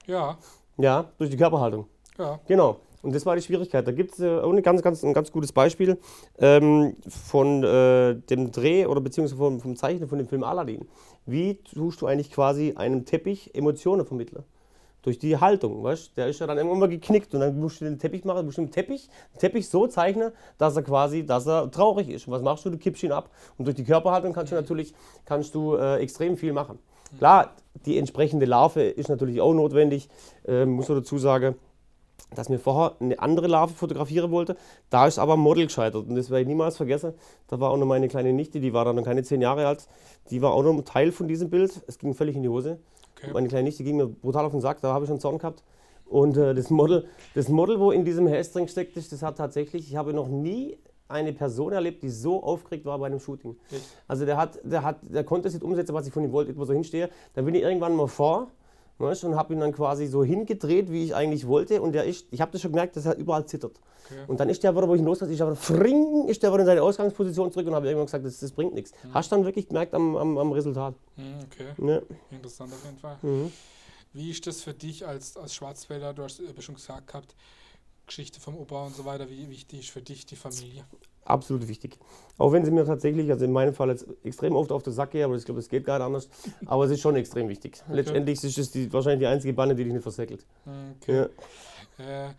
das? 0.00 0.08
Ja, 0.08 0.38
Ja, 0.78 1.10
durch 1.18 1.30
die 1.30 1.36
Körperhaltung. 1.36 1.86
ja. 2.18 2.40
Genau. 2.46 2.80
Und 3.02 3.12
das 3.14 3.26
war 3.26 3.34
die 3.34 3.42
Schwierigkeit. 3.42 3.84
Da 3.86 3.90
gibt 3.90 4.12
es 4.12 4.20
äh, 4.20 4.40
ein 4.40 4.62
ganz, 4.62 4.80
ganz, 4.80 5.02
ein 5.02 5.12
ganz 5.12 5.32
gutes 5.32 5.52
Beispiel 5.52 5.98
ähm, 6.38 6.96
von 7.08 7.64
äh, 7.64 8.14
dem 8.14 8.52
Dreh 8.52 8.86
oder 8.86 9.00
beziehungsweise 9.00 9.36
vom, 9.36 9.60
vom 9.60 9.74
Zeichnen 9.74 10.08
von 10.08 10.18
dem 10.18 10.28
Film 10.28 10.44
Aladdin. 10.44 10.86
Wie 11.26 11.56
tust 11.56 12.00
du 12.00 12.06
eigentlich 12.06 12.30
quasi 12.30 12.74
einem 12.76 13.04
Teppich 13.04 13.54
Emotionen 13.56 14.06
vermitteln? 14.06 14.44
Durch 15.02 15.18
die 15.18 15.36
Haltung, 15.36 15.82
weißt? 15.82 16.16
Der 16.16 16.28
ist 16.28 16.38
ja 16.40 16.46
dann 16.46 16.58
immer 16.58 16.88
geknickt 16.88 17.34
und 17.34 17.40
dann 17.40 17.58
musst 17.58 17.80
du 17.80 17.84
den 17.84 17.98
Teppich 17.98 18.24
machen, 18.24 18.46
musst 18.46 18.58
du 18.58 18.62
den 18.62 18.70
Teppich, 18.70 19.08
den 19.34 19.38
Teppich 19.40 19.68
so 19.68 19.86
zeichnen, 19.86 20.32
dass 20.58 20.76
er 20.76 20.82
quasi, 20.82 21.26
dass 21.26 21.46
er 21.46 21.70
traurig 21.70 22.08
ist. 22.08 22.28
Und 22.28 22.32
was 22.32 22.42
machst 22.42 22.64
du? 22.64 22.70
Du 22.70 22.78
kippst 22.78 23.02
ihn 23.02 23.12
ab. 23.12 23.30
Und 23.58 23.64
durch 23.64 23.74
die 23.74 23.84
Körperhaltung 23.84 24.32
kannst 24.32 24.52
du 24.52 24.56
natürlich 24.56 24.94
kannst 25.24 25.54
du, 25.54 25.74
äh, 25.74 25.96
extrem 25.96 26.36
viel 26.36 26.52
machen. 26.52 26.78
Klar, 27.18 27.54
die 27.84 27.98
entsprechende 27.98 28.46
Larve 28.46 28.82
ist 28.82 29.08
natürlich 29.08 29.40
auch 29.40 29.52
notwendig, 29.52 30.08
äh, 30.46 30.64
muss 30.64 30.88
man 30.88 30.98
dazu 30.98 31.18
sagen 31.18 31.56
dass 32.34 32.48
mir 32.48 32.58
vorher 32.58 32.96
eine 33.00 33.18
andere 33.18 33.46
Larve 33.46 33.74
fotografieren 33.74 34.30
wollte. 34.30 34.56
Da 34.90 35.06
ist 35.06 35.18
aber 35.18 35.34
am 35.34 35.40
Model 35.40 35.66
gescheitert 35.66 36.06
und 36.08 36.14
das 36.14 36.30
werde 36.30 36.42
ich 36.42 36.48
niemals 36.48 36.76
vergessen. 36.76 37.14
Da 37.48 37.60
war 37.60 37.70
auch 37.70 37.76
noch 37.76 37.86
meine 37.86 38.08
kleine 38.08 38.32
Nichte, 38.32 38.60
die 38.60 38.72
war 38.72 38.84
dann 38.84 38.96
noch 38.96 39.04
keine 39.04 39.22
zehn 39.22 39.40
Jahre 39.40 39.66
alt. 39.66 39.86
Die 40.30 40.42
war 40.42 40.52
auch 40.52 40.62
noch 40.62 40.72
ein 40.72 40.84
Teil 40.84 41.12
von 41.12 41.28
diesem 41.28 41.50
Bild. 41.50 41.82
Es 41.86 41.98
ging 41.98 42.14
völlig 42.14 42.36
in 42.36 42.42
die 42.42 42.48
Hose. 42.48 42.78
Okay. 43.22 43.32
Meine 43.32 43.48
kleine 43.48 43.64
Nichte 43.64 43.84
ging 43.84 43.96
mir 43.96 44.08
brutal 44.08 44.44
auf 44.44 44.52
den 44.52 44.60
Sack, 44.60 44.80
da 44.80 44.92
habe 44.92 45.04
ich 45.04 45.08
schon 45.08 45.20
Zorn 45.20 45.38
gehabt. 45.38 45.62
Und 46.06 46.36
äh, 46.36 46.54
das, 46.54 46.70
Model, 46.70 47.06
das 47.34 47.48
Model, 47.48 47.80
wo 47.80 47.90
in 47.90 48.04
diesem 48.04 48.26
Hästring 48.26 48.68
steckt, 48.68 48.96
ist, 48.96 49.12
das 49.12 49.22
hat 49.22 49.38
tatsächlich, 49.38 49.88
ich 49.88 49.96
habe 49.96 50.12
noch 50.12 50.28
nie 50.28 50.78
eine 51.08 51.32
Person 51.32 51.72
erlebt, 51.72 52.02
die 52.02 52.10
so 52.10 52.42
aufgeregt 52.42 52.84
war 52.84 52.98
bei 52.98 53.06
einem 53.06 53.20
Shooting. 53.20 53.56
Echt? 53.70 53.82
Also 54.08 54.26
der, 54.26 54.36
hat, 54.36 54.58
der, 54.64 54.82
hat, 54.82 54.96
der 55.02 55.24
konnte 55.24 55.48
es 55.48 55.54
nicht 55.54 55.62
umsetzen, 55.62 55.94
was 55.94 56.06
ich 56.06 56.12
von 56.12 56.24
ihm 56.24 56.32
wollte, 56.32 56.52
etwa 56.52 56.64
so 56.64 56.72
hinstehe. 56.72 57.10
Dann 57.34 57.44
bin 57.44 57.54
ich 57.54 57.62
irgendwann 57.62 57.94
mal 57.94 58.08
vor 58.08 58.48
weißt, 59.02 59.24
und 59.24 59.36
habe 59.36 59.52
ihn 59.52 59.60
dann 59.60 59.72
quasi 59.72 60.06
so 60.06 60.24
hingedreht, 60.24 60.90
wie 60.90 61.04
ich 61.04 61.14
eigentlich 61.14 61.46
wollte. 61.46 61.82
Und 61.82 61.92
der 61.92 62.04
ist, 62.04 62.26
ich 62.30 62.40
habe 62.40 62.52
das 62.52 62.60
schon 62.60 62.72
gemerkt, 62.72 62.96
dass 62.96 63.06
er 63.06 63.16
überall 63.16 63.44
zittert. 63.46 63.78
Okay. 64.06 64.20
Und 64.26 64.40
dann 64.40 64.48
ist 64.48 64.62
der 64.62 64.74
wieder, 64.74 64.88
wo 64.88 64.94
ich 64.94 65.00
ihn 65.00 65.06
loslasse, 65.06 65.32
ist 65.32 65.40
aber 65.40 65.56
fring, 65.56 66.28
ist 66.28 66.42
der 66.42 66.50
wieder 66.52 66.60
in 66.60 66.66
seine 66.66 66.82
Ausgangsposition 66.82 67.52
zurück 67.52 67.66
und 67.66 67.74
habe 67.74 67.86
irgendwann 67.86 68.06
gesagt, 68.06 68.24
das, 68.24 68.40
das 68.40 68.52
bringt 68.52 68.74
nichts. 68.74 68.92
Hast 69.12 69.30
dann 69.32 69.44
wirklich 69.44 69.68
gemerkt 69.68 69.94
am, 69.94 70.16
am, 70.16 70.38
am 70.38 70.52
Resultat. 70.52 70.94
Hm, 71.16 71.24
okay, 71.44 71.82
Ne? 71.84 72.02
interessant 72.30 72.72
auf 72.72 72.84
jeden 72.84 72.98
Fall. 72.98 73.16
Mhm. 73.22 73.52
Wie 74.12 74.30
ist 74.30 74.46
das 74.46 74.62
für 74.62 74.74
dich 74.74 75.06
als, 75.06 75.36
als 75.36 75.54
Schwarzwälder? 75.54 76.12
Du 76.12 76.22
hast 76.22 76.40
ja 76.40 76.46
schon 76.60 76.74
gesagt 76.74 77.06
gehabt, 77.06 77.34
Geschichte 78.06 78.40
vom 78.40 78.56
Opa 78.56 78.86
und 78.86 78.94
so 78.96 79.04
weiter. 79.04 79.28
Wie 79.28 79.48
wichtig 79.50 79.80
ist 79.80 79.90
für 79.90 80.02
dich 80.02 80.26
die 80.26 80.36
Familie? 80.36 80.84
Absolut 81.24 81.68
wichtig. 81.68 81.98
Auch 82.36 82.50
wenn 82.52 82.64
sie 82.64 82.72
mir 82.72 82.84
tatsächlich, 82.84 83.30
also 83.30 83.44
in 83.44 83.52
meinem 83.52 83.74
Fall 83.74 83.90
jetzt 83.90 84.06
extrem 84.24 84.56
oft 84.56 84.72
auf 84.72 84.82
den 84.82 84.92
Sack 84.92 85.12
gehen, 85.12 85.24
aber 85.24 85.36
ich 85.36 85.44
glaube, 85.44 85.60
das 85.60 85.68
geht 85.68 85.84
gar 85.84 85.98
nicht 85.98 86.06
anders. 86.06 86.28
Aber 86.66 86.84
es 86.84 86.90
ist 86.90 87.00
schon 87.00 87.14
extrem 87.14 87.48
wichtig. 87.48 87.80
Letztendlich 87.88 88.42
ist 88.42 88.58
es 88.58 88.70
die, 88.72 88.92
wahrscheinlich 88.92 89.20
die 89.20 89.26
einzige 89.26 89.52
Bande, 89.52 89.74
die 89.74 89.84
dich 89.84 89.92
nicht 89.92 90.02
versäckelt. 90.02 90.44
Hm, 90.64 90.94
Okay. 91.00 91.28
Ja. 91.98 92.30
Äh, 92.30 92.34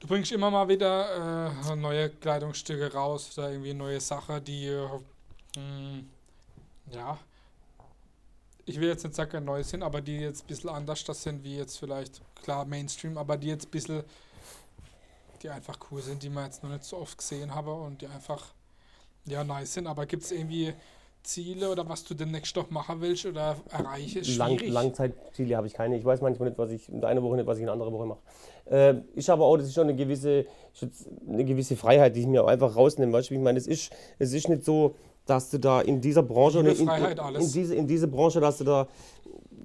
du 0.00 0.08
bringst 0.08 0.30
immer 0.32 0.50
mal 0.50 0.68
wieder 0.68 1.50
äh, 1.72 1.76
neue 1.76 2.10
Kleidungsstücke 2.10 2.92
raus 2.92 3.30
oder 3.38 3.50
irgendwie 3.50 3.72
neue 3.72 4.00
Sachen, 4.00 4.44
die, 4.44 4.66
äh, 4.66 4.86
mh, 5.56 6.02
ja, 6.92 7.18
ich 8.66 8.78
will 8.80 8.88
jetzt 8.88 9.04
nicht 9.04 9.14
sagen, 9.14 9.44
neu 9.44 9.62
sind, 9.62 9.82
aber 9.82 10.00
die 10.00 10.18
jetzt 10.18 10.44
ein 10.44 10.48
bisschen 10.48 10.70
anders 10.70 11.02
das 11.04 11.22
sind, 11.22 11.42
wie 11.44 11.56
jetzt 11.56 11.78
vielleicht, 11.78 12.20
klar, 12.42 12.64
Mainstream, 12.64 13.16
aber 13.16 13.36
die 13.36 13.46
jetzt 13.46 13.68
ein 13.68 13.70
bisschen, 13.70 14.02
die 15.46 15.50
einfach 15.50 15.78
cool 15.90 16.02
sind, 16.02 16.22
die 16.22 16.28
man 16.28 16.46
jetzt 16.46 16.62
noch 16.62 16.70
nicht 16.70 16.84
so 16.84 16.96
oft 16.96 17.16
gesehen 17.16 17.54
habe 17.54 17.72
und 17.72 18.02
die 18.02 18.06
einfach, 18.06 18.52
ja, 19.26 19.44
nice 19.44 19.74
sind. 19.74 19.86
Aber 19.86 20.04
gibt 20.06 20.24
es 20.24 20.32
irgendwie 20.32 20.74
Ziele 21.22 21.70
oder 21.70 21.88
was 21.88 22.02
du 22.04 22.14
demnächst 22.14 22.56
noch 22.56 22.70
machen 22.70 23.00
willst 23.00 23.26
oder 23.26 23.56
erreichen? 23.70 24.18
Ist 24.18 24.36
Lang. 24.36 24.58
Langzeitziele 24.58 25.56
habe 25.56 25.68
ich 25.68 25.74
keine. 25.74 25.96
Ich 25.96 26.04
weiß 26.04 26.20
manchmal 26.20 26.48
nicht, 26.48 26.58
was 26.58 26.70
ich 26.70 26.88
in 26.88 27.04
einer 27.04 27.22
Woche 27.22 27.36
nicht, 27.36 27.46
was 27.46 27.58
ich 27.58 27.62
in 27.62 27.68
einer 27.68 27.80
anderen 27.80 27.94
Woche 27.94 28.06
mache. 28.06 28.20
Äh, 28.66 28.94
ich 29.14 29.28
habe 29.28 29.44
auch, 29.44 29.56
das 29.56 29.68
ist 29.68 29.74
schon 29.74 29.88
eine 29.88 29.96
gewisse, 29.96 30.46
eine 31.28 31.44
gewisse 31.44 31.76
Freiheit, 31.76 32.16
die 32.16 32.20
ich 32.20 32.26
mir 32.26 32.42
auch 32.42 32.48
einfach 32.48 32.74
rausnehme. 32.74 33.12
Weißt 33.12 33.30
du, 33.30 33.34
ich 33.34 33.40
meine, 33.40 33.58
es 33.58 33.68
ist, 33.68 33.92
es 34.18 34.32
ist 34.32 34.48
nicht 34.48 34.64
so, 34.64 34.96
dass 35.26 35.50
du 35.50 35.58
da 35.58 35.80
in 35.80 36.00
dieser 36.00 36.22
Branche 36.24 36.60
Liebe, 36.60 36.70
in, 36.70 36.86
Freiheit, 36.86 37.18
in, 37.18 37.34
in, 37.36 37.52
diese, 37.52 37.74
in 37.74 37.86
diese 37.86 38.08
Branche, 38.08 38.40
dass 38.40 38.58
du 38.58 38.64
da 38.64 38.88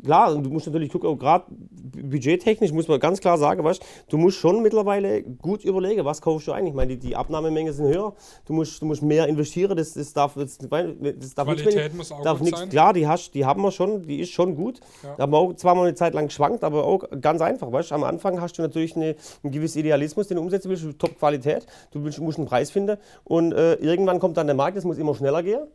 klar, 0.04 0.36
du 0.36 0.50
musst 0.50 0.68
natürlich 0.68 0.92
gucken, 0.92 1.18
gerade 1.18 1.46
budgettechnisch 1.50 2.72
muss 2.72 2.88
man 2.88 3.00
ganz 3.00 3.20
klar 3.20 3.38
sagen, 3.38 3.64
weißt, 3.64 3.84
du 4.10 4.18
musst 4.18 4.38
schon 4.38 4.62
mittlerweile 4.62 5.24
gut 5.24 5.64
überlegen, 5.64 6.06
was 6.06 6.22
kaufst 6.22 6.48
du 6.48 6.52
eigentlich. 6.52 6.70
Ich 6.70 6.76
meine, 6.76 6.98
die, 6.98 7.10
die 7.10 7.16
Abnahmemengen 7.16 7.74
sind 7.74 7.88
höher, 7.88 8.14
du 8.46 8.54
musst, 8.54 8.82
du 8.82 8.86
musst 8.86 9.02
mehr 9.02 9.28
investieren, 9.28 9.76
das, 9.78 9.94
das 9.94 10.14
darf, 10.14 10.36
das, 10.36 10.58
das 10.58 11.36
darf 11.36 11.48
Qualität 11.48 11.96
muss 11.96 12.12
auch 12.12 12.22
darf 12.22 12.38
gut 12.38 12.46
nichts, 12.46 12.60
sein. 12.60 12.70
klar, 12.70 12.94
die, 12.94 13.08
hast, 13.08 13.34
die 13.34 13.46
haben 13.46 13.62
wir 13.62 13.72
schon, 13.72 14.04
die 14.08 14.20
ist 14.20 14.32
schon 14.32 14.56
gut. 14.56 14.80
Ja. 15.04 15.16
Da 15.16 15.24
haben 15.24 15.32
wir 15.32 15.38
auch 15.38 15.54
zwar 15.54 15.76
mal 15.76 15.84
eine 15.84 15.96
Zeit 15.96 16.14
lang 16.14 16.28
geschwankt, 16.28 16.64
aber 16.64 16.86
auch 16.86 17.04
ganz 17.20 17.42
einfach. 17.42 17.72
Weißt? 17.72 17.92
Am 17.92 18.04
Anfang 18.04 18.42
hast 18.42 18.58
du 18.58 18.62
natürlich 18.62 18.96
eine, 18.96 19.16
einen 19.44 19.52
gewissen 19.52 19.80
Idealismus, 19.80 20.28
den 20.28 20.38
du 20.38 20.44
umsetzen 20.44 20.70
willst, 20.70 20.86
Top-Qualität, 21.00 21.66
du 21.92 22.00
musst 22.00 22.38
einen 22.38 22.48
Preis 22.48 22.72
finden 22.72 22.98
und 23.24 23.54
äh, 23.54 23.76
irgendwann 23.76 24.20
kommt 24.20 24.38
dann 24.38 24.48
der 24.48 24.56
Markt, 24.56 24.78
es 24.78 24.86
muss 24.86 24.98
immer 24.98 25.16
schneller 25.16 25.44
gehen. 25.44 25.68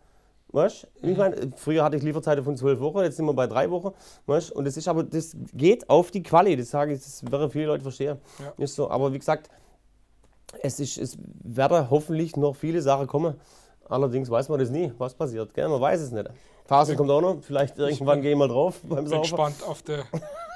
Weißt? 0.57 0.89
Mhm. 1.03 1.11
Ich 1.11 1.19
meine, 1.19 1.53
früher 1.57 1.85
hatte 1.85 1.97
ich 1.99 2.03
Lieferzeiten 2.03 2.43
von 2.43 2.57
zwölf 2.57 2.81
Wochen, 2.81 3.01
jetzt 3.01 3.17
sind 3.17 3.27
wir 3.27 3.35
bei 3.35 3.47
drei 3.47 3.71
Wochen. 3.71 3.91
Weißt? 4.25 4.53
Und 4.53 4.65
das 4.65 4.79
ist 4.79 4.89
aber, 4.89 5.05
das 5.05 5.37
geht 5.53 5.89
auf 5.91 6.11
die 6.11 6.23
Quali, 6.23 6.57
das 6.57 6.71
sage 6.71 6.95
ich, 6.95 7.01
das 7.01 7.31
werden 7.31 7.51
viele 7.51 7.67
Leute 7.67 7.83
verstehen. 7.83 8.17
Ja. 8.39 8.65
Ist 8.65 8.75
so, 8.75 8.91
aber 8.91 9.13
wie 9.13 9.19
gesagt, 9.19 9.51
es, 10.63 10.81
ist, 10.81 10.97
es 10.97 11.19
werden 11.45 11.91
hoffentlich 11.91 12.37
noch 12.37 12.57
viele 12.57 12.81
Sachen 12.81 13.07
kommen. 13.07 13.35
Allerdings 13.89 14.31
weiß 14.31 14.49
man 14.49 14.59
das 14.59 14.71
nie, 14.71 14.91
was 14.97 15.13
passiert. 15.15 15.53
Gell? 15.53 15.69
Man 15.69 15.81
weiß 15.81 16.01
es 16.01 16.11
nicht. 16.11 16.29
Phase 16.65 16.97
kommt 16.97 17.11
auch 17.11 17.21
noch, 17.21 17.37
vielleicht 17.43 17.77
irgendwann 17.79 18.23
gehen 18.23 18.39
wir 18.39 18.49
drauf 18.49 18.81
beim 18.83 19.05
bin 19.05 19.09
Saufen. 19.09 19.23
gespannt 19.23 19.63
auf 19.63 19.83
den 19.83 20.01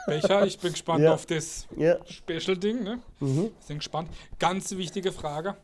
Becher, 0.06 0.46
ich 0.46 0.58
bin 0.58 0.72
gespannt 0.72 1.04
Ja. 1.04 1.12
auf 1.12 1.26
das 1.26 1.66
Ja. 1.76 1.96
Special-Ding. 2.06 2.82
Ne? 2.82 3.00
Mhm. 3.20 3.50
Bin 3.68 3.76
gespannt. 3.78 4.08
Ganz 4.38 4.70
wichtige 4.72 5.12
Frage. 5.12 5.56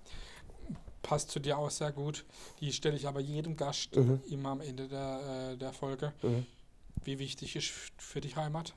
Passt 1.06 1.30
zu 1.30 1.38
dir 1.38 1.56
auch 1.56 1.70
sehr 1.70 1.92
gut. 1.92 2.24
Die 2.60 2.72
stelle 2.72 2.96
ich 2.96 3.06
aber 3.06 3.20
jedem 3.20 3.56
Gast 3.56 3.94
Mhm. 3.96 4.20
immer 4.28 4.50
am 4.50 4.60
Ende 4.60 4.88
der, 4.88 5.50
äh, 5.52 5.56
der 5.56 5.72
Folge. 5.72 6.12
Mhm. 6.22 6.44
Wie 7.04 7.18
wichtig 7.20 7.54
ist 7.54 7.70
für 7.96 8.20
dich 8.20 8.34
Heimat? 8.36 8.74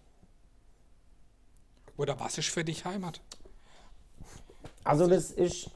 Oder 1.97 2.19
was 2.19 2.37
ist 2.37 2.49
für 2.49 2.63
dich 2.63 2.85
Heimat? 2.85 3.19
Also 4.83 5.07
das 5.07 5.31
ist, 5.31 5.69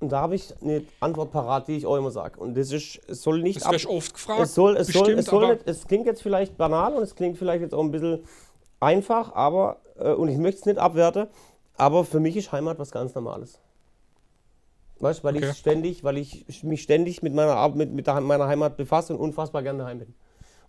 Und 0.00 0.10
da 0.10 0.20
habe 0.20 0.36
ich 0.36 0.54
eine 0.62 0.84
Antwort 1.00 1.32
parat, 1.32 1.66
die 1.66 1.72
ich 1.76 1.84
auch 1.84 1.96
immer 1.96 2.12
sage. 2.12 2.38
Und 2.38 2.56
das 2.56 2.70
ist, 2.70 3.00
es 3.08 3.20
soll 3.22 3.42
nicht 3.42 3.60
Das 3.60 3.72
ich 3.74 3.86
oft 3.88 4.14
gefragt. 4.14 4.40
es 4.40 4.54
soll, 4.54 4.76
es 4.76 4.86
soll, 4.86 5.02
bestimmt, 5.02 5.18
es 5.18 5.26
soll 5.26 5.54
nicht, 5.56 5.66
es 5.66 5.86
klingt 5.88 6.06
jetzt 6.06 6.22
vielleicht 6.22 6.56
banal 6.56 6.94
und 6.94 7.02
es 7.02 7.16
klingt 7.16 7.36
vielleicht 7.36 7.62
jetzt 7.62 7.74
auch 7.74 7.82
ein 7.82 7.90
bisschen 7.90 8.24
einfach, 8.78 9.32
aber, 9.34 9.78
äh, 9.98 10.12
und 10.12 10.28
ich 10.28 10.38
möchte 10.38 10.60
es 10.60 10.66
nicht 10.66 10.78
abwerten, 10.78 11.26
aber 11.76 12.04
für 12.04 12.20
mich 12.20 12.36
ist 12.36 12.52
Heimat 12.52 12.78
was 12.78 12.92
ganz 12.92 13.12
Normales. 13.16 13.58
Weißt 15.00 15.20
du, 15.20 15.24
weil 15.24 15.36
Okay. 15.36 15.52
ich 15.52 15.56
ständig, 15.56 16.02
weil 16.04 16.18
ich 16.18 16.64
mich 16.64 16.82
ständig 16.82 17.22
mit 17.22 17.34
meiner, 17.34 17.68
mit, 17.70 17.92
mit 17.92 18.06
meiner 18.06 18.48
Heimat 18.48 18.76
befasse 18.76 19.14
und 19.14 19.20
unfassbar 19.20 19.62
gerne 19.62 19.80
daheim 19.80 19.98
bin. 20.00 20.14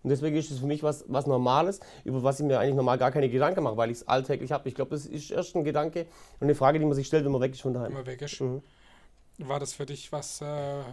Und 0.04 0.12
deswegen 0.12 0.36
ist 0.38 0.52
es 0.52 0.60
für 0.60 0.66
mich 0.68 0.84
was, 0.84 1.06
was 1.08 1.28
Normales, 1.28 1.80
über 2.06 2.24
was 2.24 2.40
ich 2.40 2.46
mir 2.46 2.60
eigentlich 2.60 2.76
normal 2.76 2.98
gar 2.98 3.12
keine 3.12 3.30
Gedanken 3.30 3.64
mache, 3.64 3.76
weil 3.78 3.92
ich 3.92 3.98
es 3.98 4.08
alltäglich 4.08 4.52
habe. 4.52 4.70
Ich 4.70 4.76
glaube, 4.76 4.92
das 4.92 5.06
ist 5.06 5.32
erst 5.32 5.56
ein 5.56 5.64
Gedanke 5.66 6.02
und 6.40 6.46
eine 6.46 6.56
Frage, 6.56 6.80
die 6.80 6.86
man 6.86 6.94
sich 6.94 7.08
stellt, 7.08 7.26
wenn 7.26 7.32
man 7.34 7.42
weg 7.42 7.54
ist 7.54 7.62
von 7.62 7.74
daheim. 7.74 7.94
immer 7.94 8.06
weg 8.06 8.22
ist. 8.22 8.40
Mhm. 8.42 8.62
War 9.40 9.60
das 9.60 9.74
für 9.74 9.86
dich 9.86 10.12
was, 10.12 10.42
äh, 10.42 10.46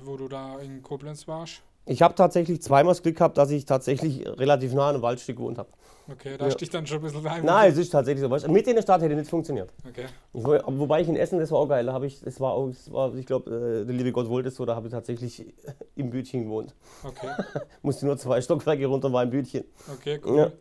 wo 0.04 0.16
du 0.16 0.28
da 0.28 0.58
in 0.60 0.82
Koblenz 0.82 1.28
warst? 1.28 1.62
Ich 1.86 2.02
habe 2.02 2.14
tatsächlich 2.14 2.60
zweimal 2.62 2.92
das 2.92 3.02
Glück 3.02 3.16
gehabt, 3.16 3.38
dass 3.38 3.50
ich 3.50 3.64
tatsächlich 3.64 4.26
relativ 4.26 4.74
nah 4.74 4.88
an 4.88 4.94
einem 4.96 5.02
Waldstück 5.02 5.36
gewohnt 5.36 5.58
habe. 5.58 5.68
Okay, 6.10 6.36
da 6.38 6.46
Ja. 6.48 6.54
dich 6.54 6.70
dann 6.70 6.86
schon 6.86 6.98
ein 6.98 7.02
bisschen 7.02 7.22
daheim 7.24 7.44
Nein, 7.44 7.72
es 7.72 7.78
ist 7.78 7.90
tatsächlich 7.90 8.22
so. 8.22 8.48
Mit 8.48 8.66
in 8.68 8.76
der 8.76 8.82
Stadt 8.82 9.02
hätte 9.02 9.14
nicht 9.16 9.28
funktioniert. 9.30 9.72
Okay. 9.88 10.06
Ich, 10.32 10.44
wo- 10.44 10.58
wobei 10.78 11.00
ich 11.00 11.08
in 11.08 11.16
Essen, 11.16 11.38
das 11.40 11.50
war 11.50 11.58
auch 11.58 11.68
geil. 11.68 11.84
Da 11.86 11.92
habe 11.92 12.06
ich, 12.06 12.20
das 12.20 12.38
war 12.40 12.52
auch, 12.52 12.68
das 12.68 12.92
war, 12.92 13.12
ich 13.14 13.26
glaube, 13.26 13.50
äh, 13.50 13.84
der 13.84 13.94
liebe 13.94 14.12
Gott 14.12 14.28
wollte 14.28 14.48
es 14.50 14.54
so, 14.56 14.64
da 14.64 14.76
habe 14.76 14.86
ich 14.86 14.92
tatsächlich 14.92 15.44
im 15.96 16.10
Bütchen 16.10 16.44
gewohnt. 16.44 16.74
Okay, 17.02 17.28
Musste 17.82 18.06
nur 18.06 18.16
zwei 18.18 18.40
Stockwerke 18.40 18.86
runter, 18.86 19.12
war 19.12 19.22
im 19.24 19.30
Bütchen. 19.30 19.64
okay, 19.92 20.20
cool. 20.24 20.38
Ja. 20.38 20.52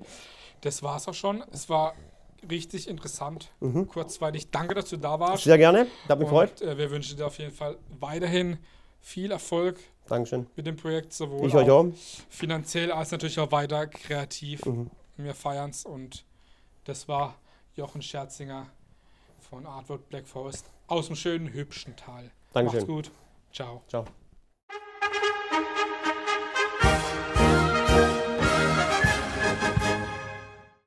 Das 0.61 0.81
war's 0.81 1.07
auch 1.07 1.13
schon. 1.13 1.43
Es 1.51 1.69
war 1.69 1.93
richtig 2.49 2.87
interessant, 2.87 3.51
kurzweilig. 3.87 4.49
Danke, 4.51 4.73
dass 4.75 4.89
du 4.89 4.97
da 4.97 5.19
warst. 5.19 5.43
Sehr 5.43 5.57
gerne, 5.59 5.85
hat 6.09 6.17
mich 6.19 6.27
gefreut. 6.27 6.61
Und, 6.61 6.67
äh, 6.69 6.77
wir 6.77 6.89
wünschen 6.91 7.17
dir 7.17 7.27
auf 7.27 7.37
jeden 7.37 7.51
Fall 7.53 7.77
weiterhin 7.99 8.57
viel 8.99 9.31
Erfolg 9.31 9.77
Dankeschön. 10.07 10.47
mit 10.55 10.65
dem 10.65 10.75
Projekt, 10.75 11.13
sowohl 11.13 11.47
Ich 11.47 11.55
euch 11.55 11.69
auch. 11.69 11.87
finanziell 12.29 12.91
als 12.91 13.11
natürlich 13.11 13.39
auch 13.39 13.51
weiter 13.51 13.87
kreativ. 13.87 14.65
Mhm. 14.65 14.89
Wir 15.17 15.33
feiern's 15.33 15.85
und 15.85 16.25
das 16.83 17.07
war 17.07 17.35
Jochen 17.75 18.01
Scherzinger 18.01 18.67
von 19.39 19.65
Artwork 19.65 20.07
Black 20.09 20.27
Forest 20.27 20.69
aus 20.87 21.07
dem 21.07 21.15
schönen, 21.15 21.51
hübschen 21.51 21.95
Tal. 21.95 22.31
Dankeschön. 22.53 22.79
Macht's 22.79 22.87
gut. 22.87 23.11
Ciao. 23.51 23.81
Ciao. 23.87 24.05